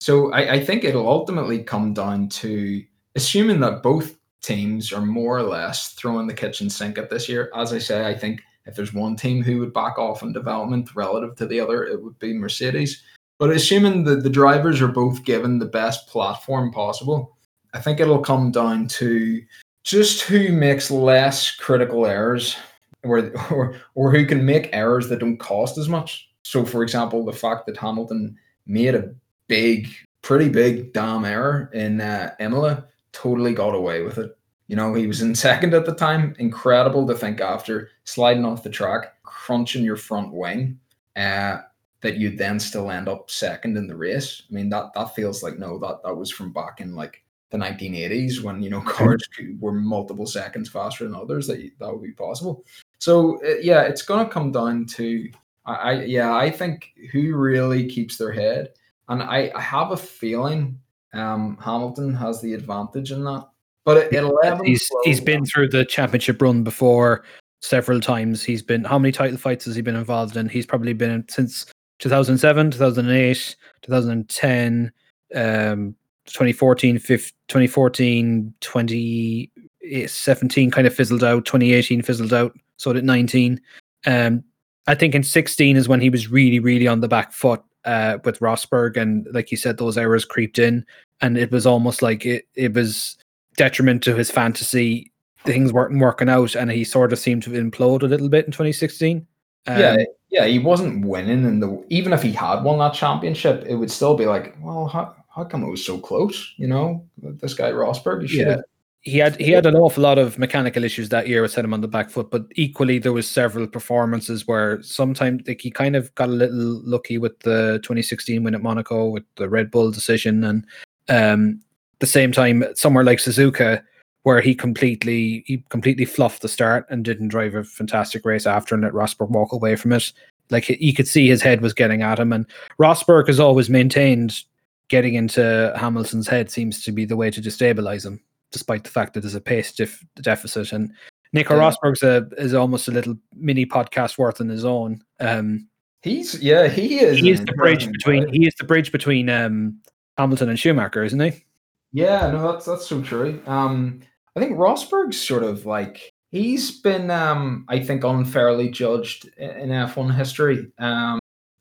So 0.00 0.32
I, 0.32 0.54
I 0.54 0.64
think 0.64 0.84
it'll 0.84 1.08
ultimately 1.08 1.62
come 1.62 1.92
down 1.92 2.28
to 2.30 2.82
assuming 3.16 3.60
that 3.60 3.82
both 3.82 4.16
teams 4.42 4.92
are 4.92 5.04
more 5.04 5.38
or 5.38 5.42
less 5.42 5.92
throwing 5.92 6.26
the 6.26 6.34
kitchen 6.34 6.70
sink 6.70 6.96
at 6.96 7.10
this 7.10 7.28
year. 7.28 7.50
As 7.54 7.72
I 7.72 7.78
say, 7.78 8.06
I 8.06 8.16
think 8.16 8.40
if 8.66 8.74
there's 8.74 8.94
one 8.94 9.16
team 9.16 9.42
who 9.42 9.58
would 9.58 9.72
back 9.72 9.98
off 9.98 10.22
in 10.22 10.32
development 10.32 10.94
relative 10.94 11.36
to 11.36 11.46
the 11.46 11.60
other, 11.60 11.84
it 11.84 12.02
would 12.02 12.18
be 12.18 12.32
Mercedes. 12.32 13.02
But 13.38 13.50
assuming 13.50 14.04
that 14.04 14.22
the 14.22 14.30
drivers 14.30 14.80
are 14.80 14.88
both 14.88 15.24
given 15.24 15.58
the 15.58 15.66
best 15.66 16.06
platform 16.06 16.70
possible, 16.72 17.36
I 17.72 17.80
think 17.80 18.00
it'll 18.00 18.20
come 18.20 18.50
down 18.50 18.86
to 18.88 19.42
just 19.90 20.22
who 20.22 20.52
makes 20.52 20.88
less 20.88 21.50
critical 21.56 22.06
errors 22.06 22.56
or, 23.02 23.32
or, 23.50 23.76
or 23.96 24.12
who 24.12 24.24
can 24.24 24.44
make 24.44 24.70
errors 24.72 25.08
that 25.08 25.18
don't 25.18 25.36
cost 25.38 25.78
as 25.78 25.88
much. 25.88 26.28
So, 26.42 26.64
for 26.64 26.84
example, 26.84 27.24
the 27.24 27.32
fact 27.32 27.66
that 27.66 27.76
Hamilton 27.76 28.36
made 28.66 28.94
a 28.94 29.12
big, 29.48 29.88
pretty 30.22 30.48
big 30.48 30.92
damn 30.92 31.24
error 31.24 31.70
in 31.74 32.00
uh, 32.00 32.34
Imola 32.38 32.86
totally 33.12 33.52
got 33.52 33.74
away 33.74 34.02
with 34.02 34.18
it. 34.18 34.36
You 34.68 34.76
know, 34.76 34.94
he 34.94 35.08
was 35.08 35.22
in 35.22 35.34
second 35.34 35.74
at 35.74 35.86
the 35.86 35.94
time. 35.94 36.36
Incredible 36.38 37.04
to 37.08 37.14
think 37.14 37.40
after 37.40 37.90
sliding 38.04 38.44
off 38.44 38.62
the 38.62 38.70
track, 38.70 39.14
crunching 39.24 39.82
your 39.82 39.96
front 39.96 40.32
wing, 40.32 40.78
uh, 41.16 41.58
that 42.02 42.16
you'd 42.16 42.38
then 42.38 42.60
still 42.60 42.92
end 42.92 43.08
up 43.08 43.28
second 43.28 43.76
in 43.76 43.88
the 43.88 43.96
race. 43.96 44.42
I 44.48 44.54
mean, 44.54 44.70
that 44.70 44.92
that 44.94 45.16
feels 45.16 45.42
like 45.42 45.58
no, 45.58 45.78
that 45.80 46.04
that 46.04 46.14
was 46.14 46.30
from 46.30 46.52
back 46.52 46.80
in 46.80 46.94
like 46.94 47.24
the 47.50 47.58
1980s 47.58 48.42
when 48.42 48.62
you 48.62 48.70
know 48.70 48.80
cars 48.86 49.22
were 49.58 49.72
multiple 49.72 50.26
seconds 50.26 50.68
faster 50.68 51.04
than 51.04 51.14
others. 51.14 51.46
That 51.46 51.70
that 51.78 51.92
would 51.92 52.02
be 52.02 52.12
possible. 52.12 52.64
So 52.98 53.42
uh, 53.44 53.56
yeah, 53.60 53.82
it's 53.82 54.02
going 54.02 54.24
to 54.24 54.32
come 54.32 54.52
down 54.52 54.86
to 54.86 55.30
I, 55.66 55.74
I 55.74 55.92
yeah 56.04 56.34
I 56.34 56.50
think 56.50 56.92
who 57.12 57.36
really 57.36 57.88
keeps 57.88 58.16
their 58.16 58.32
head, 58.32 58.70
and 59.08 59.22
I, 59.22 59.52
I 59.54 59.60
have 59.60 59.90
a 59.90 59.96
feeling 59.96 60.78
um, 61.12 61.56
Hamilton 61.60 62.14
has 62.14 62.40
the 62.40 62.54
advantage 62.54 63.12
in 63.12 63.24
that. 63.24 63.46
But 63.84 63.96
at 63.96 64.12
11, 64.12 64.66
he's 64.66 64.88
he's 65.04 65.20
12, 65.20 65.24
been 65.24 65.46
through 65.46 65.68
the 65.68 65.84
championship 65.84 66.40
run 66.40 66.62
before 66.62 67.24
several 67.62 68.00
times. 68.00 68.44
He's 68.44 68.62
been 68.62 68.84
how 68.84 68.98
many 68.98 69.12
title 69.12 69.38
fights 69.38 69.64
has 69.64 69.74
he 69.74 69.82
been 69.82 69.96
involved 69.96 70.36
in? 70.36 70.48
He's 70.48 70.66
probably 70.66 70.92
been 70.92 71.10
in 71.10 71.28
since 71.28 71.66
2007, 71.98 72.72
2008, 72.72 73.56
2010, 73.82 74.92
um, 75.34 75.94
2014, 76.32 76.98
15, 76.98 77.36
2014, 77.48 78.54
2017 78.60 80.70
kind 80.70 80.86
of 80.86 80.94
fizzled 80.94 81.24
out. 81.24 81.44
2018 81.44 82.02
fizzled 82.02 82.32
out. 82.32 82.56
So 82.76 82.92
did 82.92 83.04
19. 83.04 83.60
Um, 84.06 84.44
I 84.86 84.94
think 84.94 85.14
in 85.14 85.22
16 85.22 85.76
is 85.76 85.88
when 85.88 86.00
he 86.00 86.10
was 86.10 86.30
really, 86.30 86.58
really 86.58 86.88
on 86.88 87.00
the 87.00 87.08
back 87.08 87.32
foot 87.32 87.62
uh, 87.84 88.18
with 88.24 88.40
Rosberg, 88.40 88.96
and 88.96 89.26
like 89.32 89.50
you 89.50 89.56
said, 89.56 89.78
those 89.78 89.98
errors 89.98 90.24
creeped 90.24 90.58
in, 90.58 90.84
and 91.20 91.38
it 91.38 91.50
was 91.50 91.66
almost 91.66 92.02
like 92.02 92.26
it 92.26 92.46
it 92.54 92.74
was 92.74 93.16
detriment 93.56 94.02
to 94.04 94.14
his 94.14 94.30
fantasy 94.30 95.10
things 95.44 95.72
weren't 95.72 95.98
working 95.98 96.28
out, 96.28 96.54
and 96.54 96.70
he 96.70 96.84
sort 96.84 97.12
of 97.12 97.18
seemed 97.18 97.42
to 97.44 97.50
implode 97.50 98.02
a 98.02 98.06
little 98.06 98.28
bit 98.28 98.46
in 98.46 98.52
2016. 98.52 99.26
Um, 99.66 99.78
yeah, 99.78 99.96
yeah, 100.30 100.46
he 100.46 100.58
wasn't 100.58 101.04
winning, 101.04 101.44
and 101.44 101.84
even 101.90 102.12
if 102.12 102.22
he 102.22 102.32
had 102.32 102.62
won 102.62 102.78
that 102.78 102.94
championship, 102.94 103.64
it 103.66 103.74
would 103.74 103.90
still 103.90 104.14
be 104.14 104.26
like, 104.26 104.56
well, 104.60 104.86
how, 104.86 105.14
how 105.40 105.48
come 105.48 105.62
it 105.64 105.70
was 105.70 105.84
so 105.84 105.98
close? 105.98 106.52
You 106.56 106.68
know, 106.68 107.04
this 107.18 107.54
guy 107.54 107.70
Rosberg, 107.70 108.28
he 108.28 108.40
Yeah. 108.40 108.60
he 109.02 109.16
had 109.18 109.40
he 109.40 109.50
had 109.50 109.64
an 109.64 109.74
awful 109.76 110.02
lot 110.02 110.18
of 110.18 110.38
mechanical 110.38 110.84
issues 110.84 111.08
that 111.08 111.26
year 111.26 111.40
which 111.42 111.52
set 111.52 111.64
him 111.64 111.72
on 111.72 111.80
the 111.80 111.88
back 111.88 112.10
foot 112.10 112.30
but 112.30 112.44
equally 112.56 112.98
there 112.98 113.14
was 113.14 113.26
several 113.26 113.66
performances 113.66 114.46
where 114.46 114.82
sometimes 114.82 115.42
like 115.48 115.62
he 115.62 115.70
kind 115.70 115.96
of 115.96 116.14
got 116.16 116.28
a 116.28 116.32
little 116.32 116.82
lucky 116.84 117.16
with 117.16 117.40
the 117.40 117.80
2016 117.82 118.44
win 118.44 118.54
at 118.54 118.60
monaco 118.62 119.08
with 119.08 119.24
the 119.36 119.48
red 119.48 119.70
bull 119.70 119.90
decision 119.90 120.44
and 120.44 120.66
um 121.08 121.58
the 122.00 122.06
same 122.06 122.30
time 122.30 122.62
somewhere 122.74 123.02
like 123.02 123.18
suzuka 123.18 123.82
where 124.24 124.42
he 124.42 124.54
completely 124.54 125.44
he 125.46 125.64
completely 125.70 126.04
fluffed 126.04 126.42
the 126.42 126.48
start 126.48 126.84
and 126.90 127.02
didn't 127.02 127.28
drive 127.28 127.54
a 127.54 127.64
fantastic 127.64 128.26
race 128.26 128.46
after 128.46 128.74
and 128.74 128.84
let 128.84 128.92
rosberg 128.92 129.30
walk 129.30 129.50
away 129.52 129.76
from 129.76 129.92
it 129.92 130.12
like 130.50 130.64
he- 130.64 130.76
you 130.84 130.92
could 130.92 131.08
see 131.08 131.26
his 131.26 131.40
head 131.40 131.62
was 131.62 131.72
getting 131.72 132.02
at 132.02 132.18
him 132.20 132.34
and 132.34 132.44
rosberg 132.78 133.28
has 133.28 133.40
always 133.40 133.70
maintained 133.70 134.44
getting 134.90 135.14
into 135.14 135.72
hamilton's 135.76 136.28
head 136.28 136.50
seems 136.50 136.82
to 136.84 136.92
be 136.92 137.06
the 137.06 137.16
way 137.16 137.30
to 137.30 137.40
destabilize 137.40 138.04
him 138.04 138.20
despite 138.52 138.84
the 138.84 138.90
fact 138.90 139.14
that 139.14 139.20
there's 139.20 139.34
a 139.36 139.40
pace 139.40 139.72
def- 139.72 140.04
deficit. 140.20 140.72
And 140.72 140.92
Nico 141.32 141.54
Yeah. 141.56 141.70
Rosberg's 141.70 142.02
a, 142.02 142.26
is 142.36 142.52
almost 142.52 142.88
a 142.88 142.90
little 142.90 143.14
mini 143.34 143.64
podcast 143.64 144.18
worth 144.18 144.40
on 144.40 144.48
his 144.48 144.64
own. 144.64 145.00
Um, 145.20 145.68
He's 146.02 146.42
yeah, 146.42 146.66
he 146.66 146.98
is. 146.98 147.18
he 147.18 147.30
is 147.30 147.40
the 147.44 147.52
bridge 147.52 147.86
between 147.86 148.26
he 148.32 148.46
is 148.46 148.54
the 148.58 148.64
bridge 148.64 148.90
between 148.90 149.28
um, 149.28 149.78
Hamilton 150.18 150.48
and 150.48 150.58
Schumacher, 150.58 151.04
isn't 151.04 151.20
he? 151.20 151.44
Yeah, 151.92 152.30
no, 152.30 152.50
that's 152.50 152.64
that's 152.64 152.86
so 152.88 153.00
true. 153.02 153.40
Um, 153.46 154.00
I 154.34 154.40
think 154.40 154.56
Rosberg's 154.56 155.20
sort 155.20 155.42
of 155.44 155.66
like 155.66 156.10
he's 156.32 156.80
been, 156.80 157.10
um, 157.10 157.66
I 157.68 157.80
think, 157.80 158.02
unfairly 158.02 158.70
judged 158.70 159.28
in 159.36 159.68
F1 159.68 160.14
history. 160.16 160.72
Um, 160.78 161.18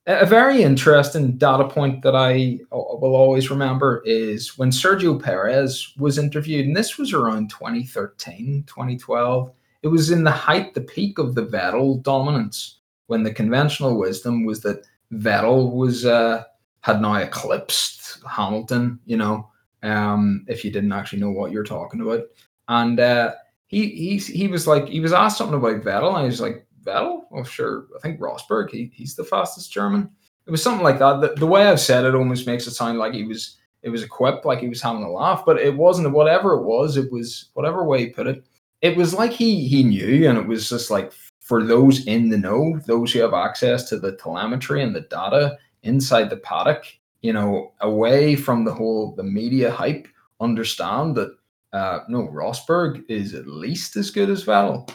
a 0.09 0.25
very 0.25 0.63
interesting 0.63 1.37
data 1.37 1.67
point 1.67 2.01
that 2.01 2.15
I 2.15 2.59
uh, 2.71 2.77
will 2.77 3.15
always 3.15 3.51
remember 3.51 4.01
is 4.05 4.57
when 4.57 4.71
Sergio 4.71 5.21
Perez 5.21 5.93
was 5.97 6.17
interviewed, 6.17 6.65
and 6.65 6.75
this 6.75 6.97
was 6.97 7.13
around 7.13 7.51
2013, 7.51 8.63
2012. 8.65 9.51
It 9.83 9.87
was 9.87 10.09
in 10.09 10.23
the 10.23 10.31
height, 10.31 10.73
the 10.73 10.81
peak 10.81 11.19
of 11.19 11.35
the 11.35 11.45
Vettel 11.45 12.01
dominance, 12.01 12.79
when 13.05 13.21
the 13.21 13.33
conventional 13.33 13.99
wisdom 13.99 14.45
was 14.45 14.61
that 14.61 14.83
Vettel 15.13 15.71
was 15.71 16.05
uh, 16.05 16.43
had 16.81 17.01
now 17.01 17.15
eclipsed 17.15 18.23
Hamilton. 18.27 18.99
You 19.05 19.17
know, 19.17 19.49
um, 19.83 20.43
if 20.47 20.65
you 20.65 20.71
didn't 20.71 20.91
actually 20.91 21.19
know 21.19 21.31
what 21.31 21.51
you're 21.51 21.63
talking 21.63 22.01
about. 22.01 22.23
And 22.67 22.99
uh, 22.99 23.33
he 23.67 23.89
he's, 23.89 24.25
he 24.25 24.47
was 24.47 24.65
like 24.65 24.87
he 24.87 24.99
was 25.01 25.13
asked 25.13 25.37
something 25.37 25.57
about 25.57 25.83
Vettel, 25.83 26.15
and 26.15 26.21
he 26.21 26.29
was 26.29 26.41
like 26.41 26.65
Oh 26.93 27.43
sure, 27.43 27.87
I 27.95 27.99
think 27.99 28.19
Rosberg. 28.19 28.71
He, 28.71 28.91
he's 28.93 29.15
the 29.15 29.23
fastest 29.23 29.71
German. 29.71 30.09
It 30.45 30.51
was 30.51 30.63
something 30.63 30.83
like 30.83 30.99
that. 30.99 31.21
The, 31.21 31.35
the 31.35 31.47
way 31.47 31.67
I've 31.67 31.79
said 31.79 32.05
it 32.05 32.15
almost 32.15 32.47
makes 32.47 32.65
it 32.67 32.71
sound 32.71 32.97
like 32.97 33.13
he 33.13 33.23
was 33.23 33.57
it 33.81 33.89
was 33.89 34.03
equipped, 34.03 34.45
like 34.45 34.59
he 34.59 34.69
was 34.69 34.81
having 34.81 35.03
a 35.03 35.11
laugh, 35.11 35.43
but 35.45 35.57
it 35.57 35.75
wasn't. 35.75 36.11
Whatever 36.11 36.53
it 36.53 36.63
was, 36.63 36.97
it 36.97 37.11
was 37.11 37.49
whatever 37.53 37.83
way 37.83 37.99
he 37.99 38.09
put 38.09 38.27
it. 38.27 38.45
It 38.81 38.97
was 38.97 39.13
like 39.13 39.31
he 39.31 39.67
he 39.67 39.83
knew, 39.83 40.27
and 40.27 40.37
it 40.37 40.47
was 40.47 40.69
just 40.69 40.91
like 40.91 41.11
for 41.39 41.63
those 41.63 42.05
in 42.05 42.29
the 42.29 42.37
know, 42.37 42.79
those 42.85 43.11
who 43.11 43.19
have 43.19 43.33
access 43.33 43.89
to 43.89 43.99
the 43.99 44.15
telemetry 44.17 44.83
and 44.83 44.95
the 44.95 45.01
data 45.01 45.57
inside 45.83 46.29
the 46.29 46.37
paddock, 46.37 46.85
you 47.21 47.33
know, 47.33 47.73
away 47.81 48.35
from 48.35 48.65
the 48.65 48.73
whole 48.73 49.15
the 49.15 49.23
media 49.23 49.71
hype, 49.71 50.07
understand 50.39 51.15
that 51.15 51.35
uh, 51.73 51.99
no, 52.07 52.27
Rosberg 52.27 53.03
is 53.09 53.33
at 53.33 53.47
least 53.47 53.95
as 53.95 54.11
good 54.11 54.29
as 54.29 54.45
Vettel. 54.45 54.89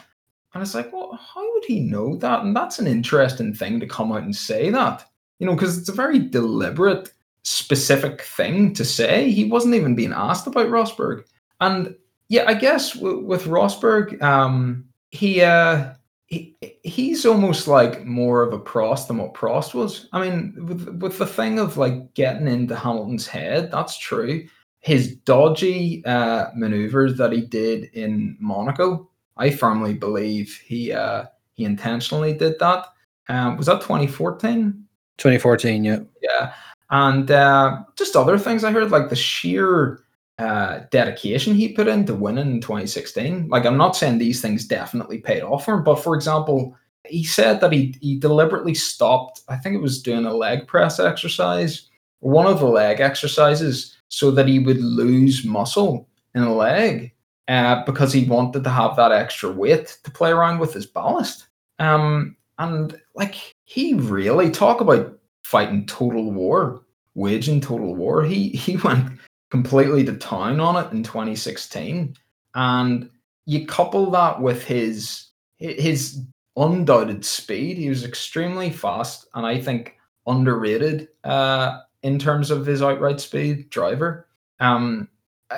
And 0.54 0.62
it's 0.62 0.74
like, 0.74 0.92
well, 0.92 1.18
how 1.20 1.52
would 1.52 1.64
he 1.64 1.80
know 1.80 2.16
that? 2.16 2.44
And 2.44 2.54
that's 2.54 2.78
an 2.78 2.86
interesting 2.86 3.52
thing 3.52 3.80
to 3.80 3.86
come 3.86 4.12
out 4.12 4.22
and 4.22 4.34
say 4.34 4.70
that, 4.70 5.04
you 5.40 5.46
know, 5.46 5.54
because 5.54 5.76
it's 5.76 5.88
a 5.88 5.92
very 5.92 6.18
deliberate, 6.18 7.12
specific 7.42 8.22
thing 8.22 8.72
to 8.74 8.84
say. 8.84 9.30
He 9.30 9.44
wasn't 9.44 9.74
even 9.74 9.94
being 9.94 10.12
asked 10.12 10.46
about 10.46 10.68
Rosberg. 10.68 11.24
And 11.60 11.94
yeah, 12.28 12.44
I 12.46 12.54
guess 12.54 12.92
w- 12.92 13.24
with 13.24 13.44
Rosberg, 13.44 14.22
um, 14.22 14.84
he, 15.10 15.42
uh, 15.42 15.94
he 16.26 16.56
he's 16.82 17.26
almost 17.26 17.68
like 17.68 18.04
more 18.04 18.42
of 18.42 18.52
a 18.52 18.58
Prost 18.58 19.08
than 19.08 19.18
what 19.18 19.34
Prost 19.34 19.74
was. 19.74 20.08
I 20.12 20.20
mean, 20.20 20.54
with 20.66 20.88
with 21.00 21.18
the 21.18 21.26
thing 21.26 21.58
of 21.58 21.76
like 21.76 22.14
getting 22.14 22.48
into 22.48 22.74
Hamilton's 22.74 23.26
head, 23.26 23.70
that's 23.70 23.98
true. 23.98 24.46
His 24.80 25.16
dodgy 25.16 26.04
uh, 26.04 26.46
maneuvers 26.54 27.16
that 27.18 27.32
he 27.32 27.42
did 27.42 27.84
in 27.92 28.36
Monaco, 28.40 29.08
I 29.36 29.50
firmly 29.50 29.94
believe 29.94 30.60
he 30.64 30.92
uh, 30.92 31.24
he 31.54 31.64
intentionally 31.64 32.32
did 32.32 32.58
that. 32.58 32.86
Um, 33.28 33.56
was 33.56 33.66
that 33.66 33.80
2014? 33.80 34.84
2014, 35.18 35.84
yeah. 35.84 36.00
Yeah, 36.22 36.52
and 36.90 37.30
uh, 37.30 37.82
just 37.96 38.16
other 38.16 38.38
things 38.38 38.64
I 38.64 38.72
heard, 38.72 38.90
like 38.90 39.08
the 39.08 39.16
sheer 39.16 40.00
uh, 40.38 40.80
dedication 40.90 41.54
he 41.54 41.72
put 41.72 41.88
into 41.88 42.14
winning 42.14 42.50
in 42.50 42.60
2016. 42.60 43.48
Like, 43.48 43.64
I'm 43.64 43.76
not 43.76 43.96
saying 43.96 44.18
these 44.18 44.40
things 44.40 44.66
definitely 44.66 45.18
paid 45.18 45.42
off 45.42 45.64
for 45.64 45.74
him, 45.74 45.84
but 45.84 45.96
for 46.02 46.14
example, 46.14 46.76
he 47.06 47.22
said 47.24 47.60
that 47.60 47.72
he 47.72 47.94
he 48.00 48.18
deliberately 48.18 48.74
stopped. 48.74 49.42
I 49.48 49.56
think 49.56 49.74
it 49.74 49.82
was 49.82 50.02
doing 50.02 50.24
a 50.24 50.34
leg 50.34 50.66
press 50.66 50.98
exercise, 50.98 51.88
one 52.20 52.46
of 52.46 52.60
the 52.60 52.66
leg 52.66 53.00
exercises, 53.00 53.96
so 54.08 54.30
that 54.32 54.48
he 54.48 54.58
would 54.58 54.80
lose 54.80 55.44
muscle 55.44 56.08
in 56.34 56.42
a 56.42 56.54
leg. 56.54 57.13
Uh, 57.46 57.84
because 57.84 58.10
he 58.10 58.24
wanted 58.24 58.64
to 58.64 58.70
have 58.70 58.96
that 58.96 59.12
extra 59.12 59.50
weight 59.52 59.98
to 60.02 60.10
play 60.10 60.30
around 60.30 60.58
with 60.58 60.72
his 60.72 60.86
ballast. 60.86 61.48
Um, 61.78 62.36
and 62.58 62.98
like 63.14 63.54
he 63.64 63.92
really 63.94 64.50
talk 64.50 64.80
about 64.80 65.18
fighting 65.42 65.84
total 65.84 66.32
war, 66.32 66.82
waging 67.14 67.60
total 67.60 67.94
war. 67.94 68.24
He 68.24 68.48
he 68.50 68.76
went 68.78 69.18
completely 69.50 70.04
to 70.04 70.16
town 70.16 70.58
on 70.58 70.82
it 70.82 70.90
in 70.92 71.02
2016, 71.02 72.16
and 72.54 73.10
you 73.46 73.66
couple 73.66 74.10
that 74.12 74.40
with 74.40 74.64
his 74.64 75.26
his 75.58 76.22
undoubted 76.56 77.24
speed. 77.24 77.76
He 77.76 77.88
was 77.88 78.04
extremely 78.04 78.70
fast, 78.70 79.26
and 79.34 79.44
I 79.44 79.60
think 79.60 79.98
underrated 80.26 81.08
uh, 81.24 81.80
in 82.02 82.18
terms 82.18 82.50
of 82.50 82.64
his 82.64 82.82
outright 82.82 83.20
speed 83.20 83.68
driver. 83.70 84.28
Um, 84.60 85.08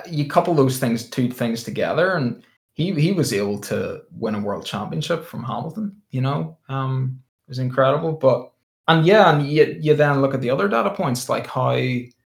you 0.09 0.27
couple 0.27 0.55
those 0.55 0.79
things, 0.79 1.09
two 1.09 1.31
things 1.31 1.63
together, 1.63 2.15
and 2.15 2.43
he 2.75 2.93
he 2.93 3.13
was 3.13 3.33
able 3.33 3.59
to 3.63 4.03
win 4.13 4.35
a 4.35 4.41
world 4.41 4.65
championship 4.65 5.25
from 5.25 5.43
Hamilton. 5.43 5.97
You 6.11 6.21
know, 6.21 6.59
um, 6.69 7.21
it 7.47 7.51
was 7.51 7.59
incredible. 7.59 8.13
But 8.13 8.53
and 8.89 9.07
yeah, 9.07 9.35
and 9.35 9.49
you 9.49 9.77
you 9.81 9.95
then 9.95 10.21
look 10.21 10.35
at 10.35 10.41
the 10.41 10.51
other 10.51 10.69
data 10.69 10.91
points, 10.91 11.29
like 11.29 11.47
how 11.47 11.81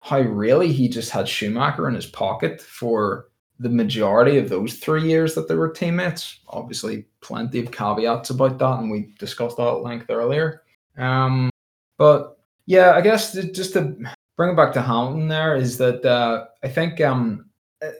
how 0.01 0.21
really 0.21 0.73
he 0.73 0.88
just 0.88 1.11
had 1.11 1.29
Schumacher 1.29 1.88
in 1.88 1.94
his 1.94 2.07
pocket 2.07 2.61
for 2.61 3.29
the 3.61 3.68
majority 3.68 4.38
of 4.38 4.49
those 4.49 4.75
three 4.75 5.03
years 5.03 5.35
that 5.35 5.49
they 5.49 5.55
were 5.55 5.71
teammates. 5.71 6.38
Obviously, 6.49 7.07
plenty 7.21 7.59
of 7.59 7.73
caveats 7.73 8.31
about 8.31 8.59
that, 8.59 8.79
and 8.79 8.90
we 8.90 9.12
discussed 9.18 9.57
that 9.57 9.66
at 9.66 9.83
length 9.83 10.09
earlier. 10.09 10.62
Um, 10.97 11.51
but 11.97 12.38
yeah, 12.66 12.92
I 12.92 13.01
guess 13.01 13.33
just 13.33 13.73
to 13.73 13.97
bring 14.37 14.53
it 14.53 14.57
back 14.57 14.73
to 14.75 14.83
Hamilton, 14.83 15.29
there 15.29 15.57
is 15.57 15.79
that 15.79 16.05
uh, 16.05 16.47
I 16.62 16.68
think 16.68 17.01
um, 17.01 17.47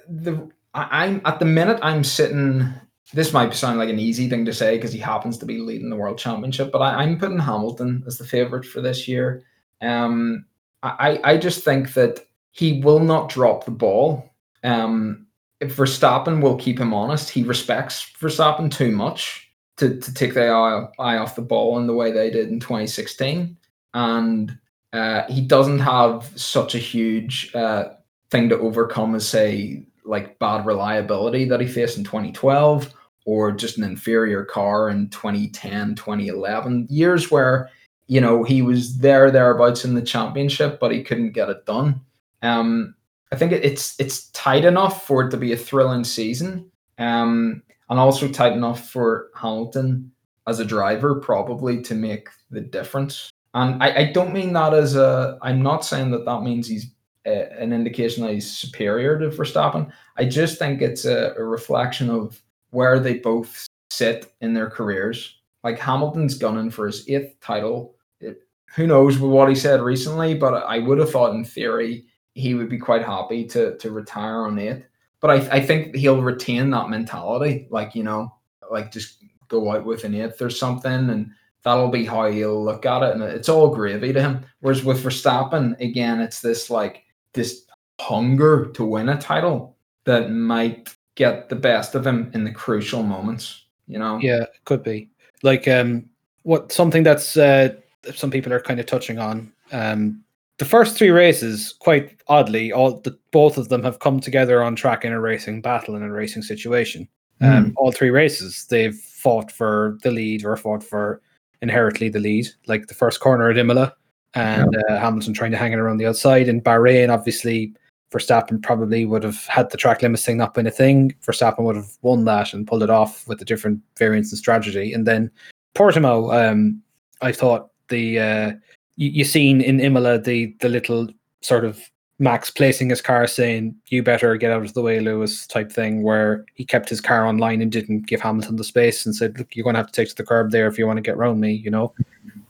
the 0.09 0.51
I, 0.75 1.05
I'm 1.05 1.21
at 1.25 1.39
the 1.39 1.45
minute 1.45 1.79
I'm 1.83 2.05
sitting. 2.05 2.73
This 3.15 3.33
might 3.33 3.55
sound 3.55 3.79
like 3.79 3.89
an 3.89 3.99
easy 3.99 4.29
thing 4.29 4.45
to 4.45 4.53
say 4.53 4.77
because 4.77 4.93
he 4.93 4.99
happens 4.99 5.39
to 5.39 5.47
be 5.47 5.59
leading 5.59 5.89
the 5.89 5.97
world 5.97 6.19
championship, 6.19 6.71
but 6.71 6.81
I, 6.81 7.03
I'm 7.03 7.19
putting 7.19 7.39
Hamilton 7.39 8.05
as 8.07 8.19
the 8.19 8.27
favorite 8.27 8.67
for 8.67 8.81
this 8.81 9.09
year. 9.09 9.43
Um, 9.81 10.45
I 10.83 11.21
I 11.25 11.37
just 11.39 11.65
think 11.65 11.95
that 11.95 12.21
he 12.51 12.81
will 12.83 13.01
not 13.01 13.31
drop 13.31 13.65
the 13.65 13.71
ball. 13.71 14.31
Um, 14.65 15.29
if 15.61 15.77
Verstappen 15.77 16.41
will 16.41 16.57
keep 16.57 16.79
him 16.79 16.95
honest. 16.95 17.31
He 17.31 17.43
respects 17.43 18.13
Verstappen 18.21 18.71
too 18.71 18.93
much 18.93 19.51
to, 19.77 19.99
to 19.99 20.15
take 20.15 20.35
the 20.35 20.49
eye, 20.49 20.87
eye 20.99 21.17
off 21.19 21.37
the 21.37 21.43
ball 21.43 21.79
in 21.79 21.87
the 21.87 21.95
way 21.95 22.13
they 22.13 22.31
did 22.31 22.49
in 22.49 22.61
2016. 22.61 23.57
And 23.95 24.59
uh, 24.93 25.23
he 25.29 25.41
doesn't 25.41 25.81
have 25.81 26.31
such 26.37 26.75
a 26.75 26.79
huge 26.79 27.55
uh, 27.55 27.91
thing 28.31 28.49
to 28.49 28.59
overcome 28.59 29.15
is 29.15 29.29
say, 29.29 29.85
like 30.05 30.39
bad 30.39 30.65
reliability 30.67 31.45
that 31.47 31.61
he 31.61 31.67
faced 31.67 31.99
in 31.99 32.05
2012 32.05 32.93
or 33.27 33.53
just 33.53 33.77
an 33.77 33.85
inferior 33.85 34.45
car 34.45 34.89
in 34.89 35.11
2010, 35.11 35.95
2011, 35.95 36.87
years 36.89 37.31
where, 37.31 37.69
you 38.07 38.21
know, 38.21 38.43
he 38.43 38.63
was 38.63 38.99
there, 38.99 39.31
thereabouts 39.31 39.85
in 39.85 39.95
the 39.95 40.03
championship, 40.03 40.81
but 40.81 40.91
he 40.91 41.03
couldn't 41.03 41.33
get 41.33 41.51
it 41.51 41.67
done. 41.67 42.01
Um, 42.41 42.95
I 43.31 43.37
think 43.37 43.53
it's 43.53 43.99
it's 44.01 44.31
tight 44.31 44.65
enough 44.65 45.07
for 45.07 45.25
it 45.25 45.31
to 45.31 45.37
be 45.37 45.53
a 45.53 45.57
thrilling 45.57 46.05
season, 46.05 46.71
um, 46.97 47.63
and 47.91 47.99
also 47.99 48.29
tight 48.29 48.55
enough 48.55 48.89
for 48.89 49.29
Hamilton 49.35 50.11
as 50.47 50.61
a 50.61 50.65
driver 50.65 51.17
probably 51.17 51.83
to 51.83 51.95
make 51.95 52.29
the 52.51 52.61
difference. 52.63 53.31
And 53.53 53.83
I, 53.83 53.97
I 53.97 54.13
don't 54.13 54.33
mean 54.33 54.55
that 54.55 54.73
as 54.73 54.97
a. 54.97 55.39
I'm 55.43 55.63
not 55.63 55.85
saying 55.85 56.11
that 56.13 56.25
that 56.25 56.43
means 56.43 56.67
he's 56.67 56.87
an 57.29 57.73
indication 57.73 58.25
that 58.25 58.35
he's 58.35 58.51
superior 58.51 59.19
to 59.19 59.29
Verstappen. 59.29 59.91
I 60.17 60.25
just 60.25 60.59
think 60.59 60.83
it's 60.83 61.05
a, 61.05 61.35
a 61.37 61.45
reflection 61.45 62.11
of 62.11 62.41
where 62.71 62.99
they 62.99 63.19
both 63.19 63.67
sit 63.91 64.33
in 64.41 64.55
their 64.55 64.71
careers. 64.71 65.37
Like 65.65 65.79
Hamilton's 65.79 66.37
gunning 66.37 66.71
for 66.71 66.87
his 66.87 67.09
eighth 67.09 67.41
title. 67.41 67.97
It, 68.21 68.43
who 68.75 68.87
knows 68.87 69.19
what 69.19 69.49
he 69.49 69.55
said 69.55 69.81
recently, 69.81 70.35
but 70.35 70.55
I 70.55 70.79
would 70.79 70.99
have 70.99 71.11
thought 71.11 71.35
in 71.35 71.45
theory 71.45 72.07
he 72.35 72.55
would 72.55 72.69
be 72.69 72.79
quite 72.79 73.05
happy 73.05 73.45
to 73.47 73.77
to 73.79 73.91
retire 73.91 74.45
on 74.45 74.59
eight. 74.59 74.85
But 75.21 75.31
I, 75.31 75.57
I 75.57 75.61
think 75.61 75.97
he'll 75.97 76.23
retain 76.23 76.71
that 76.71 76.89
mentality, 76.89 77.67
like 77.71 77.95
you 77.95 78.05
know, 78.05 78.33
like 78.71 78.93
just 78.93 79.25
go 79.49 79.73
out 79.73 79.85
with 79.85 80.05
an 80.05 80.15
eighth 80.15 80.41
or 80.41 80.51
something, 80.51 81.11
and 81.11 81.33
that'll 81.65 81.89
be 81.89 82.05
how 82.05 82.31
he'll 82.31 82.65
look 82.65 82.87
at 82.87 83.03
it, 83.03 83.15
and 83.15 83.23
it's 83.23 83.49
all 83.49 83.75
gravy 83.75 84.13
to 84.13 84.23
him. 84.23 84.47
Whereas 84.61 84.85
with 84.85 85.03
Verstappen, 85.03 85.79
again, 85.81 86.21
it's 86.21 86.41
this 86.41 86.71
like 86.71 87.03
this 87.39 87.65
hunger 88.01 88.71
to 88.75 88.85
win 88.85 89.09
a 89.09 89.19
title 89.19 89.77
that 90.05 90.31
might 90.31 90.95
get 91.15 91.49
the 91.49 91.57
best 91.57 91.95
of 91.95 92.07
him 92.07 92.31
in 92.35 92.45
the 92.45 92.53
crucial 92.53 93.03
moments. 93.03 93.65
You 93.87 93.99
know? 93.99 94.19
Yeah, 94.19 94.43
it 94.43 94.65
could 94.65 94.83
be 94.83 95.09
like 95.43 95.67
um 95.69 96.09
what 96.43 96.73
something 96.73 97.03
that's 97.03 97.37
uh 97.37 97.69
some 98.15 98.31
people 98.31 98.53
are 98.53 98.61
kind 98.61 98.81
of 98.81 98.87
touching 98.87 99.19
on. 99.19 99.53
Um 99.73 100.23
the 100.59 100.65
first 100.65 100.97
three 100.97 101.11
races, 101.11 101.75
quite 101.79 102.21
oddly, 102.27 102.73
all 102.73 103.01
the 103.01 103.17
both 103.31 103.59
of 103.59 103.69
them 103.69 103.83
have 103.85 104.01
come 104.01 104.19
together 104.21 104.63
on 104.63 104.75
track 104.75 105.05
in 105.05 105.13
a 105.13 105.21
racing 105.21 105.63
battle 105.63 105.95
in 105.97 106.03
a 106.03 106.11
racing 106.13 106.43
situation. 106.43 107.09
Um, 107.41 107.67
Mm. 107.67 107.73
all 107.77 107.93
three 107.93 108.11
races, 108.11 108.67
they've 108.69 108.97
fought 108.97 109.53
for 109.53 109.97
the 110.03 110.11
lead 110.11 110.45
or 110.45 110.57
fought 110.57 110.83
for 110.83 111.21
inherently 111.63 112.09
the 112.09 112.19
lead. 112.19 112.49
Like 112.67 112.89
the 112.89 112.95
first 112.95 113.21
corner 113.21 113.49
at 113.51 113.57
Imola, 113.59 113.95
and 114.35 114.77
uh, 114.77 114.99
Hamilton 114.99 115.35
trying 115.35 115.51
to 115.51 115.57
hang 115.57 115.73
it 115.73 115.79
around 115.79 115.99
the 115.99 116.07
outside. 116.07 116.49
And 116.49 116.63
Bahrain, 116.63 117.11
obviously, 117.11 117.73
Verstappen 118.13 118.63
probably 118.63 119.05
would 119.05 119.23
have 119.23 119.45
had 119.47 119.71
the 119.71 119.77
track 119.77 120.03
limits 120.03 120.25
thing 120.25 120.37
not 120.37 120.55
been 120.55 120.67
a 120.67 120.71
thing. 120.71 121.15
Verstappen 121.27 121.65
would 121.65 121.77
have 121.77 121.91
won 122.03 122.25
that 122.25 122.53
and 122.53 122.67
pulled 122.67 122.83
it 122.83 122.91
off 122.91 123.27
with 123.29 123.39
the 123.39 123.45
different 123.45 123.81
variants 123.99 124.31
and 124.31 124.39
strategy. 124.39 124.93
And 124.93 125.07
then 125.07 125.31
Portimao, 125.75 126.51
um, 126.51 126.83
I 127.21 127.33
thought 127.33 127.71
the 127.89 128.19
uh, 128.19 128.53
you, 128.97 129.11
you 129.11 129.25
seen 129.25 129.61
in 129.61 129.81
Imola 129.81 130.19
the 130.19 130.55
the 130.61 130.69
little 130.69 131.09
sort 131.43 131.65
of 131.65 131.81
Max 132.21 132.51
placing 132.51 132.91
his 132.91 133.01
car 133.01 133.27
saying, 133.27 133.77
You 133.87 134.03
better 134.03 134.37
get 134.37 134.51
out 134.51 134.65
of 134.65 134.75
the 134.75 134.83
way, 134.83 134.99
Lewis, 134.99 135.47
type 135.47 135.71
thing, 135.71 136.03
where 136.03 136.45
he 136.55 136.65
kept 136.65 136.89
his 136.89 137.01
car 137.01 137.27
online 137.27 137.63
and 137.63 137.71
didn't 137.71 138.07
give 138.07 138.21
Hamilton 138.21 138.57
the 138.57 138.65
space 138.65 139.07
and 139.07 139.15
said, 139.15 139.39
Look, 139.39 139.55
you're 139.55 139.63
going 139.63 139.75
to 139.75 139.81
have 139.81 139.87
to 139.87 139.93
take 139.93 140.09
to 140.09 140.17
the 140.17 140.25
curb 140.25 140.51
there 140.51 140.67
if 140.67 140.79
you 140.79 140.87
want 140.87 140.97
to 140.97 141.03
get 141.03 141.15
around 141.15 141.39
me, 141.41 141.53
you 141.53 141.71
know? 141.71 141.95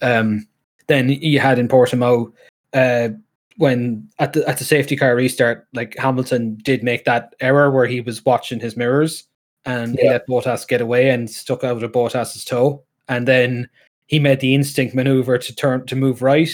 Um, 0.01 0.47
then 0.89 1.09
you 1.09 1.39
had 1.39 1.59
in 1.59 1.69
Portimao, 1.69 2.33
uh, 2.73 3.11
when 3.57 4.09
at 4.19 4.33
the, 4.33 4.49
at 4.49 4.59
the 4.59 4.65
safety 4.65 4.97
car 4.97 5.15
restart, 5.15 5.67
like 5.73 5.97
Hamilton 5.99 6.57
did 6.63 6.83
make 6.83 7.05
that 7.05 7.35
error 7.41 7.71
where 7.71 7.87
he 7.87 8.01
was 8.01 8.25
watching 8.25 8.61
his 8.61 8.77
mirrors 8.77 9.25
and 9.65 9.99
he 9.99 10.09
let 10.09 10.27
Bottas 10.27 10.67
get 10.67 10.81
away 10.81 11.11
and 11.11 11.29
stuck 11.29 11.65
out 11.65 11.83
of 11.83 11.93
Bottas's 11.93 12.45
tow. 12.45 12.83
And 13.09 13.27
then 13.27 13.69
he 14.07 14.19
made 14.19 14.41
the 14.41 14.55
instinct 14.55 14.95
maneuver 14.95 15.39
to 15.39 15.55
turn 15.55 15.87
to 15.87 15.97
move 15.97 16.23
right, 16.23 16.51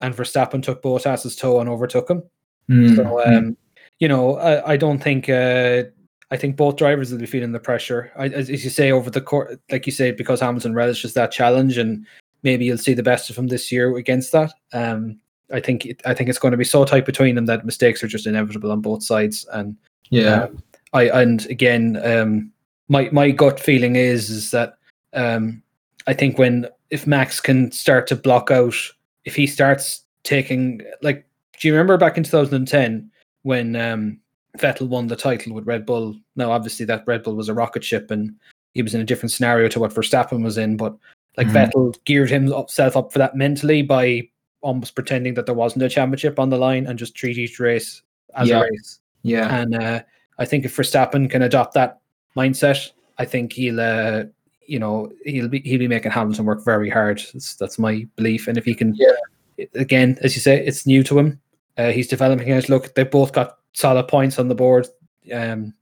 and 0.00 0.14
Verstappen 0.14 0.62
took 0.62 0.82
Bottas's 0.82 1.36
tow 1.36 1.60
and 1.60 1.68
overtook 1.68 2.10
him. 2.10 2.22
Mm. 2.68 2.96
So, 2.96 3.24
um, 3.24 3.56
you 4.00 4.08
know, 4.08 4.36
I, 4.38 4.72
I 4.72 4.76
don't 4.76 5.02
think 5.02 5.28
uh, 5.28 5.84
I 6.30 6.36
think 6.36 6.56
both 6.56 6.76
drivers 6.76 7.12
will 7.12 7.18
be 7.18 7.26
feeling 7.26 7.52
the 7.52 7.60
pressure. 7.60 8.12
I, 8.16 8.26
as, 8.26 8.50
as 8.50 8.64
you 8.64 8.70
say, 8.70 8.90
over 8.90 9.10
the 9.10 9.20
court, 9.20 9.60
like 9.70 9.86
you 9.86 9.92
say, 9.92 10.10
because 10.10 10.40
Hamilton 10.40 10.74
relishes 10.74 11.14
that 11.14 11.30
challenge, 11.32 11.78
and 11.78 12.04
maybe 12.46 12.64
you'll 12.64 12.78
see 12.78 12.94
the 12.94 13.02
best 13.02 13.28
of 13.28 13.36
him 13.36 13.48
this 13.48 13.72
year 13.72 13.94
against 13.96 14.30
that. 14.30 14.52
Um, 14.72 15.18
I 15.52 15.58
think 15.58 15.84
it, 15.84 16.00
I 16.06 16.14
think 16.14 16.30
it's 16.30 16.38
going 16.38 16.52
to 16.52 16.56
be 16.56 16.64
so 16.64 16.84
tight 16.84 17.04
between 17.04 17.34
them 17.34 17.46
that 17.46 17.66
mistakes 17.66 18.02
are 18.02 18.08
just 18.08 18.26
inevitable 18.26 18.70
on 18.70 18.80
both 18.80 19.02
sides. 19.02 19.44
And 19.52 19.76
yeah. 20.10 20.44
um, 20.44 20.62
I 20.92 21.08
and 21.20 21.44
again, 21.46 22.00
um, 22.04 22.52
my 22.88 23.10
my 23.12 23.32
gut 23.32 23.58
feeling 23.58 23.96
is 23.96 24.30
is 24.30 24.52
that 24.52 24.78
um, 25.12 25.60
I 26.06 26.14
think 26.14 26.38
when 26.38 26.68
if 26.90 27.06
Max 27.06 27.40
can 27.40 27.72
start 27.72 28.06
to 28.06 28.16
block 28.16 28.50
out, 28.52 28.76
if 29.24 29.34
he 29.34 29.48
starts 29.48 30.04
taking 30.22 30.82
like, 31.02 31.26
do 31.60 31.66
you 31.66 31.74
remember 31.74 31.96
back 31.96 32.16
in 32.16 32.22
2010 32.22 33.10
when 33.42 33.74
um, 33.74 34.20
Vettel 34.56 34.88
won 34.88 35.08
the 35.08 35.16
title 35.16 35.52
with 35.52 35.66
Red 35.66 35.84
Bull? 35.84 36.14
Now, 36.36 36.52
obviously, 36.52 36.86
that 36.86 37.04
Red 37.08 37.24
Bull 37.24 37.34
was 37.34 37.48
a 37.48 37.54
rocket 37.54 37.82
ship, 37.82 38.12
and 38.12 38.36
he 38.74 38.82
was 38.82 38.94
in 38.94 39.00
a 39.00 39.04
different 39.04 39.32
scenario 39.32 39.68
to 39.68 39.80
what 39.80 39.92
Verstappen 39.94 40.44
was 40.44 40.58
in. 40.58 40.76
But 40.76 40.96
like 41.36 41.48
Mhm. 41.48 41.70
Vettel 41.70 42.04
geared 42.04 42.30
himself 42.30 42.96
up 42.96 43.12
for 43.12 43.18
that 43.18 43.36
mentally 43.36 43.82
by 43.82 44.28
almost 44.62 44.94
pretending 44.94 45.34
that 45.34 45.46
there 45.46 45.54
wasn't 45.54 45.82
a 45.82 45.88
championship 45.88 46.38
on 46.38 46.50
the 46.50 46.56
line 46.58 46.86
and 46.86 46.98
just 46.98 47.14
treat 47.14 47.38
each 47.38 47.60
race 47.60 48.02
as 48.34 48.48
Yeah. 48.48 48.60
a 48.60 48.62
race. 48.62 49.00
yeah. 49.22 49.60
And 49.60 49.74
uh, 49.74 50.02
I 50.38 50.44
think 50.44 50.64
if 50.64 50.76
Verstappen 50.76 51.30
can 51.30 51.42
adopt 51.42 51.74
that 51.74 51.98
mindset, 52.36 52.90
I 53.18 53.24
think 53.24 53.52
he'll, 53.52 53.80
uh, 53.80 54.24
you 54.66 54.78
know, 54.78 55.10
he'll 55.24 55.48
be 55.48 55.60
he'll 55.60 55.78
be 55.78 55.88
making 55.88 56.10
Hamilton 56.10 56.44
work 56.44 56.64
very 56.64 56.90
hard. 56.90 57.22
That's, 57.32 57.54
that's 57.56 57.78
my 57.78 58.06
belief. 58.16 58.48
And 58.48 58.58
if 58.58 58.64
he 58.64 58.74
can, 58.74 58.94
yeah. 58.96 59.66
again, 59.74 60.18
as 60.22 60.34
you 60.34 60.40
say, 60.40 60.64
it's 60.64 60.86
new 60.86 61.02
to 61.04 61.18
him. 61.18 61.40
Uh, 61.78 61.90
he's 61.92 62.08
developing 62.08 62.48
it. 62.48 62.68
Look, 62.68 62.94
they 62.94 63.04
both 63.04 63.32
got 63.32 63.58
solid 63.74 64.08
points 64.08 64.38
on 64.38 64.48
the 64.48 64.54
board 64.54 64.88
um, 65.32 65.72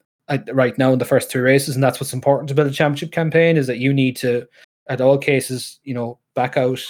right 0.53 0.77
now 0.77 0.93
in 0.93 0.99
the 0.99 1.05
first 1.05 1.31
two 1.31 1.41
races, 1.43 1.75
and 1.77 1.83
that's 1.83 2.01
what's 2.01 2.13
important 2.13 2.49
to 2.49 2.55
build 2.55 2.69
a 2.69 2.73
championship 2.73 3.13
campaign. 3.13 3.57
Is 3.57 3.67
that 3.69 3.79
you 3.79 3.93
need 3.95 4.17
to, 4.17 4.47
at 4.89 5.01
all 5.01 5.19
cases, 5.19 5.81
you 5.85 5.95
know, 5.95 6.19
back 6.35 6.57
out, 6.57 6.81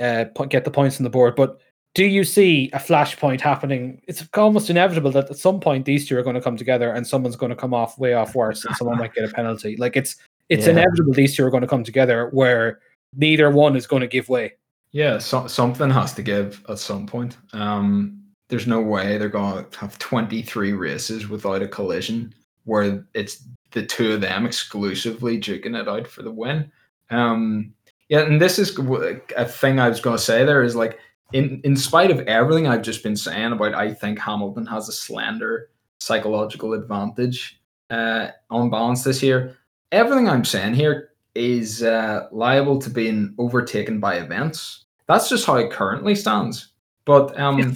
uh, 0.00 0.24
get 0.48 0.64
the 0.64 0.70
points 0.70 0.98
on 0.98 1.04
the 1.04 1.10
board, 1.10 1.36
but 1.36 1.60
do 1.94 2.04
you 2.04 2.24
see 2.24 2.70
a 2.72 2.78
flashpoint 2.78 3.40
happening? 3.40 4.00
It's 4.08 4.26
almost 4.34 4.70
inevitable 4.70 5.10
that 5.12 5.30
at 5.30 5.36
some 5.36 5.60
point 5.60 5.84
these 5.84 6.08
two 6.08 6.16
are 6.16 6.22
going 6.22 6.34
to 6.34 6.40
come 6.40 6.56
together 6.56 6.90
and 6.90 7.06
someone's 7.06 7.36
going 7.36 7.50
to 7.50 7.56
come 7.56 7.74
off 7.74 7.98
way 7.98 8.14
off 8.14 8.34
worse 8.34 8.64
and 8.64 8.74
someone 8.76 8.98
might 8.98 9.14
get 9.14 9.28
a 9.28 9.32
penalty. 9.32 9.76
Like 9.76 9.96
it's 9.96 10.16
it's 10.48 10.64
Yeah. 10.66 10.72
inevitable 10.72 11.12
these 11.12 11.36
two 11.36 11.44
are 11.44 11.50
going 11.50 11.60
to 11.62 11.66
come 11.66 11.84
together 11.84 12.28
where 12.32 12.80
neither 13.14 13.50
one 13.50 13.76
is 13.76 13.86
going 13.86 14.00
to 14.00 14.06
give 14.06 14.28
way. 14.28 14.54
Yeah, 14.92 15.18
so, 15.18 15.46
something 15.46 15.90
has 15.90 16.12
to 16.14 16.22
give 16.22 16.62
at 16.68 16.78
some 16.78 17.06
point. 17.06 17.38
Um, 17.52 18.22
there's 18.48 18.66
no 18.66 18.80
way 18.80 19.16
they're 19.16 19.30
going 19.30 19.64
to 19.64 19.78
have 19.78 19.98
23 19.98 20.72
races 20.72 21.28
without 21.28 21.62
a 21.62 21.68
collision 21.68 22.34
where 22.64 23.04
it's 23.14 23.46
the 23.70 23.84
two 23.84 24.12
of 24.12 24.20
them 24.20 24.44
exclusively 24.44 25.38
duking 25.40 25.80
it 25.80 25.88
out 25.88 26.06
for 26.06 26.22
the 26.22 26.30
win. 26.30 26.70
Um, 27.12 27.72
yeah, 28.08 28.20
and 28.20 28.40
this 28.40 28.58
is 28.58 28.78
a 29.36 29.44
thing 29.44 29.78
I 29.78 29.88
was 29.88 30.00
going 30.00 30.16
to 30.16 30.22
say 30.22 30.44
there 30.44 30.62
is 30.62 30.76
like, 30.76 30.98
in, 31.32 31.60
in 31.64 31.76
spite 31.76 32.10
of 32.10 32.20
everything 32.20 32.66
I've 32.66 32.82
just 32.82 33.02
been 33.02 33.16
saying 33.16 33.52
about, 33.52 33.74
I 33.74 33.94
think 33.94 34.18
Hamilton 34.18 34.66
has 34.66 34.88
a 34.88 34.92
slender 34.92 35.70
psychological 35.98 36.74
advantage 36.74 37.60
uh, 37.90 38.28
on 38.50 38.70
balance 38.70 39.04
this 39.04 39.22
year. 39.22 39.56
Everything 39.92 40.28
I'm 40.28 40.44
saying 40.44 40.74
here 40.74 41.10
is 41.34 41.82
uh, 41.82 42.28
liable 42.32 42.78
to 42.80 42.90
being 42.90 43.34
overtaken 43.38 44.00
by 44.00 44.16
events. 44.16 44.84
That's 45.06 45.28
just 45.28 45.46
how 45.46 45.56
it 45.56 45.70
currently 45.70 46.14
stands. 46.14 46.68
But 47.04 47.38
um, 47.38 47.58
Yeah, 47.58 47.72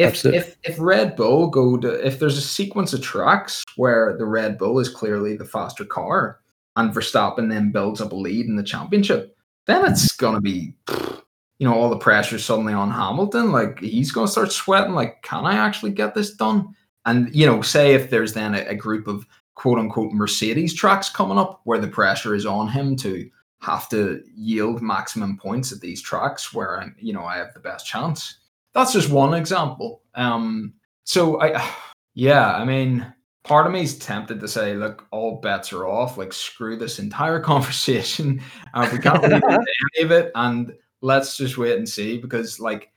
if 0.00 0.08
absolutely. 0.08 0.38
if 0.38 0.56
if 0.64 0.76
Red 0.80 1.14
Bull 1.14 1.48
go 1.48 1.76
to 1.76 2.06
if 2.06 2.18
there's 2.18 2.38
a 2.38 2.42
sequence 2.42 2.92
of 2.92 3.02
tracks 3.02 3.64
where 3.76 4.16
the 4.16 4.24
Red 4.24 4.56
Bull 4.56 4.78
is 4.78 4.88
clearly 4.88 5.36
the 5.36 5.44
faster 5.44 5.84
car 5.84 6.39
and 6.76 6.92
Verstappen 6.92 7.48
then 7.48 7.72
builds 7.72 8.00
up 8.00 8.12
a 8.12 8.16
lead 8.16 8.46
in 8.46 8.56
the 8.56 8.62
championship, 8.62 9.36
then 9.66 9.90
it's 9.90 10.12
gonna 10.16 10.40
be 10.40 10.74
you 10.88 11.68
know 11.68 11.74
all 11.74 11.90
the 11.90 11.98
pressure 11.98 12.38
suddenly 12.38 12.72
on 12.72 12.90
Hamilton. 12.90 13.52
Like 13.52 13.80
he's 13.80 14.12
gonna 14.12 14.28
start 14.28 14.52
sweating. 14.52 14.94
Like, 14.94 15.22
can 15.22 15.44
I 15.46 15.54
actually 15.54 15.92
get 15.92 16.14
this 16.14 16.34
done? 16.34 16.74
And 17.06 17.34
you 17.34 17.46
know, 17.46 17.62
say 17.62 17.94
if 17.94 18.10
there's 18.10 18.32
then 18.32 18.54
a, 18.54 18.60
a 18.60 18.74
group 18.74 19.06
of 19.06 19.26
quote 19.54 19.78
unquote 19.78 20.12
Mercedes 20.12 20.74
tracks 20.74 21.10
coming 21.10 21.38
up 21.38 21.60
where 21.64 21.78
the 21.78 21.88
pressure 21.88 22.34
is 22.34 22.46
on 22.46 22.68
him 22.68 22.96
to 22.96 23.28
have 23.60 23.88
to 23.90 24.22
yield 24.34 24.80
maximum 24.80 25.36
points 25.36 25.70
at 25.70 25.80
these 25.80 26.00
tracks 26.00 26.54
where 26.54 26.80
I'm, 26.80 26.96
you 26.98 27.12
know, 27.12 27.24
I 27.24 27.36
have 27.36 27.52
the 27.52 27.60
best 27.60 27.86
chance. 27.86 28.38
That's 28.72 28.92
just 28.92 29.10
one 29.10 29.34
example. 29.34 30.02
Um, 30.14 30.72
so 31.04 31.40
I, 31.40 31.62
yeah, 32.14 32.54
I 32.54 32.64
mean, 32.64 33.12
part 33.50 33.66
of 33.66 33.72
me 33.72 33.82
is 33.82 33.98
tempted 33.98 34.38
to 34.38 34.46
say, 34.46 34.74
look, 34.74 35.08
all 35.10 35.40
bets 35.40 35.72
are 35.72 35.84
off. 35.84 36.16
Like, 36.16 36.32
screw 36.32 36.76
this 36.76 37.00
entire 37.00 37.40
conversation. 37.52 38.40
Uh, 38.74 38.88
we 38.92 38.98
can't 39.00 39.20
really 39.20 39.42
any 39.96 40.04
of 40.04 40.12
it, 40.12 40.30
and 40.36 40.72
let's 41.00 41.36
just 41.36 41.58
wait 41.58 41.76
and 41.76 41.88
see 41.88 42.16
because, 42.16 42.60
like, 42.60 42.92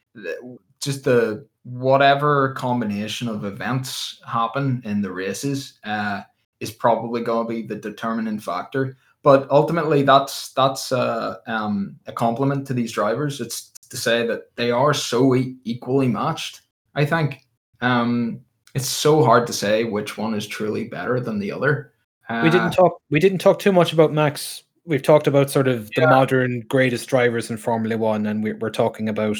just 0.79 1.05
the 1.05 1.47
whatever 1.63 2.53
combination 2.53 3.27
of 3.27 3.45
events 3.45 4.21
happen 4.27 4.79
in 4.85 5.01
the 5.01 5.11
races 5.11 5.79
uh, 5.85 6.21
is 6.59 6.69
probably 6.69 7.21
going 7.21 7.47
to 7.47 7.49
be 7.51 7.63
the 7.63 7.75
determining 7.75 8.37
factor. 8.37 8.95
But 9.23 9.49
ultimately, 9.49 10.03
that's 10.03 10.53
that's 10.53 10.91
uh, 10.91 11.37
um, 11.47 11.95
a 12.05 12.11
compliment 12.11 12.67
to 12.67 12.75
these 12.75 12.91
drivers. 12.91 13.41
It's 13.41 13.71
to 13.89 13.97
say 13.97 14.27
that 14.27 14.55
they 14.55 14.69
are 14.69 14.93
so 14.93 15.33
e- 15.33 15.55
equally 15.63 16.09
matched. 16.09 16.61
I 16.93 17.05
think 17.05 17.47
um, 17.81 18.41
it's 18.73 18.87
so 18.87 19.23
hard 19.23 19.47
to 19.47 19.53
say 19.53 19.83
which 19.83 20.17
one 20.17 20.33
is 20.33 20.47
truly 20.47 20.85
better 20.85 21.19
than 21.19 21.39
the 21.39 21.51
other. 21.51 21.93
Uh, 22.29 22.41
we 22.43 22.49
didn't 22.49 22.71
talk 22.71 23.01
we 23.09 23.19
didn't 23.19 23.39
talk 23.39 23.59
too 23.59 23.71
much 23.71 23.93
about 23.93 24.13
Max. 24.13 24.63
We've 24.85 25.01
talked 25.01 25.27
about 25.27 25.49
sort 25.49 25.67
of 25.67 25.87
the 25.95 26.01
Yeah. 26.01 26.09
modern 26.09 26.61
greatest 26.61 27.07
drivers 27.07 27.49
in 27.49 27.57
Formula 27.57 27.97
One, 27.97 28.25
and 28.25 28.43
we're, 28.43 28.57
we're 28.57 28.69
talking 28.69 29.07
about. 29.09 29.37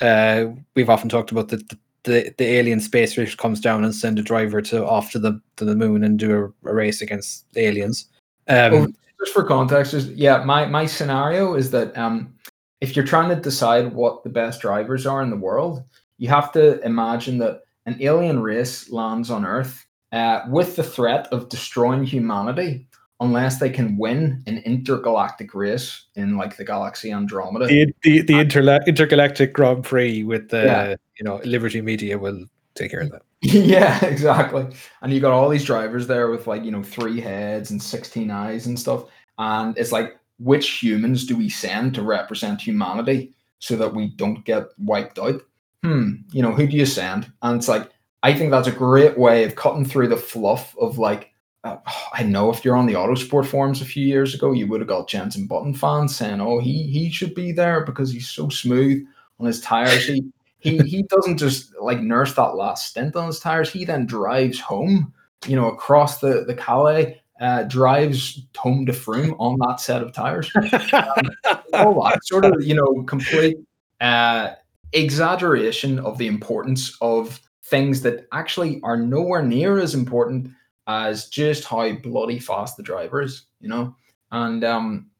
Uh, 0.00 0.46
we've 0.74 0.90
often 0.90 1.08
talked 1.08 1.30
about 1.32 1.48
the, 1.48 1.56
the 1.56 1.78
the 2.04 2.34
the 2.38 2.44
alien 2.44 2.80
space 2.80 3.16
race 3.16 3.34
comes 3.34 3.60
down 3.60 3.84
and 3.84 3.94
send 3.94 4.18
a 4.18 4.22
driver 4.22 4.60
to 4.62 4.86
off 4.86 5.10
to 5.12 5.18
the 5.18 5.40
to 5.56 5.64
the 5.64 5.74
moon 5.74 6.04
and 6.04 6.18
do 6.18 6.52
a, 6.64 6.70
a 6.70 6.74
race 6.74 7.00
against 7.00 7.46
aliens. 7.56 8.06
Um, 8.48 8.72
Well, 8.72 8.86
just 9.20 9.32
for 9.32 9.44
context, 9.44 9.92
just, 9.92 10.10
yeah, 10.10 10.44
my 10.44 10.66
my 10.66 10.86
scenario 10.86 11.54
is 11.54 11.70
that 11.70 11.96
um, 11.96 12.34
if 12.80 12.94
you're 12.94 13.06
trying 13.06 13.30
to 13.30 13.40
decide 13.40 13.92
what 13.94 14.22
the 14.22 14.30
best 14.30 14.60
drivers 14.60 15.06
are 15.06 15.22
in 15.22 15.30
the 15.30 15.36
world, 15.36 15.82
you 16.18 16.28
have 16.28 16.52
to 16.52 16.80
imagine 16.82 17.38
that 17.38 17.62
an 17.86 17.96
alien 18.00 18.40
race 18.40 18.90
lands 18.90 19.30
on 19.30 19.44
Earth 19.44 19.86
uh, 20.12 20.40
with 20.48 20.76
the 20.76 20.82
threat 20.82 21.26
of 21.32 21.48
destroying 21.48 22.04
humanity 22.04 22.86
unless 23.20 23.58
they 23.58 23.70
can 23.70 23.96
win 23.96 24.42
an 24.46 24.58
intergalactic 24.58 25.54
race 25.54 26.06
in 26.16 26.36
like 26.36 26.56
the 26.56 26.64
galaxy 26.64 27.12
Andromeda. 27.12 27.66
the 27.66 27.94
the, 28.02 28.22
the 28.22 28.34
interla- 28.34 28.84
intergalactic 28.86 29.52
Grand 29.52 29.84
Prix 29.84 30.24
with 30.24 30.48
the 30.48 30.64
Yeah. 30.64 30.96
you 31.18 31.24
know 31.24 31.40
Liberty 31.44 31.80
Media 31.80 32.18
will 32.18 32.44
take 32.74 32.90
care 32.90 33.00
of 33.00 33.10
that. 33.10 33.22
yeah, 33.42 34.04
exactly. 34.04 34.66
And 35.02 35.12
you 35.12 35.20
got 35.20 35.32
all 35.32 35.48
these 35.48 35.64
drivers 35.64 36.06
there 36.06 36.30
with 36.30 36.46
like, 36.46 36.64
you 36.64 36.70
know, 36.70 36.82
three 36.82 37.20
heads 37.20 37.70
and 37.70 37.82
16 37.82 38.30
eyes 38.30 38.66
and 38.66 38.78
stuff. 38.78 39.04
And 39.38 39.76
it's 39.76 39.92
like, 39.92 40.18
which 40.38 40.82
humans 40.82 41.26
do 41.26 41.36
we 41.36 41.48
send 41.50 41.94
to 41.94 42.02
represent 42.02 42.60
humanity 42.60 43.34
so 43.58 43.76
that 43.76 43.94
we 43.94 44.08
don't 44.16 44.44
get 44.44 44.68
wiped 44.78 45.18
out? 45.18 45.42
Hmm, 45.84 46.12
you 46.32 46.40
know, 46.40 46.52
who 46.52 46.66
do 46.66 46.74
you 46.78 46.86
send? 46.86 47.30
And 47.42 47.58
it's 47.58 47.68
like, 47.68 47.90
I 48.22 48.32
think 48.32 48.50
that's 48.50 48.66
a 48.66 48.72
great 48.72 49.18
way 49.18 49.44
of 49.44 49.54
cutting 49.54 49.84
through 49.84 50.08
the 50.08 50.16
fluff 50.16 50.74
of 50.78 50.96
like, 50.96 51.30
uh, 51.62 51.76
I 52.14 52.22
know 52.22 52.50
if 52.50 52.64
you're 52.64 52.76
on 52.76 52.86
the 52.86 52.94
Autosport 52.94 53.44
forums 53.44 53.82
a 53.82 53.84
few 53.84 54.06
years 54.06 54.34
ago, 54.34 54.52
you 54.52 54.66
would 54.66 54.80
have 54.80 54.88
got 54.88 55.08
Jenson 55.08 55.46
Button 55.46 55.74
fans 55.74 56.16
saying, 56.16 56.40
"Oh, 56.40 56.58
he 56.58 56.84
he 56.84 57.10
should 57.10 57.34
be 57.34 57.52
there 57.52 57.84
because 57.84 58.10
he's 58.10 58.30
so 58.30 58.48
smooth 58.48 59.06
on 59.38 59.46
his 59.46 59.60
tires." 59.60 60.06
He 60.06 60.24
he 60.58 60.78
he 60.86 61.02
doesn't 61.02 61.36
just 61.36 61.74
like 61.78 62.00
nurse 62.00 62.32
that 62.34 62.56
last 62.56 62.86
stint 62.88 63.14
on 63.14 63.26
his 63.26 63.40
tires. 63.40 63.70
He 63.70 63.84
then 63.84 64.06
drives 64.06 64.58
home, 64.58 65.12
you 65.46 65.54
know, 65.54 65.68
across 65.68 66.18
the 66.18 66.44
the 66.46 66.54
Calais, 66.54 67.20
uh, 67.42 67.64
drives 67.64 68.40
home 68.56 68.86
to 68.86 68.94
Frome 68.94 69.34
on 69.38 69.58
that 69.58 69.80
set 69.80 70.02
of 70.02 70.14
tires. 70.14 70.50
All 71.74 72.02
that 72.04 72.20
sort 72.22 72.46
of 72.46 72.62
you 72.62 72.74
know 72.74 73.02
complete 73.02 73.58
uh, 74.00 74.52
exaggeration 74.94 75.98
of 75.98 76.18
the 76.18 76.26
importance 76.26 76.96
of 77.00 77.40
things 77.64 78.02
that 78.02 78.26
actually 78.32 78.80
are 78.82 78.96
nowhere 78.96 79.42
near 79.42 79.78
as 79.78 79.94
important 79.94 80.50
as 80.86 81.28
just 81.28 81.64
how 81.64 81.90
bloody 81.92 82.38
fast 82.38 82.76
the 82.76 82.82
driver 82.82 83.22
is, 83.22 83.46
you 83.60 83.68
know. 83.68 83.94
And 84.32 84.64
um, 84.64 85.10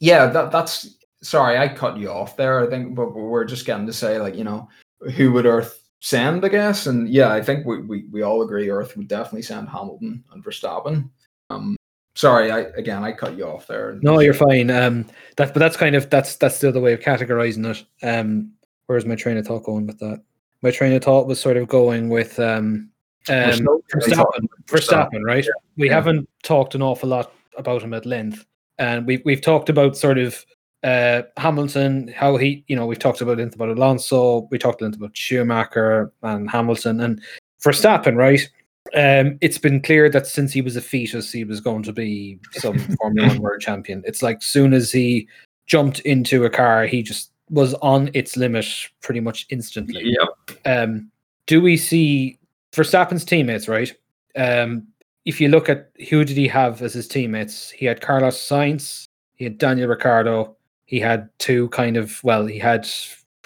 yeah, 0.00 0.26
that 0.26 0.50
that's 0.50 0.96
sorry, 1.22 1.58
I 1.58 1.68
cut 1.68 1.98
you 1.98 2.10
off 2.10 2.36
there. 2.36 2.60
I 2.60 2.66
think, 2.68 2.94
but 2.94 3.14
we're 3.14 3.44
just 3.44 3.66
getting 3.66 3.86
to 3.86 3.92
say 3.92 4.18
like 4.18 4.36
you 4.36 4.44
know 4.44 4.68
who 5.16 5.32
would 5.32 5.46
Earth 5.46 5.80
send, 6.00 6.44
I 6.44 6.48
guess. 6.48 6.86
And 6.86 7.08
yeah, 7.08 7.32
I 7.32 7.42
think 7.42 7.66
we 7.66 7.82
we, 7.82 8.04
we 8.10 8.22
all 8.22 8.42
agree 8.42 8.70
Earth 8.70 8.96
would 8.96 9.08
definitely 9.08 9.42
send 9.42 9.68
Hamilton 9.68 10.24
and 10.32 10.44
Verstappen. 10.44 11.10
Um, 11.50 11.76
sorry, 12.14 12.50
I 12.50 12.60
again 12.76 13.04
I 13.04 13.12
cut 13.12 13.36
you 13.36 13.44
off 13.44 13.66
there. 13.66 13.98
No, 14.02 14.20
you're 14.20 14.34
fine. 14.34 14.70
Um, 14.70 15.06
that 15.36 15.52
but 15.52 15.60
that's 15.60 15.76
kind 15.76 15.94
of 15.94 16.08
that's 16.10 16.36
that's 16.36 16.60
the 16.60 16.68
other 16.68 16.80
way 16.80 16.92
of 16.92 17.00
categorizing 17.00 17.66
it. 17.66 18.06
Um, 18.06 18.52
where's 18.90 19.06
my 19.06 19.14
train 19.14 19.36
of 19.36 19.46
thought 19.46 19.62
going 19.62 19.86
with 19.86 20.00
that? 20.00 20.20
My 20.62 20.72
train 20.72 20.92
of 20.92 21.04
thought 21.04 21.28
was 21.28 21.40
sort 21.40 21.56
of 21.56 21.68
going 21.68 22.08
with 22.08 22.40
um, 22.40 22.90
um 23.28 23.36
Verstappen, 23.94 24.48
Verstappen, 24.66 25.22
right? 25.24 25.46
We 25.76 25.86
Yeah. 25.86 25.94
haven't 25.94 26.28
talked 26.42 26.74
an 26.74 26.82
awful 26.82 27.08
lot 27.08 27.32
about 27.56 27.82
him 27.82 27.94
at 27.94 28.04
length, 28.04 28.44
and 28.78 29.06
we've 29.06 29.22
we've 29.24 29.40
talked 29.40 29.68
about 29.68 29.96
sort 29.96 30.18
of 30.18 30.44
uh 30.82 31.22
Hamilton, 31.36 32.08
how 32.08 32.36
he, 32.36 32.64
you 32.66 32.74
know, 32.74 32.84
we've 32.84 32.98
talked 32.98 33.20
about 33.20 33.38
length 33.38 33.54
about 33.54 33.68
Alonso, 33.68 34.48
we 34.50 34.58
talked 34.58 34.82
length 34.82 34.96
about 34.96 35.16
Schumacher 35.16 36.12
and 36.24 36.50
Hamilton, 36.50 37.00
and 37.00 37.22
Verstappen, 37.62 38.16
right? 38.16 38.40
Um, 38.92 39.38
it's 39.40 39.58
been 39.58 39.80
clear 39.82 40.10
that 40.10 40.26
since 40.26 40.52
he 40.52 40.62
was 40.62 40.74
a 40.74 40.80
fetus, 40.80 41.30
he 41.30 41.44
was 41.44 41.60
going 41.60 41.84
to 41.84 41.92
be 41.92 42.40
some 42.54 42.76
Formula 43.00 43.28
One 43.28 43.40
world 43.40 43.60
champion. 43.60 44.02
It's 44.04 44.20
like 44.22 44.42
soon 44.42 44.72
as 44.72 44.90
he 44.90 45.28
jumped 45.66 46.00
into 46.00 46.44
a 46.44 46.50
car, 46.50 46.86
he 46.86 47.04
just 47.04 47.29
was 47.50 47.74
on 47.82 48.10
its 48.14 48.36
limit 48.36 48.66
pretty 49.02 49.20
much 49.20 49.46
instantly 49.50 50.02
Yep. 50.18 50.58
um, 50.66 51.10
do 51.46 51.60
we 51.60 51.76
see 51.76 52.38
Verstappen's 52.72 53.24
teammates, 53.24 53.66
right? 53.68 53.92
Um, 54.36 54.86
if 55.24 55.40
you 55.40 55.48
look 55.48 55.68
at 55.68 55.90
who 56.08 56.24
did 56.24 56.36
he 56.36 56.46
have 56.48 56.80
as 56.82 56.94
his 56.94 57.08
teammates, 57.08 57.70
he 57.70 57.84
had 57.86 58.00
Carlos 58.00 58.38
Sainz, 58.38 59.06
he 59.34 59.44
had 59.44 59.58
Daniel 59.58 59.88
Ricciardo, 59.88 60.56
he 60.86 61.00
had 61.00 61.28
two 61.38 61.68
kind 61.70 61.96
of 61.96 62.22
well, 62.24 62.46
he 62.46 62.58
had 62.58 62.86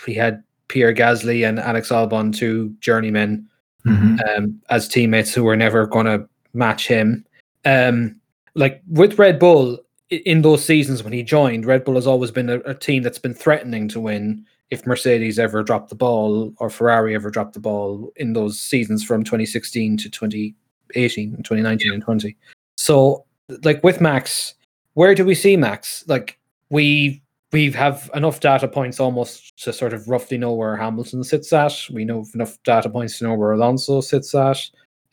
he 0.07 0.13
had 0.15 0.43
Pierre 0.69 0.95
Gasly 0.95 1.47
and 1.49 1.59
Alex 1.59 1.89
Albon, 1.91 2.35
two 2.37 2.75
journeymen 2.81 3.49
Mhm. 3.87 4.19
um, 4.39 4.61
as 4.71 4.89
teammates 4.89 5.35
who 5.35 5.45
were 5.45 5.57
never 5.57 5.87
going 5.87 6.07
to 6.07 6.27
match 6.55 6.87
him. 6.89 7.25
Um, 7.65 8.17
like 8.55 8.83
with 8.89 9.19
Red 9.19 9.39
Bull 9.39 9.75
i- 9.75 9.79
in 10.11 10.43
those 10.43 10.65
seasons 10.65 11.03
when 11.03 11.13
he 11.13 11.23
joined, 11.23 11.65
Red 11.65 11.85
Bull 11.85 11.95
has 11.95 12.07
always 12.07 12.31
been 12.31 12.51
a, 12.51 12.59
a 12.61 12.75
team 12.75 13.03
that's 13.03 13.19
been 13.19 13.35
threatening 13.35 13.89
to 13.89 14.01
win 14.01 14.45
if 14.71 14.87
Mercedes 14.87 15.39
ever 15.39 15.63
dropped 15.63 15.89
the 15.89 15.95
ball 15.95 16.53
or 16.59 16.71
Ferrari 16.71 17.15
ever 17.15 17.31
dropped 17.31 17.55
the 17.55 17.61
ball 17.61 18.13
in 18.17 18.33
those 18.33 18.59
seasons 18.59 19.05
from 19.05 19.25
2016 19.25 19.97
to 19.99 20.11
2018 20.11 21.35
and 21.35 21.45
2019 21.45 21.93
and 21.93 22.03
20. 22.03 22.37
So, 22.77 23.25
like 23.63 23.83
with 23.85 24.01
Max, 24.01 24.55
where 24.95 25.15
do 25.15 25.25
we 25.25 25.35
see 25.35 25.57
Max? 25.57 26.05
Like 26.09 26.39
we 26.71 27.23
we 27.53 27.71
have 27.71 28.11
enough 28.15 28.41
data 28.41 28.67
points 28.67 28.99
almost 28.99 29.57
to 29.59 29.73
sort 29.73 29.93
of 29.93 30.09
roughly 30.09 30.37
know 30.37 30.53
where 30.53 30.77
Hamilton 30.77 31.23
sits 31.23 31.53
at. 31.53 31.73
We 31.93 32.05
know 32.05 32.25
enough 32.35 32.61
data 32.65 32.91
points 32.91 33.19
to 33.19 33.25
know 33.25 33.35
where 33.35 33.53
Alonso 33.53 34.01
sits 34.01 34.35
at. 34.35 34.59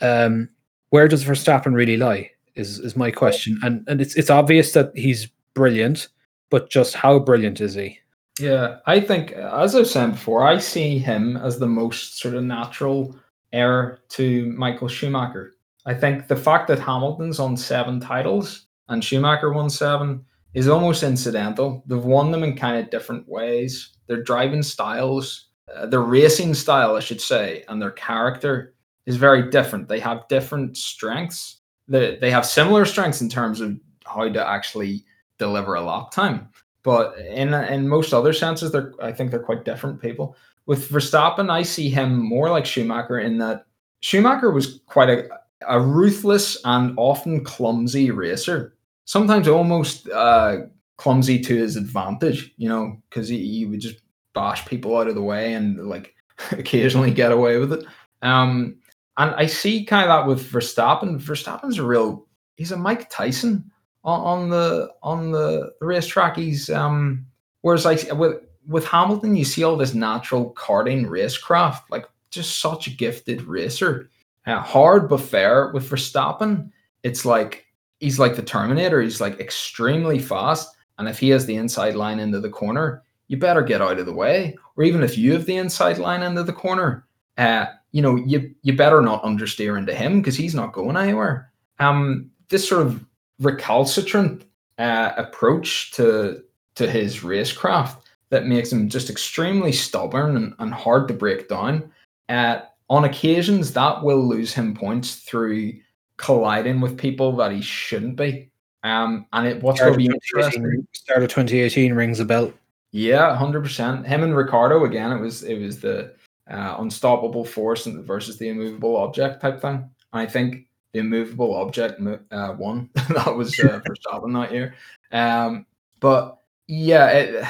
Um, 0.01 0.49
where 0.89 1.07
does 1.07 1.23
Verstappen 1.23 1.73
really 1.73 1.97
lie? 1.97 2.31
Is 2.55 2.79
is 2.79 2.95
my 2.95 3.11
question, 3.11 3.59
and 3.63 3.83
and 3.87 4.01
it's 4.01 4.15
it's 4.15 4.29
obvious 4.29 4.73
that 4.73 4.91
he's 4.95 5.27
brilliant, 5.53 6.09
but 6.49 6.69
just 6.69 6.95
how 6.95 7.19
brilliant 7.19 7.61
is 7.61 7.75
he? 7.75 7.99
Yeah, 8.39 8.77
I 8.85 8.99
think, 8.99 9.33
as 9.33 9.75
I've 9.75 9.87
said 9.87 10.11
before, 10.11 10.47
I 10.47 10.57
see 10.57 10.97
him 10.97 11.37
as 11.37 11.59
the 11.59 11.67
most 11.67 12.19
sort 12.19 12.35
of 12.35 12.43
natural 12.43 13.15
heir 13.53 13.99
to 14.09 14.51
Michael 14.53 14.87
Schumacher. 14.87 15.53
I 15.85 15.93
think 15.93 16.27
the 16.27 16.35
fact 16.35 16.67
that 16.67 16.79
Hamilton's 16.79 17.39
on 17.39 17.57
seven 17.57 17.99
titles 17.99 18.67
and 18.87 19.03
Schumacher 19.03 19.51
won 19.51 19.69
seven 19.69 20.25
is 20.53 20.67
almost 20.67 21.03
incidental. 21.03 21.83
They've 21.87 22.03
won 22.03 22.31
them 22.31 22.43
in 22.43 22.55
kind 22.55 22.77
of 22.77 22.89
different 22.89 23.27
ways. 23.27 23.95
Their 24.07 24.21
driving 24.21 24.63
styles, 24.63 25.47
uh, 25.73 25.85
their 25.85 26.01
racing 26.01 26.53
style, 26.53 26.95
I 26.95 26.99
should 26.99 27.21
say, 27.21 27.63
and 27.67 27.81
their 27.81 27.91
character 27.91 28.73
is 29.05 29.15
very 29.15 29.49
different. 29.49 29.87
They 29.87 29.99
have 29.99 30.27
different 30.27 30.77
strengths. 30.77 31.60
They, 31.87 32.17
they 32.17 32.31
have 32.31 32.45
similar 32.45 32.85
strengths 32.85 33.21
in 33.21 33.29
terms 33.29 33.61
of 33.61 33.77
how 34.05 34.29
to 34.29 34.47
actually 34.47 35.03
deliver 35.37 35.75
a 35.75 35.81
lap 35.81 36.11
time 36.11 36.49
but 36.83 37.17
in 37.19 37.53
in 37.53 37.87
most 37.87 38.13
other 38.13 38.33
senses, 38.33 38.71
they're 38.71 38.93
I 39.01 39.11
think 39.11 39.31
they're 39.31 39.39
quite 39.39 39.65
different 39.65 40.01
people. 40.01 40.35
With 40.65 40.89
Verstappen, 40.89 41.49
I 41.49 41.63
see 41.63 41.89
him 41.89 42.17
more 42.17 42.49
like 42.49 42.65
Schumacher 42.65 43.19
in 43.19 43.37
that 43.39 43.65
Schumacher 44.01 44.51
was 44.51 44.79
quite 44.87 45.09
a, 45.09 45.27
a 45.67 45.79
ruthless 45.79 46.57
and 46.65 46.93
often 46.97 47.43
clumsy 47.43 48.11
racer. 48.11 48.75
Sometimes 49.05 49.47
almost 49.47 50.09
uh, 50.09 50.61
clumsy 50.97 51.39
to 51.39 51.55
his 51.55 51.75
advantage, 51.75 52.53
you 52.57 52.69
know, 52.69 52.97
because 53.09 53.27
he, 53.27 53.37
he 53.59 53.65
would 53.65 53.79
just 53.79 53.99
bash 54.33 54.65
people 54.65 54.97
out 54.97 55.07
of 55.07 55.15
the 55.15 55.21
way 55.21 55.53
and 55.53 55.87
like 55.87 56.15
occasionally 56.51 57.11
get 57.11 57.31
away 57.31 57.57
with 57.57 57.73
it. 57.73 57.85
Um, 58.21 58.77
and 59.17 59.35
I 59.35 59.45
see 59.45 59.85
kind 59.85 60.09
of 60.09 60.09
that 60.09 60.27
with 60.27 60.51
Verstappen. 60.51 61.19
Verstappen's 61.19 61.77
a 61.77 61.83
real 61.83 62.27
he's 62.55 62.71
a 62.71 62.77
Mike 62.77 63.09
Tyson 63.09 63.71
on, 64.03 64.19
on 64.21 64.49
the 64.49 64.89
on 65.03 65.31
the 65.31 65.71
racetrack. 65.81 66.37
He's 66.37 66.69
um 66.69 67.25
whereas 67.61 67.85
like 67.85 68.11
with 68.13 68.41
with 68.67 68.85
Hamilton, 68.85 69.35
you 69.35 69.45
see 69.45 69.63
all 69.63 69.75
this 69.75 69.93
natural 69.93 70.53
karting 70.53 71.07
racecraft, 71.07 71.81
like 71.89 72.05
just 72.29 72.59
such 72.59 72.87
a 72.87 72.91
gifted 72.91 73.41
racer. 73.43 74.09
Uh, 74.45 74.59
hard 74.59 75.09
but 75.09 75.21
fair. 75.21 75.71
With 75.73 75.89
Verstappen, 75.89 76.71
it's 77.03 77.25
like 77.25 77.65
he's 77.99 78.19
like 78.19 78.35
the 78.35 78.41
Terminator. 78.41 79.01
He's 79.01 79.21
like 79.21 79.39
extremely 79.39 80.19
fast, 80.19 80.75
and 80.97 81.07
if 81.07 81.19
he 81.19 81.29
has 81.29 81.45
the 81.45 81.55
inside 81.55 81.95
line 81.95 82.19
into 82.19 82.39
the 82.39 82.49
corner, 82.49 83.03
you 83.27 83.37
better 83.37 83.61
get 83.61 83.81
out 83.81 83.99
of 83.99 84.05
the 84.05 84.13
way. 84.13 84.55
Or 84.77 84.83
even 84.83 85.03
if 85.03 85.17
you 85.17 85.33
have 85.33 85.45
the 85.45 85.57
inside 85.57 85.97
line 85.97 86.23
into 86.23 86.43
the 86.43 86.53
corner, 86.53 87.05
uh, 87.37 87.65
you 87.91 88.01
know 88.01 88.15
you 88.15 88.53
you 88.61 88.75
better 88.75 89.01
not 89.01 89.23
understeer 89.23 89.77
into 89.77 89.93
him 89.93 90.21
because 90.21 90.35
he's 90.35 90.55
not 90.55 90.73
going 90.73 90.97
anywhere. 90.97 91.51
Um, 91.79 92.31
this 92.49 92.67
sort 92.67 92.85
of 92.85 93.03
recalcitrant 93.39 94.45
uh, 94.77 95.11
approach 95.17 95.91
to 95.91 96.43
to 96.75 96.89
his 96.89 97.19
racecraft 97.19 97.97
that 98.29 98.45
makes 98.45 98.71
him 98.71 98.89
just 98.89 99.09
extremely 99.09 99.71
stubborn 99.71 100.37
and, 100.37 100.53
and 100.59 100.73
hard 100.73 101.07
to 101.09 101.13
break 101.13 101.49
down. 101.49 101.91
Uh, 102.29 102.61
on 102.89 103.03
occasions, 103.03 103.73
that 103.73 104.03
will 104.03 104.25
lose 104.25 104.53
him 104.53 104.73
points 104.73 105.15
through 105.17 105.73
colliding 106.17 106.79
with 106.81 106.97
people 106.97 107.35
that 107.35 107.51
he 107.51 107.61
shouldn't 107.61 108.15
be. 108.15 108.49
Um, 108.83 109.25
and 109.33 109.47
it 109.47 109.61
what's 109.61 109.79
going 109.79 109.93
to 109.93 109.97
be 109.97 110.07
interesting. 110.07 110.87
Start 110.93 111.23
of 111.23 111.29
2018 111.29 111.93
rings 111.93 112.19
a 112.19 112.25
bell. 112.25 112.51
Yeah, 112.91 113.35
hundred 113.35 113.63
percent. 113.63 114.05
Him 114.05 114.23
and 114.23 114.35
Ricciardo 114.35 114.83
again. 114.85 115.11
It 115.11 115.19
was 115.19 115.43
it 115.43 115.59
was 115.59 115.79
the 115.79 116.13
uh, 116.51 116.75
unstoppable 116.79 117.45
force 117.45 117.85
versus 117.85 118.37
the 118.37 118.49
immovable 118.49 118.97
object 118.97 119.41
type 119.41 119.61
thing. 119.61 119.89
I 120.13 120.25
think 120.25 120.67
the 120.93 120.99
immovable 120.99 121.55
object 121.55 122.01
uh, 122.31 122.55
won. 122.57 122.89
that 123.09 123.35
was 123.35 123.57
uh, 123.59 123.79
Verstappen 123.87 124.33
that 124.33 124.51
year. 124.51 124.75
Um, 125.11 125.65
but 125.99 126.39
yeah, 126.67 127.07
it, 127.09 127.47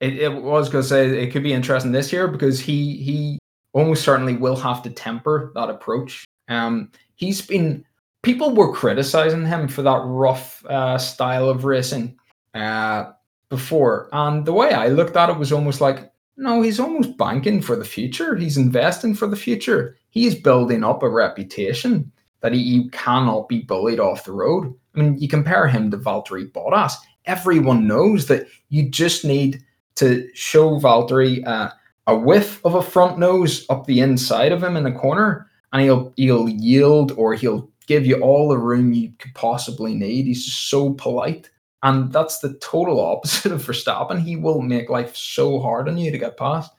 it, 0.00 0.18
it 0.18 0.42
was 0.42 0.68
going 0.68 0.82
to 0.82 0.88
say 0.88 1.06
it 1.22 1.30
could 1.30 1.42
be 1.42 1.52
interesting 1.52 1.92
this 1.92 2.12
year 2.12 2.28
because 2.28 2.60
he 2.60 2.96
he 2.96 3.38
almost 3.72 4.04
certainly 4.04 4.36
will 4.36 4.56
have 4.56 4.82
to 4.82 4.90
temper 4.90 5.52
that 5.54 5.70
approach. 5.70 6.24
Um, 6.48 6.90
he's 7.14 7.40
been 7.40 7.84
people 8.22 8.54
were 8.54 8.72
criticizing 8.72 9.46
him 9.46 9.68
for 9.68 9.82
that 9.82 10.02
rough 10.04 10.64
uh, 10.66 10.98
style 10.98 11.48
of 11.48 11.64
racing 11.64 12.18
uh, 12.54 13.12
before, 13.48 14.08
and 14.12 14.44
the 14.44 14.52
way 14.52 14.72
I 14.72 14.88
looked 14.88 15.16
at 15.16 15.30
it 15.30 15.38
was 15.38 15.52
almost 15.52 15.80
like 15.80 16.11
no, 16.42 16.60
he's 16.60 16.80
almost 16.80 17.16
banking 17.16 17.62
for 17.62 17.76
the 17.76 17.84
future. 17.84 18.34
He's 18.34 18.56
investing 18.56 19.14
for 19.14 19.28
the 19.28 19.36
future. 19.36 19.96
He's 20.10 20.34
building 20.34 20.82
up 20.82 21.02
a 21.04 21.08
reputation 21.08 22.10
that 22.40 22.52
he, 22.52 22.62
he 22.64 22.88
cannot 22.90 23.48
be 23.48 23.60
bullied 23.60 24.00
off 24.00 24.24
the 24.24 24.32
road. 24.32 24.74
I 24.94 25.00
mean, 25.00 25.18
you 25.18 25.28
compare 25.28 25.68
him 25.68 25.90
to 25.92 25.96
Valtteri 25.96 26.50
Bottas. 26.50 26.94
Everyone 27.26 27.86
knows 27.86 28.26
that 28.26 28.48
you 28.70 28.90
just 28.90 29.24
need 29.24 29.62
to 29.94 30.28
show 30.34 30.80
Valtteri 30.80 31.46
uh, 31.46 31.70
a 32.08 32.18
whiff 32.18 32.60
of 32.64 32.74
a 32.74 32.82
front 32.82 33.20
nose 33.20 33.64
up 33.70 33.86
the 33.86 34.00
inside 34.00 34.50
of 34.50 34.64
him 34.64 34.76
in 34.76 34.82
the 34.82 34.90
corner, 34.90 35.48
and 35.72 35.82
he'll 35.82 36.12
he'll 36.16 36.48
yield 36.48 37.12
or 37.12 37.34
he'll 37.34 37.70
give 37.86 38.04
you 38.04 38.16
all 38.16 38.48
the 38.48 38.58
room 38.58 38.92
you 38.92 39.12
could 39.20 39.34
possibly 39.34 39.94
need. 39.94 40.26
He's 40.26 40.52
so 40.52 40.94
polite. 40.94 41.50
And 41.82 42.12
that's 42.12 42.38
the 42.38 42.54
total 42.54 43.00
opposite 43.00 43.52
of 43.52 43.62
Verstappen. 43.62 44.20
He 44.20 44.36
will 44.36 44.60
make 44.60 44.90
life 44.90 45.16
so 45.16 45.60
hard 45.60 45.88
on 45.88 45.98
you 45.98 46.10
to 46.10 46.18
get 46.18 46.36
past. 46.36 46.72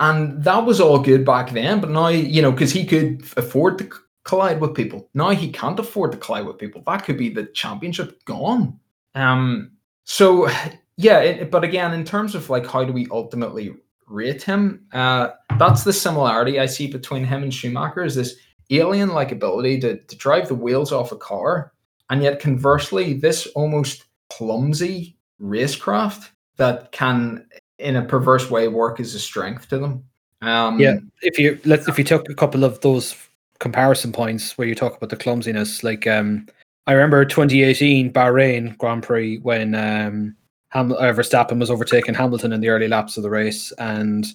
And 0.00 0.42
that 0.44 0.64
was 0.64 0.80
all 0.80 1.00
good 1.00 1.24
back 1.24 1.50
then, 1.50 1.80
but 1.80 1.90
now, 1.90 2.08
you 2.08 2.40
know, 2.40 2.52
because 2.52 2.72
he 2.72 2.86
could 2.86 3.24
afford 3.36 3.78
to 3.78 3.90
collide 4.24 4.60
with 4.60 4.74
people. 4.74 5.08
Now 5.14 5.30
he 5.30 5.50
can't 5.50 5.80
afford 5.80 6.12
to 6.12 6.18
collide 6.18 6.46
with 6.46 6.58
people. 6.58 6.82
That 6.86 7.04
could 7.04 7.18
be 7.18 7.30
the 7.30 7.46
championship 7.46 8.24
gone. 8.24 8.78
Um, 9.14 9.72
so 10.04 10.48
yeah, 10.96 11.20
it, 11.20 11.50
but 11.50 11.64
again, 11.64 11.94
in 11.94 12.04
terms 12.04 12.34
of 12.34 12.48
like 12.48 12.66
how 12.66 12.84
do 12.84 12.92
we 12.92 13.08
ultimately 13.10 13.74
rate 14.06 14.42
him, 14.42 14.86
uh, 14.92 15.30
that's 15.58 15.82
the 15.82 15.92
similarity 15.92 16.60
I 16.60 16.66
see 16.66 16.86
between 16.86 17.24
him 17.24 17.42
and 17.42 17.52
Schumacher 17.52 18.04
is 18.04 18.14
this 18.14 18.36
alien-like 18.70 19.32
ability 19.32 19.80
to, 19.80 19.98
to 19.98 20.16
drive 20.16 20.48
the 20.48 20.54
wheels 20.54 20.92
off 20.92 21.10
a 21.10 21.16
car, 21.16 21.72
and 22.10 22.22
yet 22.22 22.40
conversely, 22.40 23.14
this 23.14 23.46
almost 23.48 24.04
clumsy 24.30 25.16
racecraft 25.40 26.28
that 26.56 26.92
can, 26.92 27.46
in 27.78 27.96
a 27.96 28.02
perverse 28.02 28.50
way, 28.50 28.68
work 28.68 29.00
as 29.00 29.14
a 29.14 29.20
strength 29.20 29.68
to 29.68 29.78
them. 29.78 30.04
Um, 30.42 30.78
yeah, 30.80 30.98
if 31.22 31.38
you 31.38 31.58
let's 31.64 31.88
if 31.88 31.98
you 31.98 32.04
took 32.04 32.28
a 32.28 32.34
couple 32.34 32.64
of 32.64 32.80
those 32.80 33.16
comparison 33.58 34.12
points 34.12 34.56
where 34.56 34.68
you 34.68 34.74
talk 34.74 34.96
about 34.96 35.10
the 35.10 35.16
clumsiness, 35.16 35.82
like 35.82 36.06
um, 36.06 36.46
I 36.86 36.92
remember 36.92 37.24
2018 37.24 38.12
Bahrain 38.12 38.76
Grand 38.78 39.02
Prix 39.02 39.38
when 39.38 39.74
um, 39.74 40.36
Ham- 40.70 40.92
uh, 40.92 41.12
Verstappen 41.12 41.58
was 41.58 41.70
overtaking 41.70 42.14
Hamilton 42.14 42.52
in 42.52 42.60
the 42.60 42.68
early 42.68 42.88
laps 42.88 43.16
of 43.16 43.22
the 43.24 43.30
race, 43.30 43.72
and 43.78 44.26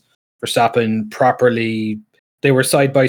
Verstappen 0.43 1.09
properly 1.09 1.99
they 2.41 2.51
were 2.51 2.63
side 2.63 2.91
by 2.91 3.07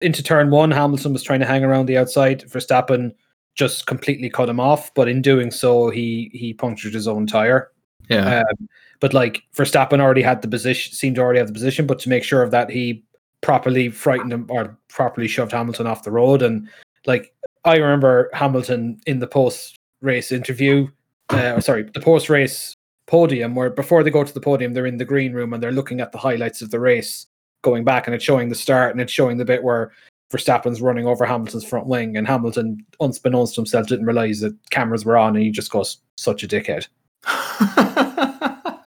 into 0.00 0.22
turn 0.22 0.50
one. 0.50 0.70
Hamilton 0.70 1.12
was 1.12 1.22
trying 1.22 1.40
to 1.40 1.46
hang 1.46 1.64
around 1.64 1.86
the 1.86 1.96
outside. 1.96 2.42
Verstappen 2.42 3.14
just 3.54 3.86
completely 3.86 4.28
cut 4.28 4.48
him 4.48 4.60
off, 4.60 4.92
but 4.94 5.08
in 5.08 5.22
doing 5.22 5.50
so, 5.50 5.90
he 5.90 6.30
he 6.32 6.52
punctured 6.52 6.94
his 6.94 7.08
own 7.08 7.26
tire. 7.26 7.70
Yeah. 8.08 8.40
Um, 8.40 8.68
but 9.00 9.14
like 9.14 9.42
Verstappen 9.54 10.00
already 10.00 10.22
had 10.22 10.42
the 10.42 10.48
position, 10.48 10.92
seemed 10.92 11.16
to 11.16 11.22
already 11.22 11.38
have 11.38 11.48
the 11.48 11.52
position, 11.52 11.86
but 11.86 11.98
to 12.00 12.08
make 12.08 12.24
sure 12.24 12.42
of 12.42 12.50
that, 12.50 12.70
he 12.70 13.02
properly 13.40 13.90
frightened 13.90 14.32
him 14.32 14.46
or 14.48 14.76
properly 14.88 15.28
shoved 15.28 15.52
Hamilton 15.52 15.86
off 15.86 16.04
the 16.04 16.10
road. 16.10 16.42
And 16.42 16.68
like 17.06 17.34
I 17.64 17.76
remember 17.76 18.30
Hamilton 18.32 19.00
in 19.06 19.18
the 19.18 19.26
post 19.26 19.76
race 20.00 20.32
interview, 20.32 20.88
uh, 21.30 21.60
sorry, 21.60 21.82
the 21.82 22.00
post 22.00 22.28
race 22.30 22.74
podium, 23.06 23.54
where 23.54 23.70
before 23.70 24.02
they 24.02 24.10
go 24.10 24.24
to 24.24 24.34
the 24.34 24.40
podium, 24.40 24.72
they're 24.72 24.86
in 24.86 24.98
the 24.98 25.04
green 25.04 25.32
room 25.32 25.52
and 25.52 25.62
they're 25.62 25.72
looking 25.72 26.00
at 26.00 26.12
the 26.12 26.18
highlights 26.18 26.62
of 26.62 26.70
the 26.70 26.80
race 26.80 27.26
going 27.62 27.84
back, 27.84 28.06
and 28.06 28.14
it's 28.14 28.24
showing 28.24 28.48
the 28.48 28.54
start 28.54 28.92
and 28.92 29.00
it's 29.00 29.12
showing 29.12 29.36
the 29.36 29.44
bit 29.44 29.62
where 29.62 29.92
Verstappen's 30.30 30.82
running 30.82 31.06
over 31.06 31.24
Hamilton's 31.24 31.64
front 31.64 31.86
wing, 31.86 32.16
and 32.16 32.26
Hamilton, 32.26 32.84
unbeknownst 33.00 33.54
to 33.54 33.60
himself, 33.60 33.86
didn't 33.86 34.06
realize 34.06 34.40
that 34.40 34.56
cameras 34.70 35.04
were 35.04 35.16
on, 35.16 35.36
and 35.36 35.44
he 35.44 35.50
just 35.50 35.70
goes, 35.70 35.98
"Such 36.16 36.42
a 36.42 36.48
dickhead." 36.48 36.88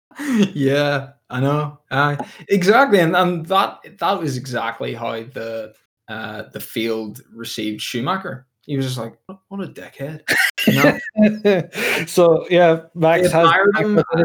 yeah, 0.54 1.10
I 1.30 1.40
know. 1.40 1.78
Uh, 1.90 2.16
exactly, 2.48 3.00
and, 3.00 3.16
and 3.16 3.46
that 3.46 3.80
that 3.98 4.20
was 4.20 4.36
exactly 4.36 4.94
how 4.94 5.12
the 5.12 5.74
uh, 6.08 6.44
the 6.52 6.60
field 6.60 7.22
received 7.32 7.80
Schumacher. 7.80 8.46
He 8.62 8.76
was 8.76 8.86
just 8.86 8.98
like, 8.98 9.16
"What, 9.26 9.60
a 9.60 9.68
dickhead." 9.68 10.22
You 10.66 10.98
know? 11.16 12.04
so 12.06 12.46
yeah, 12.48 12.82
Max 12.94 13.30
has. 13.30 13.50
Him, 13.76 13.98
uh, 13.98 14.24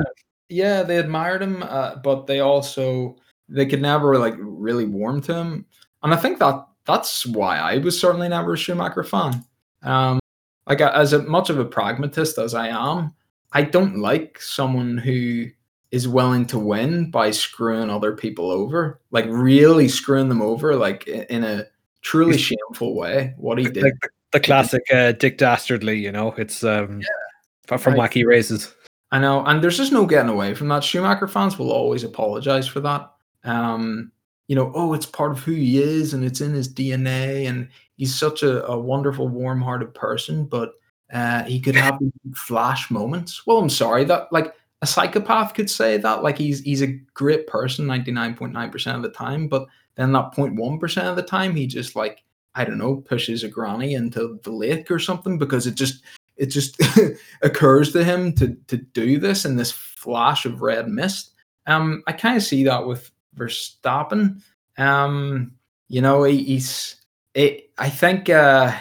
yeah, 0.49 0.83
they 0.83 0.97
admired 0.97 1.41
him, 1.41 1.63
uh, 1.63 1.95
but 1.97 2.27
they 2.27 2.39
also 2.39 3.17
they 3.49 3.65
could 3.65 3.81
never 3.81 4.17
like 4.17 4.35
really 4.37 4.85
warm 4.85 5.21
to 5.23 5.33
him, 5.33 5.65
and 6.03 6.13
I 6.13 6.17
think 6.17 6.39
that 6.39 6.65
that's 6.89 7.25
why 7.25 7.57
I 7.57 7.77
was 7.77 7.99
certainly 7.99 8.29
never 8.29 8.53
a 8.53 8.57
Schumacher 8.57 9.03
fan. 9.03 9.45
Um, 9.83 10.19
like 10.67 10.81
as 10.81 11.13
a, 11.13 11.23
much 11.23 11.49
of 11.49 11.59
a 11.59 11.65
pragmatist 11.65 12.37
as 12.37 12.53
I 12.53 12.67
am, 12.67 13.13
I 13.53 13.63
don't 13.63 13.97
like 13.97 14.41
someone 14.41 14.97
who 14.97 15.47
is 15.91 16.07
willing 16.07 16.45
to 16.47 16.59
win 16.59 17.09
by 17.09 17.31
screwing 17.31 17.89
other 17.89 18.15
people 18.15 18.51
over, 18.51 18.99
like 19.11 19.25
really 19.27 19.87
screwing 19.87 20.29
them 20.29 20.41
over, 20.41 20.75
like 20.75 21.07
in 21.07 21.43
a 21.43 21.65
truly 22.01 22.37
shameful 22.37 22.95
way. 22.95 23.33
What 23.37 23.57
he 23.57 23.65
did, 23.65 23.83
like 23.83 24.11
the 24.31 24.39
classic 24.39 24.83
uh, 24.93 25.13
Dick 25.13 25.37
Dastardly, 25.37 25.97
you 25.97 26.11
know, 26.11 26.33
it's 26.37 26.63
um, 26.63 27.01
yeah, 27.01 27.77
from 27.77 27.95
right. 27.95 28.11
Wacky 28.11 28.25
Races. 28.25 28.75
I 29.11 29.19
know, 29.19 29.43
and 29.45 29.63
there's 29.63 29.77
just 29.77 29.91
no 29.91 30.05
getting 30.05 30.29
away 30.29 30.53
from 30.53 30.67
that. 30.67 30.83
Schumacher 30.83 31.27
fans 31.27 31.57
will 31.57 31.71
always 31.71 32.03
apologize 32.03 32.67
for 32.67 32.79
that. 32.81 33.11
Um, 33.43 34.11
you 34.49 34.55
know, 34.55 34.71
oh, 34.73 34.95
it's 34.95 35.05
part 35.05 35.31
of 35.31 35.39
who 35.39 35.51
he 35.51 35.81
is 35.81 36.15
and 36.15 36.25
it's 36.25 36.41
in 36.41 36.53
his 36.53 36.67
DNA, 36.67 37.47
and 37.47 37.69
he's 37.97 38.13
such 38.13 38.41
a, 38.41 38.65
a 38.65 38.77
wonderful, 38.77 39.27
warm-hearted 39.27 39.93
person, 39.93 40.43
but 40.43 40.73
uh, 41.13 41.43
he 41.43 41.59
could 41.59 41.75
have 41.75 41.99
flash 42.35 42.89
moments. 42.89 43.45
Well, 43.45 43.59
I'm 43.59 43.69
sorry 43.69 44.05
that 44.05 44.33
like 44.33 44.51
a 44.81 44.87
psychopath 44.87 45.53
could 45.53 45.69
say 45.69 45.97
that, 45.97 46.23
like 46.23 46.35
he's 46.35 46.61
he's 46.61 46.81
a 46.81 46.97
great 47.13 47.45
person 47.45 47.85
99.9% 47.85 48.95
of 48.95 49.03
the 49.03 49.09
time, 49.09 49.47
but 49.47 49.67
then 49.95 50.13
that 50.13 50.33
0.1% 50.33 51.03
of 51.03 51.15
the 51.15 51.21
time 51.21 51.55
he 51.55 51.67
just 51.67 51.95
like 51.95 52.23
I 52.55 52.65
don't 52.65 52.79
know 52.79 52.95
pushes 52.95 53.43
a 53.43 53.49
granny 53.49 53.93
into 53.93 54.39
the 54.41 54.51
lake 54.51 54.89
or 54.89 54.97
something 54.97 55.37
because 55.37 55.67
it 55.67 55.75
just 55.75 56.03
it 56.37 56.47
just 56.47 56.81
occurs 57.43 57.91
to 57.91 58.03
him 58.03 58.33
to 58.33 58.57
to 58.65 58.77
do 58.77 59.19
this 59.19 59.45
in 59.45 59.57
this 59.57 59.71
flash 59.71 60.45
of 60.45 60.63
red 60.63 60.87
mist. 60.87 61.35
Um, 61.67 62.01
I 62.07 62.13
kind 62.13 62.35
of 62.35 62.41
see 62.41 62.63
that 62.63 62.87
with 62.87 63.11
Verstappen. 63.39 64.41
Um, 64.77 65.53
you 65.87 66.01
know, 66.01 66.23
he, 66.23 66.43
he's. 66.43 66.95
It, 67.33 67.71
I 67.77 67.89
think 67.89 68.29
uh, 68.29 68.75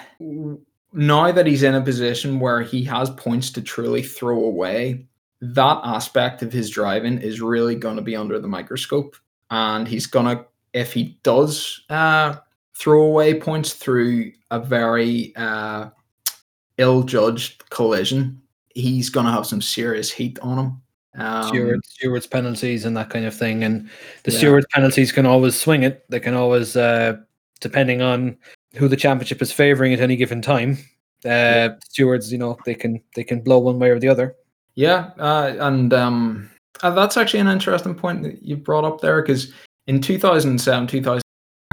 now 0.92 1.32
that 1.32 1.46
he's 1.46 1.62
in 1.62 1.74
a 1.74 1.82
position 1.82 2.40
where 2.40 2.62
he 2.62 2.82
has 2.84 3.10
points 3.10 3.50
to 3.52 3.62
truly 3.62 4.02
throw 4.02 4.44
away, 4.44 5.06
that 5.40 5.80
aspect 5.84 6.42
of 6.42 6.52
his 6.52 6.70
driving 6.70 7.18
is 7.18 7.40
really 7.40 7.74
going 7.74 7.96
to 7.96 8.02
be 8.02 8.16
under 8.16 8.38
the 8.38 8.48
microscope, 8.48 9.16
and 9.50 9.86
he's 9.86 10.06
gonna 10.06 10.44
if 10.72 10.92
he 10.92 11.18
does 11.22 11.84
uh, 11.90 12.36
throw 12.74 13.02
away 13.02 13.38
points 13.38 13.72
through 13.72 14.32
a 14.50 14.60
very 14.60 15.32
uh, 15.36 15.88
ill-judged 16.78 17.68
collision, 17.70 18.40
he's 18.74 19.10
gonna 19.10 19.32
have 19.32 19.46
some 19.46 19.62
serious 19.62 20.10
heat 20.10 20.38
on 20.40 20.58
him. 20.58 20.82
Um, 21.16 21.48
Steward, 21.48 21.84
Steward's 21.84 22.26
penalties 22.26 22.84
and 22.84 22.96
that 22.96 23.10
kind 23.10 23.24
of 23.24 23.34
thing, 23.34 23.64
and 23.64 23.88
the 24.24 24.30
yeah. 24.30 24.38
Steward's 24.38 24.66
penalties 24.72 25.12
can 25.12 25.26
always 25.26 25.58
swing 25.58 25.82
it. 25.82 26.04
They 26.08 26.20
can 26.20 26.34
always, 26.34 26.76
uh, 26.76 27.16
depending 27.60 28.02
on 28.02 28.36
who 28.74 28.88
the 28.88 28.96
championship 28.96 29.42
is 29.42 29.50
favouring 29.50 29.92
at 29.92 30.00
any 30.00 30.16
given 30.16 30.42
time. 30.42 30.78
Uh, 31.24 31.28
yeah. 31.28 31.74
Stewards, 31.84 32.30
you 32.30 32.38
know, 32.38 32.56
they 32.64 32.74
can 32.74 33.02
they 33.16 33.24
can 33.24 33.40
blow 33.40 33.58
one 33.58 33.78
way 33.78 33.90
or 33.90 33.98
the 33.98 34.08
other. 34.08 34.36
Yeah, 34.74 35.10
uh, 35.18 35.56
and 35.58 35.92
um, 35.92 36.50
uh, 36.82 36.90
that's 36.90 37.16
actually 37.16 37.40
an 37.40 37.48
interesting 37.48 37.94
point 37.94 38.22
that 38.22 38.42
you 38.42 38.56
brought 38.56 38.84
up 38.84 39.00
there 39.00 39.20
because 39.22 39.52
in 39.86 40.00
2007, 40.00 40.86
2000, 40.86 41.22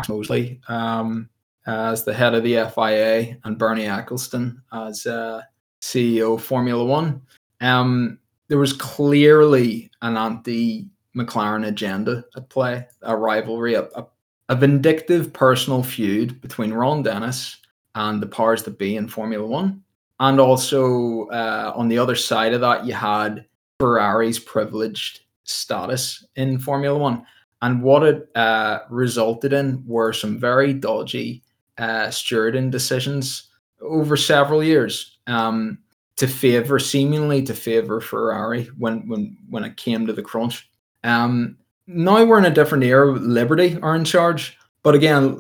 Mosley 0.09 0.59
um, 0.67 1.29
as 1.67 2.03
the 2.03 2.13
head 2.13 2.33
of 2.33 2.43
the 2.43 2.69
FIA 2.73 3.37
and 3.43 3.57
Bernie 3.57 3.85
Ecclestone 3.85 4.57
as 4.73 5.05
uh, 5.05 5.41
CEO 5.81 6.35
of 6.35 6.43
Formula 6.43 6.83
One. 6.83 7.21
Um, 7.61 8.19
there 8.47 8.57
was 8.57 8.73
clearly 8.73 9.89
an 10.01 10.17
anti 10.17 10.87
McLaren 11.15 11.67
agenda 11.67 12.25
at 12.35 12.49
play, 12.49 12.85
a 13.01 13.15
rivalry, 13.15 13.75
a, 13.75 13.83
a, 13.95 14.05
a, 14.49 14.55
vindictive 14.55 15.31
personal 15.31 15.81
feud 15.81 16.41
between 16.41 16.73
Ron 16.73 17.03
Dennis 17.03 17.57
and 17.95 18.21
the 18.21 18.27
powers 18.27 18.63
that 18.63 18.77
be 18.77 18.97
in 18.97 19.07
Formula 19.07 19.45
One. 19.45 19.81
And 20.19 20.39
also 20.39 21.27
uh, 21.27 21.71
on 21.75 21.87
the 21.87 21.97
other 21.97 22.15
side 22.15 22.53
of 22.53 22.61
that, 22.61 22.85
you 22.85 22.93
had 22.93 23.45
Ferrari's 23.79 24.39
privileged 24.39 25.21
status 25.45 26.25
in 26.35 26.59
Formula 26.59 26.97
One. 26.97 27.25
And 27.61 27.81
what 27.81 28.03
it 28.03 28.29
uh, 28.35 28.79
resulted 28.89 29.53
in 29.53 29.83
were 29.87 30.13
some 30.13 30.37
very 30.37 30.73
dodgy 30.73 31.43
uh, 31.77 32.07
stewarding 32.07 32.71
decisions 32.71 33.49
over 33.81 34.17
several 34.17 34.63
years 34.63 35.17
um, 35.27 35.79
to 36.17 36.27
favor, 36.27 36.79
seemingly 36.79 37.41
to 37.43 37.53
favor 37.53 37.99
Ferrari 37.99 38.65
when 38.77 39.07
when 39.07 39.37
when 39.49 39.63
it 39.63 39.77
came 39.77 40.07
to 40.07 40.13
the 40.13 40.21
crunch. 40.21 40.69
Um, 41.03 41.57
now 41.87 42.23
we're 42.23 42.39
in 42.39 42.45
a 42.45 42.53
different 42.53 42.83
era. 42.83 43.11
Liberty 43.11 43.77
are 43.81 43.95
in 43.95 44.05
charge, 44.05 44.57
but 44.83 44.95
again, 44.95 45.39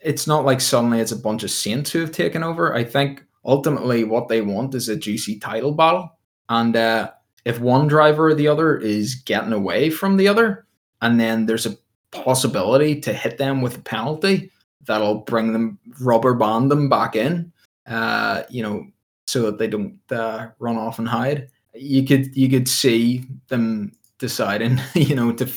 it's 0.00 0.26
not 0.26 0.44
like 0.44 0.60
suddenly 0.60 1.00
it's 1.00 1.12
a 1.12 1.16
bunch 1.16 1.44
of 1.44 1.50
saints 1.50 1.90
who 1.90 2.00
have 2.00 2.12
taken 2.12 2.42
over. 2.42 2.74
I 2.74 2.84
think 2.84 3.24
ultimately 3.44 4.04
what 4.04 4.28
they 4.28 4.40
want 4.40 4.74
is 4.74 4.88
a 4.88 4.96
juicy 4.96 5.38
title 5.38 5.72
battle, 5.72 6.18
and 6.48 6.76
uh, 6.76 7.10
if 7.44 7.60
one 7.60 7.86
driver 7.86 8.28
or 8.28 8.34
the 8.34 8.48
other 8.48 8.76
is 8.78 9.14
getting 9.14 9.52
away 9.52 9.90
from 9.90 10.16
the 10.16 10.28
other, 10.28 10.66
and 11.02 11.20
then 11.20 11.46
there's 11.46 11.66
a 11.66 11.76
possibility 12.10 13.00
to 13.00 13.12
hit 13.12 13.38
them 13.38 13.60
with 13.60 13.76
a 13.78 13.82
penalty 13.82 14.50
that'll 14.86 15.20
bring 15.20 15.52
them 15.52 15.78
rubber 16.00 16.34
band 16.34 16.70
them 16.70 16.88
back 16.88 17.16
in, 17.16 17.52
uh, 17.86 18.42
you 18.48 18.62
know, 18.62 18.86
so 19.26 19.42
that 19.42 19.58
they 19.58 19.66
don't 19.66 19.98
uh, 20.10 20.48
run 20.58 20.76
off 20.76 20.98
and 20.98 21.08
hide. 21.08 21.48
You 21.74 22.04
could 22.04 22.36
you 22.36 22.48
could 22.48 22.68
see 22.68 23.24
them 23.48 23.92
deciding, 24.18 24.80
you 24.94 25.14
know, 25.14 25.32
to 25.32 25.48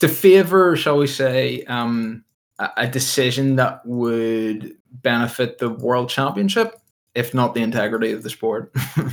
to 0.00 0.08
favor, 0.08 0.76
shall 0.76 0.98
we 0.98 1.06
say, 1.06 1.64
um, 1.64 2.24
a, 2.58 2.70
a 2.78 2.86
decision 2.86 3.56
that 3.56 3.84
would 3.84 4.76
benefit 5.02 5.58
the 5.58 5.70
world 5.70 6.08
championship, 6.08 6.80
if 7.14 7.34
not 7.34 7.54
the 7.54 7.62
integrity 7.62 8.12
of 8.12 8.22
the 8.22 8.30
sport. 8.30 8.72
yeah. 8.96 9.04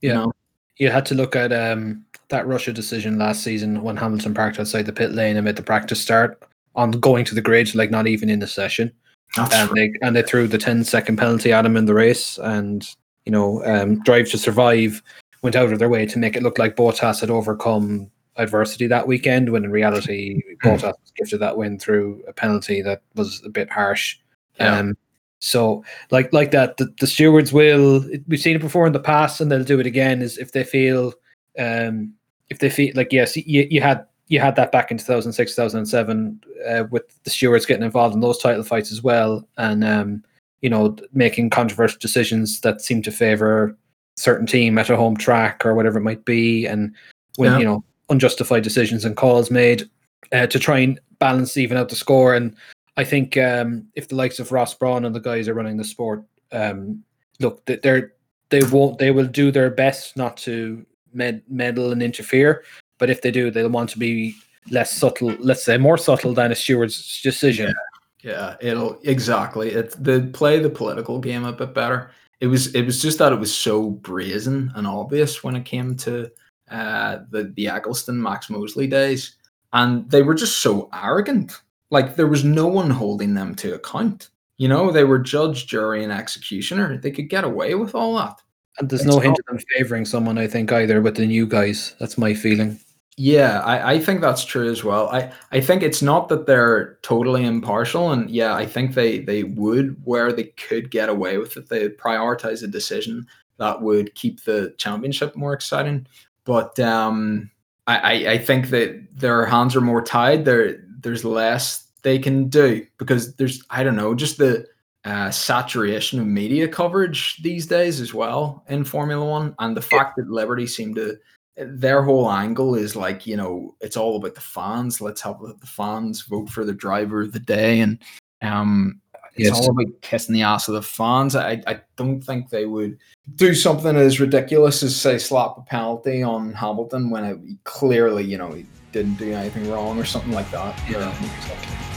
You, 0.00 0.12
know? 0.14 0.32
you 0.78 0.90
had 0.90 1.06
to 1.06 1.14
look 1.14 1.36
at 1.36 1.52
um, 1.52 2.04
that 2.28 2.46
Russia 2.46 2.72
decision 2.72 3.18
last 3.18 3.42
season 3.42 3.82
when 3.82 3.96
Hamilton 3.96 4.34
parked 4.34 4.58
outside 4.58 4.86
the 4.86 4.92
pit 4.92 5.12
lane 5.12 5.36
and 5.36 5.44
made 5.44 5.56
the 5.56 5.62
practice 5.62 6.00
start 6.00 6.42
on 6.74 6.90
going 6.92 7.24
to 7.26 7.34
the 7.34 7.42
grid, 7.42 7.74
like 7.74 7.90
not 7.90 8.06
even 8.06 8.28
in 8.28 8.40
the 8.40 8.46
session. 8.46 8.92
That's 9.36 9.54
and 9.54 9.70
they 9.74 9.92
and 10.02 10.14
they 10.14 10.22
threw 10.22 10.46
the 10.46 10.58
10 10.58 10.84
second 10.84 11.16
penalty 11.16 11.52
at 11.52 11.64
him 11.64 11.76
in 11.76 11.86
the 11.86 11.94
race, 11.94 12.38
and 12.38 12.86
you 13.26 13.32
know, 13.32 13.64
um, 13.64 14.02
Drive 14.02 14.30
to 14.30 14.38
Survive 14.38 15.02
went 15.42 15.56
out 15.56 15.72
of 15.72 15.78
their 15.78 15.88
way 15.88 16.06
to 16.06 16.18
make 16.18 16.36
it 16.36 16.42
look 16.42 16.58
like 16.58 16.76
Bottas 16.76 17.20
had 17.20 17.30
overcome 17.30 18.10
adversity 18.36 18.86
that 18.86 19.06
weekend, 19.06 19.50
when 19.50 19.64
in 19.64 19.70
reality 19.70 20.40
hmm. 20.62 20.68
Bottas 20.68 20.82
was 20.82 21.12
gifted 21.16 21.40
that 21.40 21.56
win 21.56 21.78
through 21.78 22.22
a 22.28 22.32
penalty 22.32 22.82
that 22.82 23.02
was 23.14 23.42
a 23.44 23.48
bit 23.48 23.70
harsh. 23.70 24.18
Yeah. 24.58 24.78
Um, 24.78 24.96
so 25.40 25.84
like 26.10 26.32
like 26.32 26.52
that, 26.52 26.76
the, 26.76 26.92
the 27.00 27.06
stewards 27.06 27.52
will. 27.52 28.04
We've 28.28 28.40
seen 28.40 28.56
it 28.56 28.60
before 28.60 28.86
in 28.86 28.92
the 28.92 29.00
past, 29.00 29.40
and 29.40 29.50
they'll 29.50 29.64
do 29.64 29.80
it 29.80 29.86
again. 29.86 30.22
Is 30.22 30.38
if 30.38 30.52
they 30.52 30.62
feel, 30.62 31.12
um, 31.58 32.14
if 32.48 32.60
they 32.60 32.70
feel 32.70 32.92
like 32.94 33.12
yes, 33.12 33.36
you, 33.36 33.66
you 33.68 33.80
had 33.80 34.06
you 34.28 34.40
had 34.40 34.56
that 34.56 34.72
back 34.72 34.90
in 34.90 34.96
2006 34.96 35.54
2007 35.54 36.40
uh, 36.66 36.84
with 36.90 37.22
the 37.24 37.30
stewards 37.30 37.66
getting 37.66 37.84
involved 37.84 38.14
in 38.14 38.20
those 38.20 38.38
title 38.38 38.62
fights 38.62 38.90
as 38.90 39.02
well 39.02 39.46
and 39.58 39.84
um, 39.84 40.24
you 40.62 40.70
know 40.70 40.96
making 41.12 41.50
controversial 41.50 41.98
decisions 42.00 42.60
that 42.60 42.80
seem 42.80 43.02
to 43.02 43.10
favor 43.10 43.76
certain 44.16 44.46
team 44.46 44.78
at 44.78 44.90
a 44.90 44.96
home 44.96 45.16
track 45.16 45.64
or 45.64 45.74
whatever 45.74 45.98
it 45.98 46.02
might 46.02 46.24
be 46.24 46.66
and 46.66 46.94
when 47.36 47.52
yeah. 47.52 47.58
you 47.58 47.64
know 47.64 47.84
unjustified 48.08 48.62
decisions 48.62 49.04
and 49.04 49.16
calls 49.16 49.50
made 49.50 49.88
uh, 50.32 50.46
to 50.46 50.58
try 50.58 50.78
and 50.78 51.00
balance 51.18 51.56
even 51.56 51.76
out 51.76 51.88
the 51.88 51.96
score 51.96 52.34
and 52.34 52.54
i 52.96 53.04
think 53.04 53.36
um, 53.36 53.86
if 53.94 54.08
the 54.08 54.14
likes 54.14 54.38
of 54.38 54.52
ross 54.52 54.74
brawn 54.74 55.04
and 55.04 55.14
the 55.14 55.20
guys 55.20 55.48
are 55.48 55.54
running 55.54 55.76
the 55.76 55.84
sport 55.84 56.22
um, 56.52 57.02
look 57.40 57.64
they're 57.66 58.12
they 58.50 58.62
won't 58.64 58.98
they 58.98 59.10
will 59.10 59.26
do 59.26 59.50
their 59.50 59.70
best 59.70 60.16
not 60.16 60.36
to 60.36 60.84
med- 61.12 61.42
meddle 61.48 61.92
and 61.92 62.02
interfere 62.02 62.62
but 63.02 63.10
if 63.10 63.22
they 63.22 63.32
do, 63.32 63.50
they'll 63.50 63.68
want 63.68 63.90
to 63.90 63.98
be 63.98 64.32
less 64.70 64.92
subtle, 64.92 65.34
let's 65.40 65.64
say 65.64 65.76
more 65.76 65.98
subtle 65.98 66.34
than 66.34 66.52
a 66.52 66.54
steward's 66.54 67.20
decision. 67.20 67.66
Yeah, 67.66 67.91
yeah 68.22 68.56
it'll 68.60 68.98
exactly. 69.04 69.70
It 69.70 69.94
they 70.02 70.20
play 70.20 70.58
the 70.58 70.70
political 70.70 71.18
game 71.18 71.44
a 71.44 71.52
bit 71.52 71.74
better. 71.74 72.10
It 72.40 72.46
was 72.46 72.74
it 72.74 72.82
was 72.84 73.00
just 73.00 73.18
that 73.18 73.32
it 73.32 73.38
was 73.38 73.54
so 73.56 73.90
brazen 73.90 74.72
and 74.74 74.86
obvious 74.86 75.44
when 75.44 75.56
it 75.56 75.64
came 75.64 75.96
to 75.98 76.30
uh, 76.70 77.18
the 77.30 77.52
the 77.56 77.66
Ecclestone 77.66 78.16
Max 78.16 78.50
Mosley 78.50 78.86
days, 78.86 79.36
and 79.72 80.10
they 80.10 80.22
were 80.22 80.34
just 80.34 80.60
so 80.60 80.88
arrogant. 80.92 81.52
Like 81.90 82.16
there 82.16 82.26
was 82.26 82.44
no 82.44 82.66
one 82.66 82.90
holding 82.90 83.34
them 83.34 83.54
to 83.56 83.74
account. 83.74 84.30
You 84.56 84.68
know, 84.68 84.90
they 84.90 85.04
were 85.04 85.18
judge, 85.18 85.66
jury, 85.66 86.02
and 86.02 86.12
executioner. 86.12 86.96
They 86.96 87.10
could 87.10 87.28
get 87.28 87.44
away 87.44 87.74
with 87.74 87.94
all 87.94 88.16
that. 88.16 88.40
And 88.78 88.88
there's 88.88 89.02
it's 89.02 89.10
no 89.10 89.18
hint 89.18 89.38
of 89.38 89.44
them 89.46 89.58
favoring 89.76 90.04
someone, 90.04 90.38
I 90.38 90.46
think, 90.46 90.72
either 90.72 91.02
with 91.02 91.16
the 91.16 91.26
new 91.26 91.46
guys. 91.46 91.94
That's 91.98 92.16
my 92.16 92.32
feeling. 92.32 92.78
Yeah, 93.18 93.60
I, 93.60 93.94
I 93.94 93.98
think 93.98 94.22
that's 94.22 94.44
true 94.44 94.70
as 94.70 94.82
well. 94.82 95.08
I, 95.10 95.30
I 95.50 95.60
think 95.60 95.82
it's 95.82 96.00
not 96.00 96.30
that 96.30 96.46
they're 96.46 96.98
totally 97.02 97.44
impartial, 97.44 98.10
and 98.10 98.30
yeah, 98.30 98.54
I 98.54 98.64
think 98.64 98.94
they 98.94 99.18
they 99.18 99.44
would 99.44 100.00
where 100.04 100.32
they 100.32 100.44
could 100.44 100.90
get 100.90 101.10
away 101.10 101.36
with 101.36 101.56
it. 101.58 101.68
They 101.68 101.90
prioritize 101.90 102.62
a 102.62 102.68
decision 102.68 103.26
that 103.58 103.82
would 103.82 104.14
keep 104.14 104.44
the 104.44 104.74
championship 104.78 105.36
more 105.36 105.52
exciting. 105.52 106.06
But 106.44 106.80
um, 106.80 107.50
I, 107.86 108.26
I 108.28 108.38
think 108.38 108.70
that 108.70 109.06
their 109.14 109.44
hands 109.44 109.76
are 109.76 109.82
more 109.82 110.02
tied. 110.02 110.44
There 110.44 110.82
there's 111.00 111.24
less 111.24 111.84
they 112.02 112.18
can 112.18 112.48
do 112.48 112.86
because 112.96 113.34
there's 113.36 113.62
I 113.70 113.82
don't 113.82 113.96
know 113.96 114.14
just 114.14 114.38
the 114.38 114.66
uh, 115.04 115.30
saturation 115.30 116.20
of 116.20 116.26
media 116.26 116.68
coverage 116.68 117.42
these 117.42 117.66
days 117.66 118.00
as 118.00 118.14
well 118.14 118.64
in 118.68 118.84
Formula 118.84 119.24
One, 119.24 119.54
and 119.58 119.76
the 119.76 119.82
fact 119.82 120.16
that 120.16 120.30
Liberty 120.30 120.66
seem 120.66 120.94
to 120.94 121.16
their 121.56 122.02
whole 122.02 122.30
angle 122.30 122.74
is 122.74 122.96
like 122.96 123.26
you 123.26 123.36
know 123.36 123.74
it's 123.80 123.96
all 123.96 124.16
about 124.16 124.34
the 124.34 124.40
fans. 124.40 125.00
Let's 125.00 125.20
help 125.20 125.40
the 125.40 125.66
fans 125.66 126.22
vote 126.22 126.48
for 126.48 126.64
the 126.64 126.72
driver 126.72 127.22
of 127.22 127.32
the 127.32 127.40
day. 127.40 127.80
And 127.80 127.98
um 128.42 129.00
it's 129.34 129.48
yes. 129.48 129.60
all 129.60 129.70
about 129.70 130.00
kissing 130.02 130.34
the 130.34 130.42
ass 130.42 130.68
of 130.68 130.74
the 130.74 130.82
fans. 130.82 131.34
I, 131.34 131.62
I 131.66 131.80
don't 131.96 132.20
think 132.20 132.50
they 132.50 132.66
would 132.66 132.98
do 133.36 133.54
something 133.54 133.96
as 133.96 134.20
ridiculous 134.20 134.82
as 134.82 134.94
say 134.94 135.16
slap 135.16 135.56
a 135.56 135.62
penalty 135.62 136.22
on 136.22 136.52
hamilton 136.52 137.08
when 137.08 137.24
it 137.24 137.38
clearly 137.64 138.24
you 138.24 138.36
know 138.36 138.50
he 138.50 138.66
didn't 138.90 139.14
do 139.14 139.32
anything 139.32 139.70
wrong 139.70 139.98
or 139.98 140.04
something 140.04 140.32
like 140.32 140.50
that. 140.50 140.78
Yeah. 140.88 141.14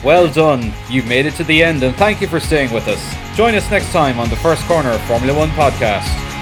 Well 0.02 0.32
done. 0.32 0.72
You've 0.90 1.08
made 1.08 1.26
it 1.26 1.34
to 1.36 1.44
the 1.44 1.62
end 1.62 1.84
and 1.84 1.94
thank 1.98 2.22
you 2.22 2.28
for 2.28 2.40
staying 2.40 2.72
with 2.72 2.88
us. 2.88 3.16
Join 3.36 3.54
us 3.56 3.70
next 3.70 3.92
time 3.92 4.18
on 4.18 4.30
the 4.30 4.38
first 4.38 4.64
corner 4.64 4.98
formula 5.00 5.38
one 5.38 5.50
podcast 5.50 6.35